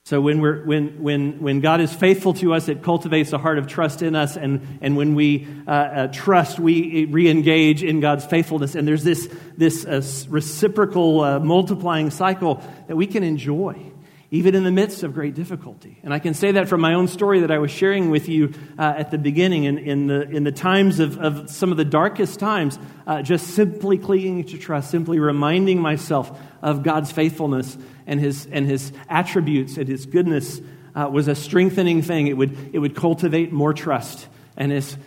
So 0.05 0.23
when, 0.23 0.41
we're, 0.41 0.65
when, 0.65 1.03
when, 1.03 1.41
when 1.43 1.61
God 1.61 1.83
is 1.83 1.93
faithful 1.93 2.33
to 2.35 2.55
us, 2.55 2.69
it 2.71 2.83
cultivates 2.83 3.35
a 3.35 3.39
heart 3.39 3.59
of 3.59 3.67
trust 3.67 4.01
in 4.01 4.17
us. 4.17 4.39
And, 4.39 4.79
and 4.81 4.97
when 4.97 5.15
we 5.15 5.47
uh, 5.67 5.71
uh, 5.71 6.07
trust, 6.07 6.59
we 6.59 7.05
re 7.05 7.29
engage 7.29 7.83
in 7.83 8.01
God's 8.01 8.25
faithfulness. 8.25 8.75
And 8.75 8.89
there's 8.89 9.05
this, 9.05 9.29
this 9.59 9.85
uh, 9.85 10.03
reciprocal 10.31 11.21
uh, 11.21 11.41
multiplying 11.41 12.11
cycle 12.11 12.63
that 12.87 12.97
we 12.97 13.07
can 13.07 13.23
enjoy 13.23 13.93
even 14.31 14.55
in 14.55 14.63
the 14.63 14.71
midst 14.71 15.03
of 15.03 15.15
great 15.15 15.35
difficulty. 15.35 15.99
And 16.03 16.13
I 16.13 16.19
can 16.19 16.35
say 16.35 16.53
that 16.53 16.69
from 16.69 16.83
my 16.83 16.95
own 16.95 17.09
story 17.09 17.41
that 17.41 17.51
I 17.51 17.59
was 17.59 17.71
sharing 17.71 18.11
with 18.11 18.29
you 18.29 18.53
uh, 18.79 18.95
at 18.97 19.11
the 19.11 19.17
beginning. 19.17 19.65
In, 19.65 19.79
in, 19.79 20.07
the, 20.07 20.29
in 20.29 20.45
the 20.45 20.53
times 20.53 21.01
of, 21.01 21.19
of 21.19 21.49
some 21.49 21.71
of 21.71 21.79
the 21.79 21.85
darkest 21.85 22.39
times, 22.39 22.79
uh, 23.07 23.23
just 23.23 23.47
simply 23.49 23.97
clinging 23.97 24.45
to 24.45 24.59
trust, 24.59 24.91
simply 24.91 25.19
reminding 25.19 25.81
myself 25.81 26.39
of 26.61 26.83
God's 26.83 27.11
faithfulness 27.11 27.79
and 28.07 28.21
his, 28.21 28.47
and 28.53 28.67
his 28.67 28.93
attributes 29.09 29.79
and 29.79 29.89
his 29.89 30.05
goodness 30.05 30.61
uh, 30.95 31.09
was 31.11 31.27
a 31.29 31.35
strengthening 31.35 32.03
thing. 32.03 32.27
It 32.27 32.37
would, 32.37 32.75
it 32.75 32.81
would 32.81 32.95
cultivate 32.95 33.51
more 33.51 33.73
trust, 33.73 34.29
and 34.59 34.71
his, 34.73 34.99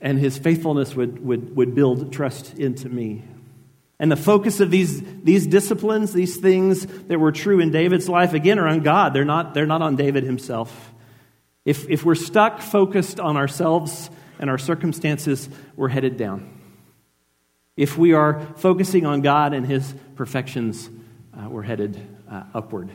and 0.00 0.18
his 0.18 0.38
faithfulness 0.38 0.96
would, 0.96 1.22
would, 1.22 1.54
would 1.54 1.74
build 1.74 2.12
trust 2.12 2.58
into 2.58 2.88
me. 2.88 3.24
And 4.00 4.10
the 4.10 4.16
focus 4.16 4.60
of 4.60 4.70
these, 4.70 5.02
these 5.22 5.46
disciplines, 5.46 6.14
these 6.14 6.38
things 6.38 6.86
that 6.86 7.20
were 7.20 7.32
true 7.32 7.60
in 7.60 7.70
David's 7.70 8.08
life, 8.08 8.32
again, 8.32 8.58
are 8.58 8.66
on 8.66 8.80
God. 8.80 9.12
They're 9.12 9.26
not, 9.26 9.52
they're 9.52 9.66
not 9.66 9.82
on 9.82 9.96
David 9.96 10.24
himself. 10.24 10.94
If, 11.66 11.86
if 11.90 12.02
we're 12.02 12.14
stuck 12.14 12.62
focused 12.62 13.20
on 13.20 13.36
ourselves 13.36 14.08
and 14.38 14.48
our 14.48 14.56
circumstances, 14.56 15.50
we're 15.76 15.90
headed 15.90 16.16
down. 16.16 16.58
If 17.76 17.98
we 17.98 18.14
are 18.14 18.40
focusing 18.56 19.04
on 19.04 19.20
God 19.20 19.52
and 19.52 19.66
his 19.66 19.94
perfections, 20.16 20.88
uh, 21.38 21.50
we're 21.50 21.62
headed 21.62 22.00
uh, 22.26 22.44
upward. 22.54 22.90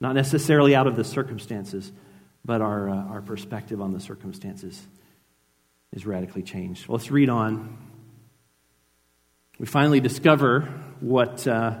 Not 0.00 0.16
necessarily 0.16 0.74
out 0.74 0.88
of 0.88 0.96
the 0.96 1.04
circumstances, 1.04 1.92
but 2.44 2.60
our, 2.60 2.90
uh, 2.90 2.94
our 2.94 3.22
perspective 3.22 3.80
on 3.80 3.92
the 3.92 4.00
circumstances 4.00 4.84
is 5.92 6.04
radically 6.04 6.42
changed. 6.42 6.88
Well, 6.88 6.98
let's 6.98 7.12
read 7.12 7.28
on 7.28 7.78
we 9.58 9.64
finally 9.66 10.00
discover 10.00 10.62
what, 11.00 11.46
uh, 11.46 11.78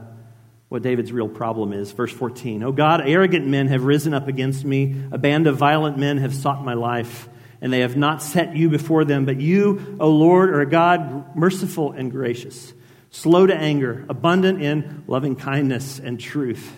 what 0.68 0.82
David's 0.82 1.12
real 1.12 1.28
problem 1.28 1.72
is. 1.72 1.92
Verse 1.92 2.12
14 2.12 2.62
O 2.62 2.72
God, 2.72 3.02
arrogant 3.04 3.46
men 3.46 3.68
have 3.68 3.84
risen 3.84 4.14
up 4.14 4.28
against 4.28 4.64
me, 4.64 5.02
a 5.12 5.18
band 5.18 5.46
of 5.46 5.56
violent 5.56 5.98
men 5.98 6.18
have 6.18 6.34
sought 6.34 6.64
my 6.64 6.74
life, 6.74 7.28
and 7.60 7.72
they 7.72 7.80
have 7.80 7.96
not 7.96 8.22
set 8.22 8.56
you 8.56 8.70
before 8.70 9.04
them. 9.04 9.26
But 9.26 9.40
you, 9.40 9.96
O 10.00 10.10
Lord, 10.10 10.50
are 10.50 10.60
a 10.60 10.68
God 10.68 11.36
merciful 11.36 11.92
and 11.92 12.10
gracious, 12.10 12.72
slow 13.10 13.46
to 13.46 13.54
anger, 13.54 14.06
abundant 14.08 14.62
in 14.62 15.04
loving 15.06 15.36
kindness 15.36 15.98
and 15.98 16.18
truth. 16.18 16.72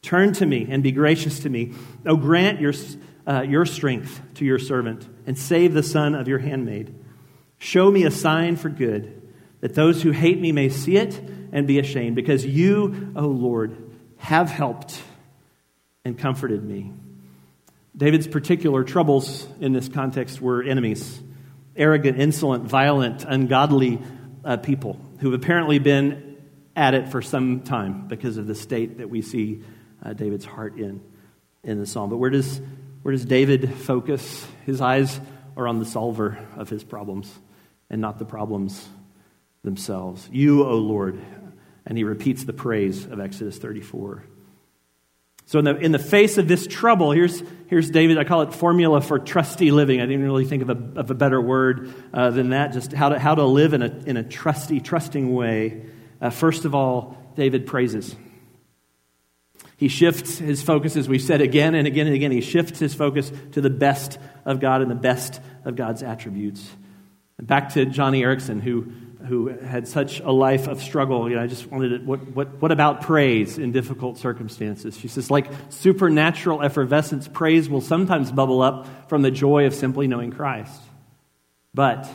Turn 0.00 0.32
to 0.34 0.46
me 0.46 0.66
and 0.70 0.82
be 0.82 0.92
gracious 0.92 1.40
to 1.40 1.50
me. 1.50 1.72
O 2.06 2.16
grant 2.16 2.60
your, 2.60 2.72
uh, 3.26 3.42
your 3.42 3.66
strength 3.66 4.22
to 4.34 4.44
your 4.46 4.58
servant, 4.58 5.06
and 5.26 5.38
save 5.38 5.74
the 5.74 5.82
son 5.82 6.14
of 6.14 6.28
your 6.28 6.38
handmaid. 6.38 6.94
Show 7.58 7.90
me 7.90 8.04
a 8.04 8.10
sign 8.10 8.56
for 8.56 8.70
good 8.70 9.20
that 9.64 9.74
those 9.74 10.02
who 10.02 10.10
hate 10.10 10.38
me 10.38 10.52
may 10.52 10.68
see 10.68 10.98
it 10.98 11.18
and 11.50 11.66
be 11.66 11.78
ashamed, 11.78 12.14
because 12.14 12.44
you, 12.44 13.14
O 13.16 13.28
Lord, 13.28 13.74
have 14.18 14.50
helped 14.50 15.00
and 16.04 16.18
comforted 16.18 16.62
me. 16.62 16.92
David's 17.96 18.26
particular 18.26 18.84
troubles 18.84 19.48
in 19.60 19.72
this 19.72 19.88
context 19.88 20.38
were 20.38 20.62
enemies 20.62 21.18
arrogant, 21.74 22.20
insolent, 22.20 22.64
violent, 22.64 23.24
ungodly 23.24 24.02
uh, 24.44 24.58
people 24.58 25.00
who've 25.20 25.32
apparently 25.32 25.78
been 25.78 26.36
at 26.76 26.92
it 26.92 27.08
for 27.08 27.22
some 27.22 27.62
time 27.62 28.06
because 28.06 28.36
of 28.36 28.46
the 28.46 28.54
state 28.54 28.98
that 28.98 29.08
we 29.08 29.22
see 29.22 29.62
uh, 30.02 30.12
David's 30.12 30.44
heart 30.44 30.76
in 30.76 31.00
in 31.62 31.80
the 31.80 31.86
psalm. 31.86 32.10
But 32.10 32.18
where 32.18 32.28
does, 32.28 32.60
where 33.00 33.12
does 33.12 33.24
David 33.24 33.72
focus? 33.72 34.46
His 34.66 34.82
eyes 34.82 35.18
are 35.56 35.66
on 35.66 35.78
the 35.78 35.86
solver 35.86 36.38
of 36.54 36.68
his 36.68 36.84
problems 36.84 37.32
and 37.88 38.02
not 38.02 38.18
the 38.18 38.26
problems 38.26 38.86
themselves. 39.64 40.28
You, 40.30 40.64
O 40.64 40.76
Lord. 40.76 41.20
And 41.86 41.98
he 41.98 42.04
repeats 42.04 42.44
the 42.44 42.52
praise 42.52 43.04
of 43.04 43.20
Exodus 43.20 43.58
34. 43.58 44.24
So, 45.46 45.58
in 45.58 45.66
the, 45.66 45.76
in 45.76 45.92
the 45.92 45.98
face 45.98 46.38
of 46.38 46.48
this 46.48 46.66
trouble, 46.66 47.10
here's, 47.10 47.42
here's 47.66 47.90
David. 47.90 48.16
I 48.16 48.24
call 48.24 48.42
it 48.42 48.54
formula 48.54 49.02
for 49.02 49.18
trusty 49.18 49.70
living. 49.70 50.00
I 50.00 50.06
didn't 50.06 50.22
really 50.22 50.46
think 50.46 50.62
of 50.62 50.70
a, 50.70 51.00
of 51.00 51.10
a 51.10 51.14
better 51.14 51.38
word 51.38 51.92
uh, 52.14 52.30
than 52.30 52.50
that, 52.50 52.72
just 52.72 52.92
how 52.92 53.10
to, 53.10 53.18
how 53.18 53.34
to 53.34 53.44
live 53.44 53.74
in 53.74 53.82
a, 53.82 53.88
in 54.06 54.16
a 54.16 54.22
trusty, 54.22 54.80
trusting 54.80 55.34
way. 55.34 55.84
Uh, 56.18 56.30
first 56.30 56.64
of 56.64 56.74
all, 56.74 57.18
David 57.36 57.66
praises. 57.66 58.16
He 59.76 59.88
shifts 59.88 60.38
his 60.38 60.62
focus, 60.62 60.96
as 60.96 61.10
we've 61.10 61.20
said 61.20 61.42
again 61.42 61.74
and 61.74 61.86
again 61.86 62.06
and 62.06 62.14
again, 62.14 62.30
he 62.30 62.40
shifts 62.40 62.78
his 62.78 62.94
focus 62.94 63.30
to 63.52 63.60
the 63.60 63.70
best 63.70 64.18
of 64.46 64.60
God 64.60 64.80
and 64.80 64.90
the 64.90 64.94
best 64.94 65.42
of 65.66 65.76
God's 65.76 66.02
attributes. 66.02 66.66
Back 67.38 67.74
to 67.74 67.84
Joni 67.84 68.20
Eareckson, 68.20 68.62
who 68.62 68.92
who 69.26 69.48
had 69.48 69.88
such 69.88 70.20
a 70.20 70.30
life 70.30 70.66
of 70.68 70.82
struggle. 70.82 71.28
You 71.28 71.36
know, 71.36 71.42
I 71.42 71.46
just 71.46 71.70
wanted 71.70 72.00
to, 72.00 72.04
what, 72.04 72.20
what, 72.34 72.60
what 72.60 72.72
about 72.72 73.02
praise 73.02 73.58
in 73.58 73.72
difficult 73.72 74.18
circumstances? 74.18 74.98
She 74.98 75.08
says, 75.08 75.30
like 75.30 75.50
supernatural 75.70 76.62
effervescence, 76.62 77.28
praise 77.28 77.68
will 77.68 77.80
sometimes 77.80 78.30
bubble 78.30 78.62
up 78.62 79.08
from 79.08 79.22
the 79.22 79.30
joy 79.30 79.66
of 79.66 79.74
simply 79.74 80.06
knowing 80.06 80.30
Christ. 80.30 80.80
But 81.72 82.08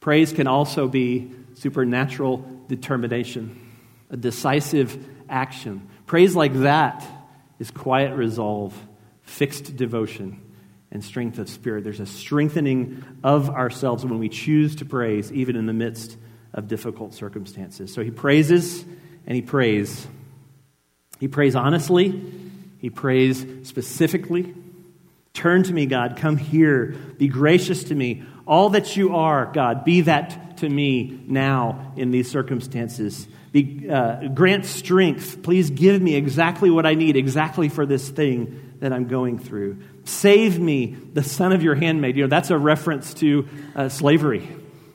praise 0.00 0.32
can 0.32 0.46
also 0.46 0.88
be 0.88 1.32
supernatural 1.54 2.44
determination, 2.68 3.60
a 4.10 4.16
decisive 4.16 5.06
action. 5.28 5.88
Praise 6.06 6.34
like 6.34 6.54
that 6.60 7.06
is 7.58 7.70
quiet 7.70 8.16
resolve, 8.16 8.74
fixed 9.22 9.76
devotion, 9.76 10.40
and 10.90 11.04
strength 11.04 11.38
of 11.38 11.48
spirit. 11.48 11.84
There's 11.84 12.00
a 12.00 12.06
strengthening 12.06 13.04
of 13.22 13.50
ourselves 13.50 14.04
when 14.04 14.18
we 14.18 14.28
choose 14.28 14.76
to 14.76 14.84
praise, 14.84 15.32
even 15.32 15.54
in 15.54 15.66
the 15.66 15.72
midst 15.72 16.16
of 16.52 16.68
difficult 16.68 17.14
circumstances. 17.14 17.92
So 17.92 18.02
he 18.02 18.10
praises 18.10 18.82
and 19.26 19.36
he 19.36 19.42
prays. 19.42 20.06
He 21.18 21.28
prays 21.28 21.54
honestly, 21.54 22.22
he 22.78 22.90
prays 22.90 23.44
specifically. 23.64 24.54
Turn 25.32 25.62
to 25.62 25.72
me, 25.72 25.86
God. 25.86 26.16
Come 26.16 26.36
here. 26.36 26.96
Be 27.18 27.28
gracious 27.28 27.84
to 27.84 27.94
me. 27.94 28.24
All 28.46 28.70
that 28.70 28.96
you 28.96 29.14
are, 29.14 29.46
God, 29.46 29.84
be 29.84 30.02
that 30.02 30.56
to 30.58 30.68
me 30.68 31.22
now 31.26 31.92
in 31.96 32.10
these 32.10 32.30
circumstances. 32.30 33.28
Be, 33.52 33.88
uh, 33.88 34.28
grant 34.28 34.66
strength. 34.66 35.42
Please 35.42 35.70
give 35.70 36.00
me 36.02 36.16
exactly 36.16 36.70
what 36.70 36.86
I 36.86 36.94
need, 36.94 37.16
exactly 37.16 37.68
for 37.68 37.86
this 37.86 38.08
thing 38.08 38.74
that 38.80 38.92
I'm 38.92 39.06
going 39.06 39.38
through. 39.38 39.78
Save 40.04 40.58
me, 40.58 40.96
the 41.12 41.22
son 41.22 41.52
of 41.52 41.62
your 41.62 41.74
handmaid. 41.74 42.16
You 42.16 42.24
know, 42.24 42.28
that's 42.28 42.50
a 42.50 42.58
reference 42.58 43.14
to 43.14 43.48
uh, 43.76 43.88
slavery. 43.88 44.48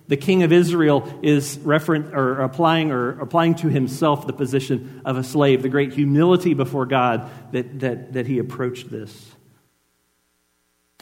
The 0.07 0.17
king 0.17 0.43
of 0.43 0.51
Israel 0.51 1.19
is 1.23 1.57
referent, 1.57 2.13
or 2.13 2.41
applying, 2.41 2.91
or 2.91 3.19
applying 3.19 3.55
to 3.55 3.69
himself 3.69 4.27
the 4.27 4.33
position 4.33 5.01
of 5.03 5.17
a 5.17 5.23
slave, 5.23 5.63
the 5.63 5.69
great 5.69 5.93
humility 5.93 6.53
before 6.53 6.85
God 6.85 7.29
that, 7.51 7.79
that, 7.79 8.13
that 8.13 8.27
he 8.27 8.37
approached 8.37 8.91
this. 8.91 9.31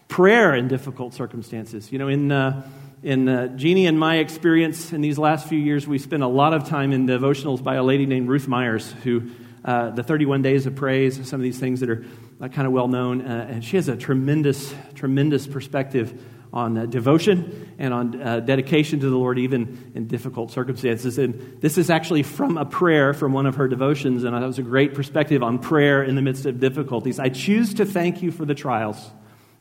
Prayer 0.07 0.55
in 0.55 0.67
difficult 0.67 1.13
circumstances. 1.13 1.91
You 1.91 1.99
know, 1.99 2.07
in, 2.07 2.31
uh, 2.31 2.65
in 3.01 3.27
uh, 3.27 3.47
Jeannie 3.47 3.87
and 3.87 3.99
my 3.99 4.17
experience 4.17 4.93
in 4.93 5.01
these 5.01 5.17
last 5.17 5.47
few 5.49 5.59
years, 5.59 5.85
we 5.85 5.97
spent 5.97 6.23
a 6.23 6.27
lot 6.27 6.53
of 6.53 6.69
time 6.69 6.93
in 6.93 7.05
devotionals 7.05 7.61
by 7.61 7.75
a 7.75 7.83
lady 7.83 8.05
named 8.05 8.29
Ruth 8.29 8.47
Myers, 8.47 8.89
who 9.03 9.31
uh, 9.65 9.89
the 9.89 10.03
31 10.03 10.41
days 10.41 10.65
of 10.65 10.75
praise, 10.75 11.15
some 11.27 11.39
of 11.39 11.43
these 11.43 11.59
things 11.59 11.79
that 11.81 11.89
are 11.89 12.05
uh, 12.41 12.47
kind 12.47 12.67
of 12.67 12.73
well 12.73 12.87
known. 12.87 13.21
Uh, 13.21 13.47
and 13.49 13.63
she 13.63 13.75
has 13.75 13.87
a 13.89 13.97
tremendous, 13.97 14.73
tremendous 14.95 15.47
perspective 15.47 16.21
on 16.53 16.77
uh, 16.77 16.85
devotion 16.85 17.73
and 17.79 17.93
on 17.93 18.21
uh, 18.21 18.39
dedication 18.39 18.99
to 18.99 19.09
the 19.09 19.15
Lord, 19.17 19.39
even 19.39 19.91
in 19.95 20.07
difficult 20.07 20.51
circumstances. 20.51 21.17
And 21.17 21.59
this 21.59 21.79
is 21.79 21.89
actually 21.89 22.21
from 22.21 22.57
a 22.57 22.65
prayer 22.65 23.13
from 23.15 23.33
one 23.33 23.47
of 23.47 23.55
her 23.55 23.67
devotions, 23.67 24.23
and 24.23 24.35
that 24.35 24.45
was 24.45 24.59
a 24.59 24.63
great 24.63 24.93
perspective 24.93 25.41
on 25.41 25.57
prayer 25.57 26.03
in 26.03 26.15
the 26.15 26.21
midst 26.21 26.45
of 26.45 26.59
difficulties. 26.59 27.19
I 27.19 27.29
choose 27.29 27.73
to 27.75 27.85
thank 27.85 28.21
you 28.21 28.31
for 28.31 28.45
the 28.45 28.53
trials 28.53 29.11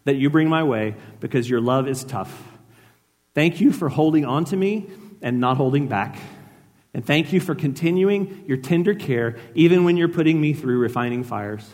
that 0.05 0.17
you 0.17 0.29
bring 0.29 0.51
my 0.51 0.63
way 0.65 0.95
because 1.19 1.49
your 1.49 1.63
love 1.63 1.89
is 1.89 2.05
tough. 2.05 2.31
Thank 3.35 3.61
you 3.63 3.73
for 3.73 3.89
holding 3.89 4.27
on 4.27 4.45
to 4.47 4.57
me 4.57 4.91
and 5.23 5.41
not 5.41 5.57
holding 5.57 5.89
back. 5.89 6.19
And 6.93 7.07
thank 7.07 7.33
you 7.33 7.41
for 7.41 7.55
continuing 7.55 8.45
your 8.47 8.59
tender 8.59 8.95
care 8.95 9.37
even 9.55 9.85
when 9.85 9.97
you're 9.97 10.09
putting 10.09 10.39
me 10.39 10.53
through 10.53 10.79
refining 10.79 11.25
fires. 11.25 11.67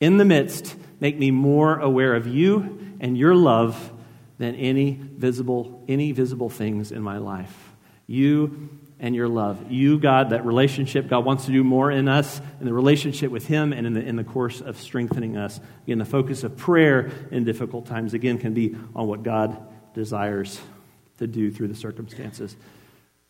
In 0.00 0.16
the 0.16 0.24
midst, 0.24 0.74
make 0.98 1.16
me 1.16 1.30
more 1.30 1.78
aware 1.78 2.14
of 2.14 2.26
you 2.26 2.96
and 2.98 3.16
your 3.16 3.36
love 3.36 3.92
than 4.38 4.54
any 4.54 4.92
visible 4.92 5.84
any 5.88 6.12
visible 6.12 6.50
things 6.50 6.92
in 6.92 7.02
my 7.02 7.18
life. 7.18 7.72
You 8.06 8.70
and 8.98 9.14
your 9.14 9.28
love. 9.28 9.70
You, 9.70 9.98
God, 9.98 10.30
that 10.30 10.46
relationship, 10.46 11.08
God 11.08 11.24
wants 11.24 11.46
to 11.46 11.52
do 11.52 11.62
more 11.62 11.90
in 11.90 12.08
us 12.08 12.40
in 12.60 12.66
the 12.66 12.72
relationship 12.72 13.30
with 13.30 13.46
Him 13.46 13.72
and 13.72 13.86
in 13.86 13.92
the, 13.92 14.00
in 14.02 14.16
the 14.16 14.24
course 14.24 14.60
of 14.60 14.80
strengthening 14.80 15.36
us. 15.36 15.60
Again, 15.84 15.98
the 15.98 16.04
focus 16.04 16.44
of 16.44 16.56
prayer 16.56 17.10
in 17.30 17.44
difficult 17.44 17.86
times, 17.86 18.14
again, 18.14 18.38
can 18.38 18.54
be 18.54 18.74
on 18.94 19.06
what 19.06 19.22
God 19.22 19.56
desires 19.94 20.60
to 21.18 21.26
do 21.26 21.50
through 21.50 21.68
the 21.68 21.74
circumstances. 21.74 22.56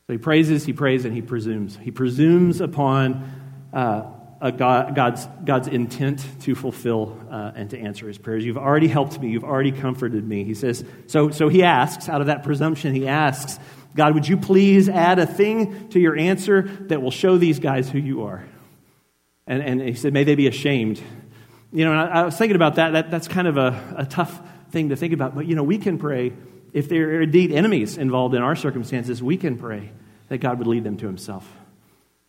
So 0.07 0.13
he 0.13 0.19
praises, 0.19 0.65
he 0.65 0.73
prays, 0.73 1.05
and 1.05 1.13
he 1.13 1.23
presumes. 1.23 1.77
He 1.77 1.91
presumes 1.91 2.61
upon 2.61 3.69
uh, 3.73 4.05
God, 4.41 4.95
God's, 4.95 5.27
God's 5.45 5.69
intent 5.69 6.25
to 6.43 6.55
fulfill 6.55 7.19
uh, 7.31 7.53
and 7.55 7.71
to 7.71 7.79
answer 7.79 8.07
his 8.07 8.19
prayers. 8.19 8.45
You've 8.45 8.59
already 8.59 8.89
helped 8.89 9.19
me. 9.19 9.31
You've 9.31 9.45
already 9.45 9.73
comforted 9.73 10.27
me. 10.27 10.45
He 10.45 10.55
says, 10.55 10.85
so, 11.07 11.31
so 11.31 11.49
he 11.49 11.63
asks, 11.63 12.09
out 12.09 12.21
of 12.21 12.27
that 12.27 12.43
presumption, 12.43 12.95
he 12.95 13.09
asks, 13.09 13.59
God, 13.95 14.15
would 14.15 14.29
you 14.29 14.37
please 14.37 14.91
add 14.91 15.19
a 15.19 15.27
thing 15.27 15.89
to 15.89 16.01
your 16.01 16.17
answer 16.19 16.63
that 16.63 17.01
will 17.01 17.11
show 17.11 17.39
these 17.39 17.59
guys 17.59 17.89
who 17.89 17.99
you 17.99 18.25
are? 18.25 18.45
And, 19.47 19.63
and 19.63 19.81
he 19.81 19.95
said, 19.95 20.13
may 20.13 20.25
they 20.25 20.35
be 20.35 20.49
ashamed. 20.49 21.01
You 21.73 21.87
know, 21.87 21.93
I, 21.95 22.21
I, 22.21 22.25
was 22.25 22.37
thinking 22.37 22.57
about 22.57 22.75
that. 22.75 22.93
that 22.93 23.11
that's 23.11 23.29
kind 23.29 23.49
of 23.49 23.57
a, 23.57 23.95
a 23.97 24.05
tough 24.05 24.39
thing 24.71 24.91
to 24.91 24.97
think 24.97 25.15
about. 25.15 25.35
But, 25.35 25.47
you 25.47 25.55
know, 25.55 25.63
we 25.63 25.79
can 25.79 25.99
pray. 25.99 26.33
If 26.75 26.91
there 26.91 27.09
are 27.09 27.23
indeed 27.23 27.53
enemies 27.53 27.97
involved 27.97 28.35
in 28.35 28.43
our 28.43 28.55
circumstances, 28.55 29.23
we 29.23 29.39
can 29.39 29.57
pray 29.57 29.93
that 30.29 30.39
God 30.39 30.59
would 30.59 30.67
lead 30.67 30.85
them 30.85 30.99
to 30.99 31.07
himself 31.07 31.51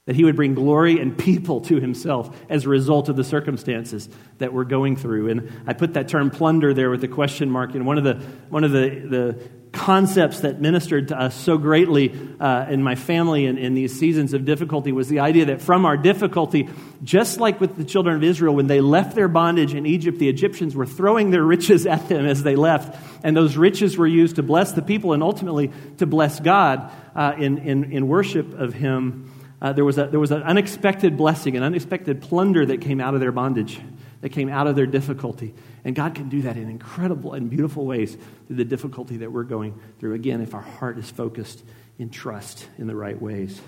that 0.08 0.16
he 0.16 0.24
would 0.24 0.38
bring 0.38 0.56
glory 0.56 1.00
and 1.00 1.16
people 1.18 1.60
to 1.60 1.82
himself 1.82 2.36
as 2.50 2.66
a 2.66 2.70
result 2.70 3.10
of 3.10 3.18
the 3.18 3.26
circumstances 3.26 4.08
that 4.38 4.54
we're 4.54 4.64
going 4.64 4.96
through. 4.96 5.30
And 5.30 5.52
I 5.68 5.74
put 5.74 5.94
that 5.96 6.08
term 6.08 6.32
plunder 6.32 6.74
there 6.74 6.90
with 6.90 7.02
the 7.02 7.10
question 7.10 7.52
mark. 7.52 7.76
And 7.76 7.86
one 7.86 7.98
of 7.98 8.06
the, 8.06 8.16
one 8.50 8.64
of 8.64 8.72
the, 8.72 8.90
the 8.90 9.50
concepts 9.74 10.40
that 10.40 10.62
ministered 10.62 11.10
to 11.10 11.20
us 11.20 11.36
so 11.36 11.58
greatly 11.58 12.18
uh, 12.40 12.68
in 12.70 12.82
my 12.82 12.96
family 12.96 13.46
in, 13.46 13.58
in 13.58 13.74
these 13.74 14.00
seasons 14.00 14.34
of 14.34 14.46
difficulty 14.46 14.94
was 14.94 15.10
the 15.10 15.20
idea 15.20 15.48
that 15.48 15.62
from 15.62 15.86
our 15.86 15.98
difficulty, 15.98 16.70
just 17.04 17.42
like 17.42 17.60
with 17.60 17.76
the 17.76 17.84
children 17.84 18.16
of 18.16 18.24
Israel, 18.24 18.56
when 18.56 18.68
they 18.68 18.80
left 18.80 19.14
their 19.14 19.28
bondage 19.28 19.74
in 19.74 19.86
Egypt, 19.86 20.20
the 20.20 20.30
Egyptians 20.30 20.74
were 20.74 20.86
throwing 20.86 21.32
their 21.32 21.44
riches 21.44 21.86
at 21.86 22.08
them 22.08 22.26
as 22.26 22.44
they 22.44 22.56
left. 22.56 22.98
And 23.26 23.36
those 23.36 23.58
riches 23.58 23.98
were 23.98 24.08
used 24.08 24.38
to 24.38 24.44
bless 24.44 24.72
the 24.72 24.82
people 24.82 25.12
and 25.12 25.22
ultimately 25.22 25.70
to 25.98 26.06
bless 26.06 26.40
God 26.40 26.90
uh, 27.14 27.34
in, 27.38 27.58
in, 27.58 27.92
in 27.92 28.08
worship 28.08 28.58
of 28.58 28.74
Him 28.74 29.27
uh, 29.62 29.74
there, 29.74 29.86
was 29.86 29.98
a, 29.98 30.08
there 30.08 30.20
was 30.20 30.32
an 30.32 30.44
unexpected 30.44 31.18
blessing, 31.18 31.58
an 31.58 31.64
unexpected 31.64 32.22
plunder 32.22 32.66
that 32.66 32.82
came 32.82 33.02
out 33.02 33.16
of 33.16 33.20
their 33.20 33.32
bondage, 33.32 33.80
that 34.22 34.30
came 34.30 34.50
out 34.50 34.68
of 34.68 34.76
their 34.76 34.86
difficulty. 34.86 35.54
And 35.84 35.96
God 35.96 36.14
can 36.14 36.30
do 36.30 36.44
that 36.44 36.58
in 36.58 36.70
incredible 36.70 37.34
and 37.34 37.50
beautiful 37.50 37.86
ways 37.86 38.16
through 38.46 38.58
the 38.58 38.66
difficulty 38.66 39.18
that 39.18 39.32
we're 39.32 39.44
going 39.44 39.80
through. 40.00 40.14
Again, 40.14 40.42
if 40.42 40.54
our 40.54 40.62
heart 40.62 40.98
is 41.00 41.10
focused 41.10 41.64
in 41.98 42.10
trust 42.10 42.68
in 42.78 42.88
the 42.88 42.96
right 42.96 43.20
ways. 43.20 43.60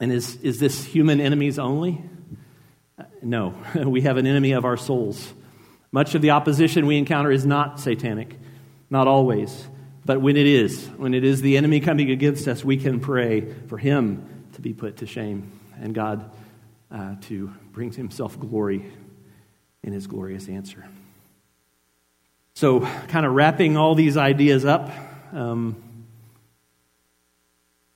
And 0.00 0.10
is, 0.10 0.36
is 0.36 0.58
this 0.58 0.84
human 0.84 1.20
enemies 1.20 1.58
only? 1.58 2.02
Uh, 2.98 3.04
no. 3.22 3.54
we 3.86 4.02
have 4.02 4.16
an 4.16 4.26
enemy 4.26 4.52
of 4.52 4.64
our 4.64 4.76
souls. 4.76 5.32
Much 5.92 6.14
of 6.14 6.22
the 6.22 6.30
opposition 6.30 6.86
we 6.86 6.96
encounter 6.96 7.30
is 7.30 7.46
not 7.46 7.78
satanic, 7.78 8.36
not 8.90 9.06
always. 9.06 9.68
But 10.04 10.20
when 10.20 10.36
it 10.36 10.46
is, 10.46 10.86
when 10.96 11.14
it 11.14 11.24
is 11.24 11.40
the 11.40 11.56
enemy 11.56 11.80
coming 11.80 12.10
against 12.10 12.46
us, 12.46 12.64
we 12.64 12.76
can 12.76 13.00
pray 13.00 13.52
for 13.68 13.78
him 13.78 14.46
to 14.52 14.60
be 14.60 14.74
put 14.74 14.98
to 14.98 15.06
shame 15.06 15.50
and 15.80 15.94
God 15.94 16.30
uh, 16.90 17.16
to 17.22 17.52
bring 17.72 17.90
himself 17.92 18.38
glory 18.38 18.84
in 19.82 19.92
his 19.92 20.06
glorious 20.06 20.48
answer. 20.48 20.86
So, 22.54 22.80
kind 23.08 23.26
of 23.26 23.32
wrapping 23.32 23.76
all 23.76 23.94
these 23.94 24.16
ideas 24.16 24.64
up, 24.64 24.90
um, 25.32 25.76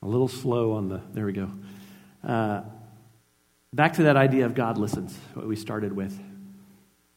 a 0.01 0.07
little 0.07 0.27
slow 0.27 0.73
on 0.73 0.89
the, 0.89 1.01
there 1.13 1.25
we 1.25 1.33
go. 1.33 1.49
Uh, 2.23 2.61
back 3.71 3.93
to 3.93 4.03
that 4.03 4.17
idea 4.17 4.45
of 4.45 4.55
God 4.55 4.77
listens, 4.77 5.17
what 5.33 5.47
we 5.47 5.55
started 5.55 5.93
with. 5.93 6.19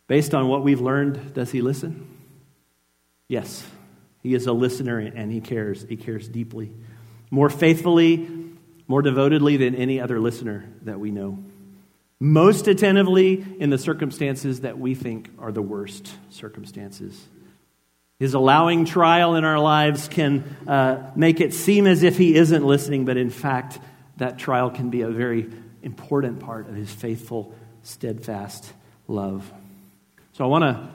Based 0.06 0.34
on 0.34 0.46
what 0.48 0.62
we've 0.62 0.80
learned, 0.80 1.34
does 1.34 1.50
he 1.50 1.62
listen? 1.62 2.08
Yes. 3.26 3.64
He 4.22 4.34
is 4.34 4.46
a 4.46 4.52
listener 4.52 4.98
and 4.98 5.32
he 5.32 5.40
cares. 5.40 5.84
He 5.88 5.96
cares 5.96 6.28
deeply. 6.28 6.72
More 7.30 7.50
faithfully, 7.50 8.28
more 8.86 9.02
devotedly 9.02 9.56
than 9.56 9.74
any 9.74 10.00
other 10.00 10.20
listener 10.20 10.68
that 10.82 11.00
we 11.00 11.10
know. 11.10 11.38
Most 12.20 12.68
attentively 12.68 13.44
in 13.58 13.70
the 13.70 13.78
circumstances 13.78 14.60
that 14.60 14.78
we 14.78 14.94
think 14.94 15.30
are 15.38 15.50
the 15.50 15.62
worst 15.62 16.14
circumstances. 16.30 17.20
His 18.20 18.34
allowing 18.34 18.84
trial 18.84 19.34
in 19.34 19.44
our 19.44 19.58
lives 19.58 20.06
can 20.06 20.44
uh, 20.68 21.10
make 21.16 21.40
it 21.40 21.52
seem 21.52 21.88
as 21.88 22.04
if 22.04 22.16
he 22.16 22.36
isn't 22.36 22.64
listening, 22.64 23.04
but 23.04 23.16
in 23.16 23.30
fact, 23.30 23.80
that 24.18 24.38
trial 24.38 24.70
can 24.70 24.90
be 24.90 25.00
a 25.00 25.08
very 25.08 25.50
important 25.82 26.38
part 26.38 26.68
of 26.68 26.76
his 26.76 26.92
faithful, 26.92 27.52
steadfast 27.82 28.72
love. 29.08 29.50
So 30.34 30.44
I 30.44 30.46
want 30.46 30.62
to 30.62 30.88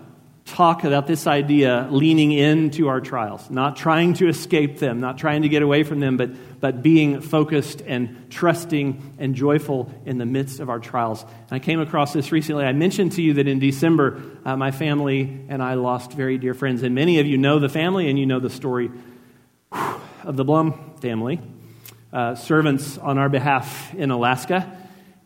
talk 0.47 0.85
about 0.85 1.07
this 1.07 1.27
idea 1.27 1.87
leaning 1.91 2.31
into 2.31 2.87
our 2.87 3.01
trials, 3.01 3.49
not 3.49 3.75
trying 3.75 4.13
to 4.13 4.29
escape 4.29 4.79
them, 4.79 5.01
not 5.01 5.17
trying 5.17 5.41
to 5.41 5.49
get 5.49 5.61
away 5.61 5.83
from 5.83 5.99
them, 5.99 6.15
but, 6.15 6.59
but 6.61 6.81
being 6.81 7.19
focused 7.19 7.81
and 7.85 8.31
trusting 8.31 9.15
and 9.19 9.35
joyful 9.35 9.91
in 10.05 10.17
the 10.17 10.25
midst 10.25 10.61
of 10.61 10.69
our 10.69 10.79
trials. 10.79 11.23
And 11.23 11.51
I 11.51 11.59
came 11.59 11.81
across 11.81 12.13
this 12.13 12.31
recently. 12.31 12.63
I 12.63 12.71
mentioned 12.71 13.11
to 13.13 13.21
you 13.21 13.33
that 13.33 13.47
in 13.47 13.59
December, 13.59 14.21
uh, 14.45 14.55
my 14.55 14.71
family 14.71 15.45
and 15.49 15.61
I 15.61 15.73
lost 15.73 16.13
very 16.13 16.37
dear 16.37 16.53
friends. 16.53 16.81
And 16.81 16.95
many 16.95 17.19
of 17.19 17.27
you 17.27 17.37
know 17.37 17.59
the 17.59 17.69
family 17.69 18.09
and 18.09 18.17
you 18.17 18.25
know 18.25 18.39
the 18.39 18.49
story 18.49 18.89
of 19.71 20.37
the 20.37 20.45
Blum 20.45 20.95
family, 21.01 21.41
uh, 22.13 22.35
servants 22.35 22.97
on 22.97 23.17
our 23.17 23.27
behalf 23.27 23.93
in 23.93 24.11
Alaska. 24.11 24.75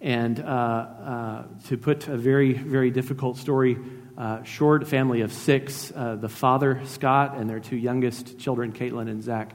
And 0.02 0.40
uh, 0.40 0.44
uh 0.44 1.44
to 1.68 1.78
put 1.78 2.08
a 2.08 2.18
very, 2.18 2.54
very 2.54 2.90
difficult 2.90 3.38
story 3.38 3.78
uh, 4.22 4.44
short 4.44 4.88
family 4.88 5.22
of 5.22 5.34
six. 5.34 5.92
Uh, 5.96 6.16
the 6.16 6.30
father, 6.30 6.80
Scott, 6.86 7.36
and 7.38 7.50
their 7.50 7.60
two 7.60 7.76
youngest 7.76 8.38
children, 8.38 8.72
Caitlin 8.72 9.10
and 9.10 9.24
Zach, 9.24 9.54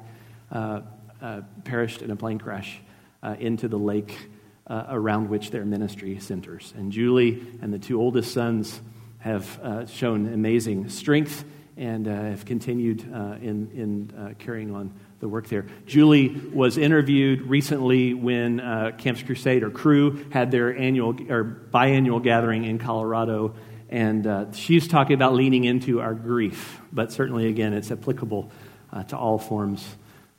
uh, 0.50 0.80
uh 1.22 1.42
perished 1.64 2.02
in 2.02 2.10
a 2.10 2.16
plane 2.16 2.40
crash 2.40 2.80
uh, 3.22 3.36
into 3.38 3.68
the 3.68 3.78
lake 3.78 4.28
uh, 4.66 4.86
around 4.88 5.30
which 5.30 5.52
their 5.52 5.64
ministry 5.64 6.18
centers. 6.18 6.74
And 6.76 6.90
Julie 6.90 7.46
and 7.62 7.72
the 7.72 7.78
two 7.78 8.00
oldest 8.00 8.32
sons 8.32 8.80
have 9.18 9.88
shown 9.88 10.32
amazing 10.32 10.88
strength 10.88 11.44
and 11.76 12.06
have 12.06 12.44
continued 12.44 13.02
in, 13.02 13.70
in 13.72 14.36
carrying 14.38 14.74
on 14.74 14.92
the 15.20 15.28
work 15.28 15.48
there. 15.48 15.66
Julie 15.86 16.28
was 16.52 16.76
interviewed 16.76 17.42
recently 17.42 18.14
when 18.14 18.60
uh, 18.60 18.92
Campus 18.98 19.22
Crusade 19.22 19.62
or 19.62 19.70
Cru 19.70 20.24
had 20.30 20.50
their 20.50 20.76
annual 20.76 21.16
or 21.30 21.44
biannual 21.72 22.22
gathering 22.22 22.64
in 22.64 22.78
Colorado, 22.78 23.54
and 23.88 24.26
uh, 24.26 24.52
she's 24.52 24.88
talking 24.88 25.14
about 25.14 25.34
leaning 25.34 25.64
into 25.64 26.00
our 26.00 26.14
grief. 26.14 26.80
But 26.92 27.12
certainly, 27.12 27.46
again, 27.48 27.72
it's 27.72 27.90
applicable 27.90 28.50
uh, 28.92 29.04
to 29.04 29.16
all 29.16 29.38
forms 29.38 29.86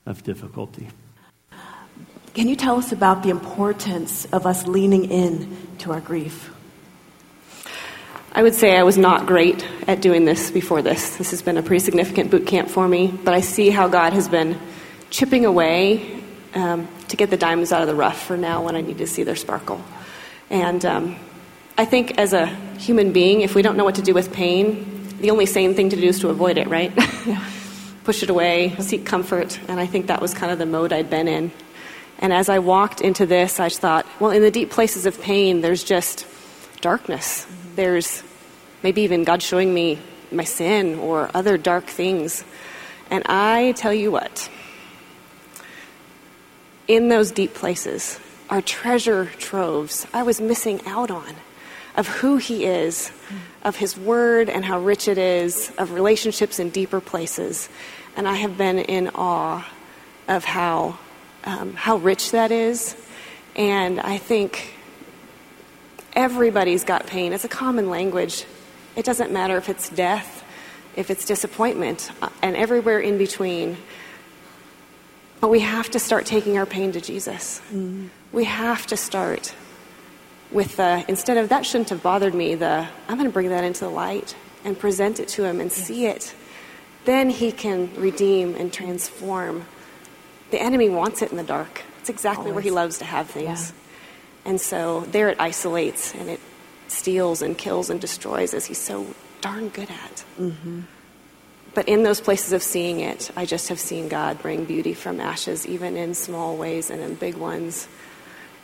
of 0.05 0.23
difficulty. 0.23 0.87
Can 2.33 2.47
you 2.47 2.55
tell 2.55 2.77
us 2.77 2.91
about 2.91 3.23
the 3.23 3.29
importance 3.29 4.25
of 4.25 4.45
us 4.45 4.67
leaning 4.67 5.05
in 5.05 5.57
to 5.79 5.91
our 5.91 6.01
grief? 6.01 6.53
I 8.31 8.43
would 8.43 8.53
say 8.53 8.77
I 8.77 8.83
was 8.83 8.97
not 8.97 9.25
great 9.25 9.65
at 9.87 10.01
doing 10.01 10.25
this 10.25 10.51
before 10.51 10.83
this. 10.83 11.17
This 11.17 11.31
has 11.31 11.41
been 11.41 11.57
a 11.57 11.63
pretty 11.63 11.83
significant 11.83 12.29
boot 12.29 12.45
camp 12.45 12.69
for 12.69 12.87
me, 12.87 13.07
but 13.07 13.33
I 13.33 13.41
see 13.41 13.71
how 13.71 13.87
God 13.87 14.13
has 14.13 14.27
been 14.27 14.59
chipping 15.09 15.45
away 15.45 16.21
um, 16.53 16.87
to 17.07 17.17
get 17.17 17.31
the 17.31 17.37
diamonds 17.37 17.71
out 17.71 17.81
of 17.81 17.87
the 17.87 17.95
rough 17.95 18.21
for 18.21 18.37
now 18.37 18.63
when 18.63 18.75
I 18.75 18.81
need 18.81 18.99
to 18.99 19.07
see 19.07 19.23
their 19.23 19.35
sparkle. 19.35 19.83
And 20.51 20.85
um, 20.85 21.15
I 21.79 21.85
think 21.85 22.17
as 22.17 22.33
a 22.33 22.47
human 22.79 23.11
being, 23.11 23.41
if 23.41 23.53
we 23.53 23.61
don't 23.61 23.77
know 23.77 23.85
what 23.85 23.95
to 23.95 24.01
do 24.01 24.15
with 24.15 24.33
pain, 24.33 25.15
the 25.19 25.29
only 25.29 25.45
sane 25.45 25.75
thing 25.75 25.89
to 25.89 25.95
do 25.95 26.07
is 26.07 26.19
to 26.21 26.29
avoid 26.29 26.57
it, 26.57 26.67
right? 26.67 26.91
Push 28.03 28.23
it 28.23 28.31
away, 28.31 28.75
seek 28.79 29.05
comfort. 29.05 29.59
And 29.67 29.79
I 29.79 29.85
think 29.85 30.07
that 30.07 30.19
was 30.19 30.33
kind 30.33 30.51
of 30.51 30.57
the 30.57 30.65
mode 30.65 30.91
I'd 30.91 31.11
been 31.11 31.27
in. 31.27 31.51
And 32.17 32.33
as 32.33 32.49
I 32.49 32.57
walked 32.57 32.99
into 32.99 33.27
this, 33.27 33.59
I 33.59 33.69
thought, 33.69 34.07
well, 34.19 34.31
in 34.31 34.41
the 34.41 34.49
deep 34.49 34.71
places 34.71 35.05
of 35.05 35.21
pain, 35.21 35.61
there's 35.61 35.83
just 35.83 36.25
darkness. 36.81 37.45
Mm-hmm. 37.45 37.75
There's 37.75 38.23
maybe 38.81 39.03
even 39.03 39.23
God 39.23 39.43
showing 39.43 39.71
me 39.71 39.99
my 40.31 40.45
sin 40.45 40.97
or 40.97 41.29
other 41.35 41.59
dark 41.59 41.85
things. 41.85 42.43
And 43.11 43.23
I 43.27 43.73
tell 43.73 43.93
you 43.93 44.09
what, 44.11 44.49
in 46.87 47.09
those 47.09 47.29
deep 47.29 47.53
places 47.53 48.19
are 48.49 48.61
treasure 48.61 49.25
troves 49.37 50.07
I 50.11 50.23
was 50.23 50.41
missing 50.41 50.81
out 50.87 51.11
on 51.11 51.35
of 51.97 52.07
who 52.07 52.37
He 52.37 52.65
is, 52.65 53.11
of 53.63 53.75
His 53.75 53.97
Word 53.97 54.49
and 54.49 54.63
how 54.63 54.79
rich 54.79 55.09
it 55.09 55.17
is, 55.17 55.71
of 55.77 55.91
relationships 55.91 56.59
in 56.59 56.69
deeper 56.69 57.01
places. 57.01 57.67
And 58.15 58.27
I 58.27 58.35
have 58.35 58.57
been 58.57 58.79
in 58.79 59.09
awe 59.13 59.67
of 60.29 60.45
how, 60.45 60.97
um, 61.43 61.73
how 61.73 61.97
rich 61.97 62.31
that 62.31 62.51
is. 62.51 62.95
And 63.55 63.99
I 63.99 64.17
think 64.17 64.73
everybody's 66.13 66.85
got 66.85 67.07
pain. 67.07 67.33
It's 67.33 67.43
a 67.43 67.49
common 67.49 67.89
language 67.89 68.45
it 68.97 69.05
doesn't 69.05 69.31
matter 69.31 69.57
if 69.57 69.69
it's 69.69 69.89
death, 69.89 70.43
if 70.95 71.11
it's 71.11 71.23
disappointment, 71.23 72.11
uh, 72.19 72.29
and 72.41 72.55
everywhere 72.57 72.99
in 72.99 73.19
between. 73.19 73.77
But 75.39 75.49
we 75.49 75.59
have 75.59 75.91
to 75.91 75.99
start 75.99 76.25
taking 76.25 76.57
our 76.57 76.65
pain 76.65 76.91
to 76.93 76.99
Jesus. 76.99 77.61
Mm. 77.71 78.09
We 78.31 78.45
have 78.45 78.87
to 78.87 78.97
start 78.97 79.53
with 80.51 80.77
the, 80.77 81.03
instead 81.07 81.37
of 81.37 81.49
that 81.49 81.65
shouldn't 81.65 81.89
have 81.89 82.01
bothered 82.01 82.33
me, 82.33 82.55
the 82.55 82.87
I'm 83.07 83.17
going 83.17 83.29
to 83.29 83.33
bring 83.33 83.49
that 83.49 83.63
into 83.63 83.81
the 83.81 83.89
light 83.89 84.35
and 84.63 84.77
present 84.77 85.19
it 85.19 85.27
to 85.29 85.43
him 85.43 85.59
and 85.59 85.69
yes. 85.69 85.75
see 85.75 86.05
it. 86.05 86.33
Then 87.05 87.29
he 87.29 87.51
can 87.51 87.93
redeem 87.95 88.55
and 88.55 88.71
transform. 88.71 89.65
The 90.51 90.61
enemy 90.61 90.89
wants 90.89 91.21
it 91.21 91.31
in 91.31 91.37
the 91.37 91.43
dark. 91.43 91.83
It's 91.99 92.09
exactly 92.09 92.51
Always. 92.51 92.53
where 92.53 92.63
he 92.63 92.71
loves 92.71 92.97
to 92.99 93.05
have 93.05 93.29
things. 93.29 93.71
Yeah. 93.71 94.51
And 94.51 94.61
so 94.61 95.01
there 95.01 95.29
it 95.29 95.39
isolates 95.39 96.13
and 96.15 96.29
it 96.29 96.39
steals 96.87 97.41
and 97.41 97.57
kills 97.57 97.89
and 97.89 97.99
destroys 97.99 98.53
as 98.53 98.65
he's 98.65 98.77
so 98.77 99.07
darn 99.41 99.69
good 99.69 99.89
at. 99.89 100.23
Mm-hmm. 100.39 100.81
But 101.73 101.87
in 101.87 102.03
those 102.03 102.21
places 102.21 102.53
of 102.53 102.63
seeing 102.63 103.01
it, 103.01 103.29
I 103.35 103.45
just 103.45 103.69
have 103.69 103.79
seen 103.79 104.07
God 104.07 104.41
bring 104.41 104.65
beauty 104.65 104.93
from 104.93 105.19
ashes, 105.19 105.67
even 105.67 105.95
in 105.95 106.13
small 106.13 106.57
ways 106.57 106.89
and 106.89 107.01
in 107.01 107.15
big 107.15 107.35
ones. 107.35 107.87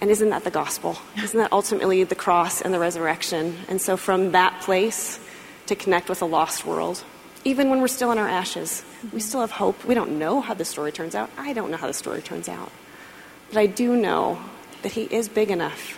And 0.04 0.12
isn't 0.12 0.32
that 0.32 0.44
the 0.44 0.52
gospel? 0.52 0.98
Isn't 1.16 1.40
that 1.40 1.54
ultimately 1.54 2.04
the 2.04 2.14
cross 2.14 2.60
and 2.60 2.74
the 2.74 2.78
resurrection? 2.78 3.56
And 3.70 3.80
so, 3.80 3.96
from 3.96 4.34
that 4.34 4.60
place 4.60 5.18
to 5.68 5.76
connect 5.78 6.10
with 6.10 6.22
a 6.22 6.26
lost 6.26 6.66
world, 6.66 7.02
even 7.46 7.70
when 7.70 7.80
we're 7.80 7.88
still 7.88 8.12
in 8.12 8.18
our 8.18 8.28
ashes, 8.28 8.84
we 9.14 9.22
still 9.22 9.40
have 9.40 9.52
hope. 9.52 9.86
We 9.86 9.96
don't 9.96 10.20
know 10.20 10.42
how 10.42 10.56
the 10.56 10.66
story 10.66 10.92
turns 10.92 11.16
out. 11.16 11.30
I 11.38 11.54
don't 11.54 11.72
know 11.72 11.78
how 11.78 11.88
the 11.88 11.94
story 11.94 12.22
turns 12.22 12.50
out. 12.50 12.70
But 13.48 13.60
I 13.60 13.66
do 13.66 13.96
know 13.96 14.44
that 14.82 14.92
He 14.92 15.04
is 15.04 15.30
big 15.30 15.50
enough. 15.50 15.98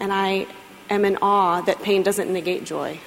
And 0.00 0.12
I 0.12 0.48
am 0.90 1.04
in 1.04 1.16
awe 1.22 1.60
that 1.60 1.82
pain 1.82 2.02
doesn't 2.02 2.32
negate 2.32 2.64
joy. 2.64 2.98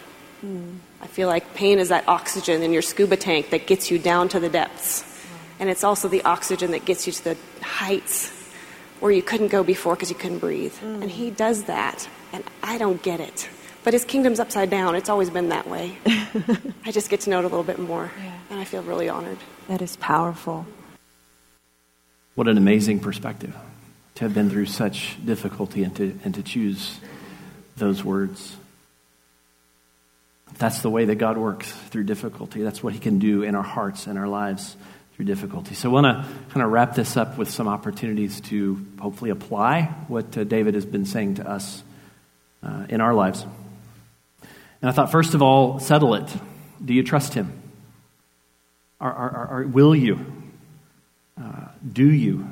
Mm. 0.42 0.78
I 1.02 1.08
feel 1.08 1.28
like 1.28 1.54
pain 1.54 1.80
is 1.80 1.90
that 1.90 2.08
oxygen 2.08 2.64
in 2.64 2.72
your 2.72 2.82
scuba 2.82 3.18
tank 3.18 3.50
that 3.50 3.68
gets 3.68 3.92
you 3.92 4.00
down 4.00 4.30
to 4.30 4.40
the 4.40 4.48
depths. 4.48 5.04
And 5.60 5.70
it's 5.70 5.84
also 5.84 6.08
the 6.08 6.24
oxygen 6.24 6.72
that 6.72 6.86
gets 6.86 7.08
you 7.08 7.12
to 7.12 7.24
the 7.26 7.38
heights 7.62 8.37
where 9.00 9.12
you 9.12 9.22
couldn't 9.22 9.50
go 9.50 9.64
before 9.64 9.96
because 9.96 10.10
you 10.10 10.16
couldn't 10.16 10.40
breathe. 10.40 10.74
Mm. 10.76 11.02
And 11.04 11.12
he 11.12 11.30
does 11.30 11.66
that. 11.66 12.08
And 12.34 12.44
I 12.64 12.78
don't 12.78 13.02
get 13.02 13.20
it. 13.20 13.50
But 13.84 13.94
his 13.94 14.04
kingdom's 14.04 14.40
upside 14.40 14.70
down. 14.70 14.96
It's 14.96 15.10
always 15.10 15.30
been 15.30 15.50
that 15.50 15.68
way. 15.68 15.98
I 16.86 16.92
just 16.92 17.10
get 17.10 17.22
to 17.22 17.30
know 17.30 17.40
it 17.40 17.46
a 17.46 17.48
little 17.48 17.64
bit 17.64 17.80
more. 17.80 18.12
Yeah. 18.18 18.32
And 18.50 18.60
I 18.60 18.64
feel 18.64 18.84
really 18.84 19.08
honored. 19.08 19.38
That 19.68 19.82
is 19.82 19.96
powerful. 19.98 20.66
What 22.36 22.48
an 22.48 22.58
amazing 22.58 23.00
perspective 23.00 23.56
to 24.16 24.24
have 24.26 24.34
been 24.34 24.50
through 24.50 24.66
such 24.66 25.18
difficulty 25.24 25.84
and 25.84 25.96
to, 25.96 26.20
and 26.24 26.36
to 26.36 26.44
choose 26.44 27.00
those 27.78 28.04
words. 28.04 28.58
That's 30.58 30.80
the 30.80 30.90
way 30.90 31.06
that 31.06 31.16
God 31.16 31.38
works 31.38 31.72
through 31.72 32.06
difficulty. 32.06 32.64
That's 32.64 32.82
what 32.82 32.94
He 32.94 33.00
can 33.00 33.20
do 33.20 33.44
in 33.44 33.56
our 33.56 33.64
hearts 33.64 34.08
and 34.08 34.18
our 34.18 34.28
lives 34.28 34.76
through 35.18 35.26
difficulty. 35.26 35.76
So, 35.76 35.90
I 35.90 35.92
want 35.92 36.06
to 36.06 36.34
kind 36.52 36.64
of 36.64 36.72
wrap 36.72 36.96
this 36.96 37.18
up 37.18 37.38
with 37.38 37.50
some 37.50 37.68
opportunities 37.68 38.40
to 38.42 38.86
hopefully 39.02 39.32
apply 39.32 39.84
what 40.08 40.38
uh, 40.38 40.46
David 40.46 40.76
has 40.76 40.86
been 40.86 41.06
saying 41.06 41.36
to 41.36 41.50
us 41.50 41.84
uh, 42.64 42.86
in 42.88 43.02
our 43.02 43.14
lives. 43.14 43.46
And 44.82 44.90
I 44.90 44.94
thought, 44.94 45.12
first 45.12 45.34
of 45.34 45.42
all, 45.42 45.80
settle 45.80 46.14
it. 46.14 46.32
Do 46.84 46.94
you 46.94 47.04
trust 47.04 47.34
Him? 47.34 47.52
Are, 49.02 49.68
will 49.68 49.96
you? 49.96 50.26
Uh, 51.40 51.66
do 51.92 52.10
you 52.10 52.48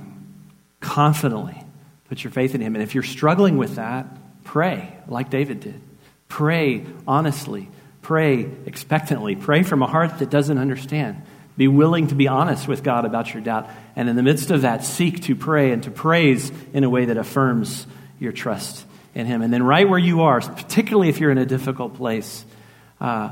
confidently 0.82 1.64
put 2.10 2.24
your 2.24 2.32
faith 2.32 2.54
in 2.54 2.62
Him? 2.62 2.76
And 2.76 2.84
if 2.84 2.94
you're 2.94 3.04
struggling 3.04 3.58
with 3.58 3.76
that, 3.76 4.06
Pray 4.46 4.94
like 5.08 5.30
David 5.30 5.60
did. 5.60 5.82
Pray 6.30 6.86
honestly. 7.06 7.68
Pray 8.02 8.50
expectantly. 8.66 9.36
Pray 9.36 9.64
from 9.64 9.82
a 9.82 9.88
heart 9.88 10.20
that 10.20 10.30
doesn't 10.30 10.58
understand. 10.58 11.24
Be 11.58 11.68
willing 11.68 12.08
to 12.08 12.16
be 12.16 12.28
honest 12.28 12.68
with 12.68 12.84
God 12.84 13.06
about 13.06 13.34
your 13.34 13.42
doubt. 13.42 13.70
And 13.96 14.10
in 14.10 14.16
the 14.16 14.24
midst 14.24 14.52
of 14.52 14.64
that, 14.64 14.84
seek 14.84 15.24
to 15.24 15.36
pray 15.36 15.72
and 15.72 15.84
to 15.84 15.92
praise 15.92 16.52
in 16.74 16.84
a 16.84 16.90
way 16.90 17.06
that 17.06 17.18
affirms 17.18 17.88
your 18.20 18.32
trust 18.32 18.86
in 19.14 19.26
Him. 19.26 19.42
And 19.42 19.54
then, 19.54 19.64
right 19.64 19.88
where 19.88 20.00
you 20.00 20.24
are, 20.24 20.42
particularly 20.42 21.10
if 21.10 21.20
you're 21.20 21.32
in 21.32 21.38
a 21.38 21.46
difficult 21.46 21.96
place, 21.96 22.46
uh, 23.00 23.32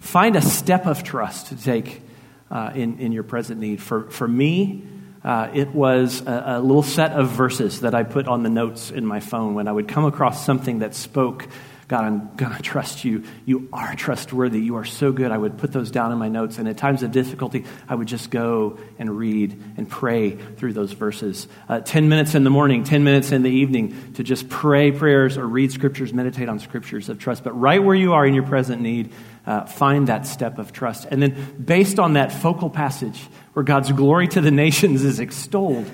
find 0.00 0.36
a 0.36 0.42
step 0.42 0.86
of 0.86 1.02
trust 1.02 1.46
to 1.48 1.56
take 1.56 2.02
uh, 2.50 2.72
in, 2.74 2.98
in 2.98 3.12
your 3.12 3.22
present 3.22 3.58
need. 3.58 3.80
For, 3.80 4.10
for 4.10 4.28
me, 4.28 4.86
uh, 5.24 5.48
it 5.54 5.68
was 5.68 6.20
a, 6.22 6.44
a, 6.46 6.60
little 6.60 6.82
set 6.82 7.12
of 7.12 7.28
verses 7.30 7.80
that 7.80 7.94
I 7.94 8.02
put 8.02 8.26
on 8.26 8.42
the 8.42 8.50
notes 8.50 8.90
in 8.90 9.06
my 9.06 9.20
phone 9.20 9.54
when 9.54 9.68
I 9.68 9.72
would 9.72 9.88
come 9.88 10.04
across 10.04 10.44
something 10.44 10.80
that 10.80 10.94
spoke, 10.94 11.48
God, 11.92 12.04
I'm 12.04 12.34
going 12.36 12.56
to 12.56 12.62
trust 12.62 13.04
you. 13.04 13.22
You 13.44 13.68
are 13.70 13.94
trustworthy. 13.94 14.58
You 14.58 14.76
are 14.76 14.84
so 14.86 15.12
good. 15.12 15.30
I 15.30 15.36
would 15.36 15.58
put 15.58 15.72
those 15.72 15.90
down 15.90 16.10
in 16.10 16.16
my 16.16 16.28
notes. 16.28 16.56
And 16.56 16.66
at 16.66 16.78
times 16.78 17.02
of 17.02 17.12
difficulty, 17.12 17.66
I 17.86 17.94
would 17.94 18.08
just 18.08 18.30
go 18.30 18.78
and 18.98 19.18
read 19.18 19.62
and 19.76 19.86
pray 19.86 20.30
through 20.30 20.72
those 20.72 20.92
verses. 20.92 21.48
Uh, 21.68 21.80
10 21.80 22.08
minutes 22.08 22.34
in 22.34 22.44
the 22.44 22.50
morning, 22.50 22.82
10 22.82 23.04
minutes 23.04 23.30
in 23.30 23.42
the 23.42 23.50
evening 23.50 24.14
to 24.14 24.22
just 24.22 24.48
pray 24.48 24.90
prayers 24.90 25.36
or 25.36 25.46
read 25.46 25.70
scriptures, 25.70 26.14
meditate 26.14 26.48
on 26.48 26.60
scriptures 26.60 27.10
of 27.10 27.18
trust. 27.18 27.44
But 27.44 27.60
right 27.60 27.84
where 27.84 27.94
you 27.94 28.14
are 28.14 28.24
in 28.24 28.32
your 28.32 28.46
present 28.46 28.80
need, 28.80 29.12
uh, 29.44 29.66
find 29.66 30.08
that 30.08 30.26
step 30.26 30.58
of 30.58 30.72
trust. 30.72 31.06
And 31.10 31.22
then, 31.22 31.62
based 31.62 31.98
on 31.98 32.14
that 32.14 32.32
focal 32.32 32.70
passage 32.70 33.20
where 33.52 33.64
God's 33.64 33.92
glory 33.92 34.28
to 34.28 34.40
the 34.40 34.50
nations 34.64 35.04
is 35.04 35.20
extolled, 35.20 35.90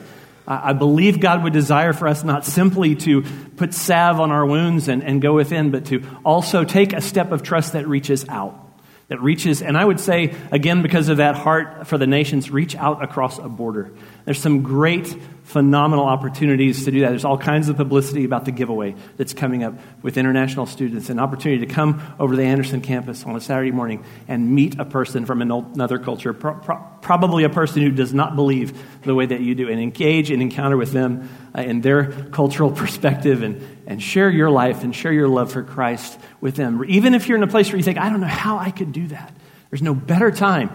I 0.51 0.73
believe 0.73 1.21
God 1.21 1.45
would 1.45 1.53
desire 1.53 1.93
for 1.93 2.09
us 2.09 2.25
not 2.25 2.47
simply 2.47 2.95
to 2.97 3.23
put 3.57 3.75
salve 3.75 4.19
on 4.19 4.31
our 4.31 4.47
wounds 4.47 4.89
and, 4.89 5.05
and 5.05 5.21
go 5.21 5.35
within, 5.35 5.71
but 5.71 5.85
to 5.87 6.03
also 6.25 6.65
take 6.65 6.95
a 6.95 7.03
step 7.03 7.33
of 7.33 7.43
trust 7.43 7.75
that 7.75 7.87
reaches 7.87 8.27
out. 8.31 8.65
That 9.09 9.23
reaches, 9.23 9.63
and 9.63 9.77
I 9.77 9.85
would 9.85 10.01
say, 10.01 10.35
again, 10.51 10.83
because 10.83 11.09
of 11.09 11.19
that 11.19 11.35
heart 11.35 11.87
for 11.87 11.97
the 11.97 12.07
nations, 12.07 12.51
reach 12.51 12.77
out 12.77 13.03
across 13.03 13.39
a 13.39 13.49
border. 13.49 13.93
There's 14.29 14.43
some 14.43 14.61
great, 14.61 15.07
phenomenal 15.45 16.05
opportunities 16.05 16.85
to 16.85 16.91
do 16.91 17.01
that. 17.01 17.09
There's 17.09 17.25
all 17.25 17.39
kinds 17.39 17.71
of 17.71 17.79
publicity 17.79 18.27
about 18.27 18.45
the 18.45 18.51
giveaway 18.51 18.95
that's 19.17 19.33
coming 19.33 19.65
up 19.65 19.73
with 20.03 20.19
international 20.19 20.67
students, 20.67 21.09
an 21.09 21.19
opportunity 21.19 21.65
to 21.65 21.73
come 21.73 22.03
over 22.19 22.35
to 22.35 22.37
the 22.37 22.45
Anderson 22.45 22.83
campus 22.83 23.25
on 23.25 23.35
a 23.37 23.41
Saturday 23.41 23.71
morning 23.71 24.05
and 24.29 24.55
meet 24.55 24.79
a 24.79 24.85
person 24.85 25.25
from 25.25 25.41
another 25.41 25.99
culture, 25.99 26.35
pro- 26.35 26.57
pro- 26.57 26.77
probably 27.01 27.45
a 27.45 27.49
person 27.49 27.81
who 27.81 27.91
does 27.91 28.13
not 28.13 28.37
believe 28.37 28.79
the 29.05 29.15
way 29.15 29.25
that 29.25 29.41
you 29.41 29.55
do, 29.55 29.71
and 29.71 29.81
engage 29.81 30.31
and 30.31 30.43
encounter 30.43 30.77
with 30.77 30.93
them 30.93 31.31
uh, 31.57 31.63
in 31.63 31.81
their 31.81 32.13
cultural 32.25 32.71
perspective 32.83 33.43
and, 33.43 33.67
and 33.87 34.03
share 34.03 34.29
your 34.29 34.51
life 34.51 34.85
and 34.85 34.95
share 34.95 35.15
your 35.15 35.29
love 35.29 35.51
for 35.51 35.63
Christ 35.63 36.21
with 36.43 36.55
them. 36.55 36.85
Even 36.87 37.15
if 37.15 37.29
you're 37.29 37.39
in 37.39 37.45
a 37.45 37.47
place 37.47 37.69
where 37.69 37.79
you 37.79 37.83
think, 37.83 37.97
I 37.97 38.11
don't 38.11 38.21
know 38.21 38.27
how 38.27 38.59
I 38.59 38.73
could 38.73 38.93
do 38.93 39.07
that, 39.07 39.33
there's 39.71 39.81
no 39.81 39.95
better 39.95 40.31
time 40.31 40.69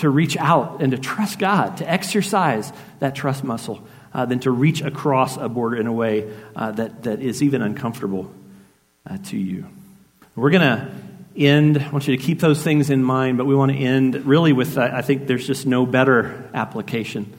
to 0.00 0.10
reach 0.10 0.36
out 0.36 0.82
and 0.82 0.92
to 0.92 0.98
trust 0.98 1.38
God, 1.38 1.76
to 1.78 1.90
exercise 1.90 2.72
that 2.98 3.14
trust 3.14 3.44
muscle, 3.44 3.86
uh, 4.12 4.26
than 4.26 4.40
to 4.40 4.50
reach 4.50 4.82
across 4.82 5.36
a 5.36 5.48
border 5.48 5.76
in 5.76 5.86
a 5.86 5.92
way 5.92 6.30
uh, 6.56 6.72
that, 6.72 7.04
that 7.04 7.20
is 7.20 7.42
even 7.42 7.62
uncomfortable 7.62 8.32
uh, 9.08 9.18
to 9.26 9.36
you. 9.36 9.66
We're 10.34 10.50
going 10.50 10.62
to 10.62 10.90
end, 11.36 11.78
I 11.78 11.90
want 11.90 12.08
you 12.08 12.16
to 12.16 12.22
keep 12.22 12.40
those 12.40 12.62
things 12.62 12.90
in 12.90 13.04
mind, 13.04 13.38
but 13.38 13.46
we 13.46 13.54
want 13.54 13.72
to 13.72 13.78
end 13.78 14.26
really 14.26 14.52
with 14.52 14.78
I 14.78 15.02
think 15.02 15.26
there's 15.26 15.46
just 15.46 15.66
no 15.66 15.86
better 15.86 16.50
application, 16.54 17.32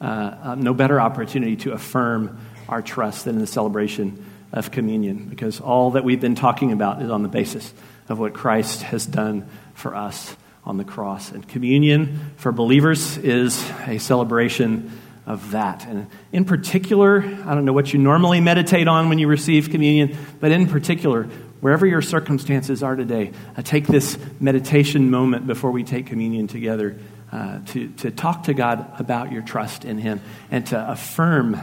uh, 0.00 0.04
uh, 0.42 0.54
no 0.54 0.74
better 0.74 1.00
opportunity 1.00 1.56
to 1.56 1.72
affirm 1.72 2.38
our 2.68 2.82
trust 2.82 3.24
than 3.24 3.36
in 3.36 3.40
the 3.40 3.46
celebration 3.46 4.24
of 4.52 4.70
communion, 4.70 5.28
because 5.28 5.60
all 5.60 5.92
that 5.92 6.04
we've 6.04 6.20
been 6.20 6.34
talking 6.34 6.72
about 6.72 7.00
is 7.02 7.10
on 7.10 7.22
the 7.22 7.28
basis 7.28 7.72
of 8.08 8.18
what 8.18 8.34
Christ 8.34 8.82
has 8.82 9.06
done 9.06 9.48
for 9.74 9.94
us 9.94 10.34
on 10.68 10.76
the 10.76 10.84
cross. 10.84 11.32
And 11.32 11.48
communion 11.48 12.32
for 12.36 12.52
believers 12.52 13.16
is 13.16 13.68
a 13.86 13.98
celebration 13.98 14.92
of 15.26 15.50
that. 15.50 15.86
And 15.86 16.06
in 16.30 16.44
particular, 16.44 17.22
I 17.22 17.54
don't 17.54 17.64
know 17.64 17.72
what 17.72 17.92
you 17.92 17.98
normally 17.98 18.40
meditate 18.40 18.86
on 18.86 19.08
when 19.08 19.18
you 19.18 19.28
receive 19.28 19.70
communion, 19.70 20.16
but 20.40 20.52
in 20.52 20.68
particular, 20.68 21.24
wherever 21.60 21.86
your 21.86 22.02
circumstances 22.02 22.82
are 22.82 22.96
today, 22.96 23.32
uh, 23.56 23.62
take 23.62 23.86
this 23.86 24.18
meditation 24.40 25.10
moment 25.10 25.46
before 25.46 25.70
we 25.70 25.84
take 25.84 26.06
communion 26.06 26.46
together 26.46 26.96
uh, 27.32 27.60
to, 27.66 27.88
to 27.88 28.10
talk 28.10 28.44
to 28.44 28.54
God 28.54 28.90
about 29.00 29.32
your 29.32 29.42
trust 29.42 29.84
in 29.84 29.98
Him 29.98 30.20
and 30.50 30.66
to 30.68 30.90
affirm 30.90 31.60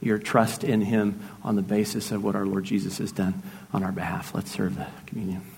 your 0.00 0.18
trust 0.18 0.64
in 0.64 0.80
Him 0.80 1.20
on 1.42 1.56
the 1.56 1.62
basis 1.62 2.12
of 2.12 2.24
what 2.24 2.34
our 2.34 2.46
Lord 2.46 2.64
Jesus 2.64 2.98
has 2.98 3.12
done 3.12 3.42
on 3.72 3.82
our 3.82 3.92
behalf. 3.92 4.34
Let's 4.34 4.50
serve 4.50 4.76
the 4.76 4.86
communion. 5.06 5.57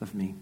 of 0.00 0.14
me. 0.14 0.34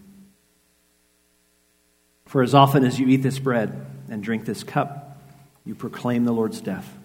For 2.25 2.41
as 2.41 2.53
often 2.53 2.83
as 2.83 2.99
you 2.99 3.07
eat 3.07 3.23
this 3.23 3.39
bread 3.39 3.85
and 4.09 4.21
drink 4.21 4.45
this 4.45 4.63
cup, 4.63 5.21
you 5.65 5.75
proclaim 5.75 6.25
the 6.25 6.31
Lord's 6.31 6.61
death 6.61 6.97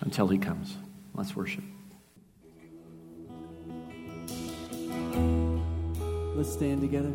until 0.00 0.28
he 0.28 0.38
comes. 0.38 0.76
Let's 1.14 1.34
worship. 1.34 1.64
Let's 6.34 6.52
stand 6.52 6.80
together. 6.80 7.12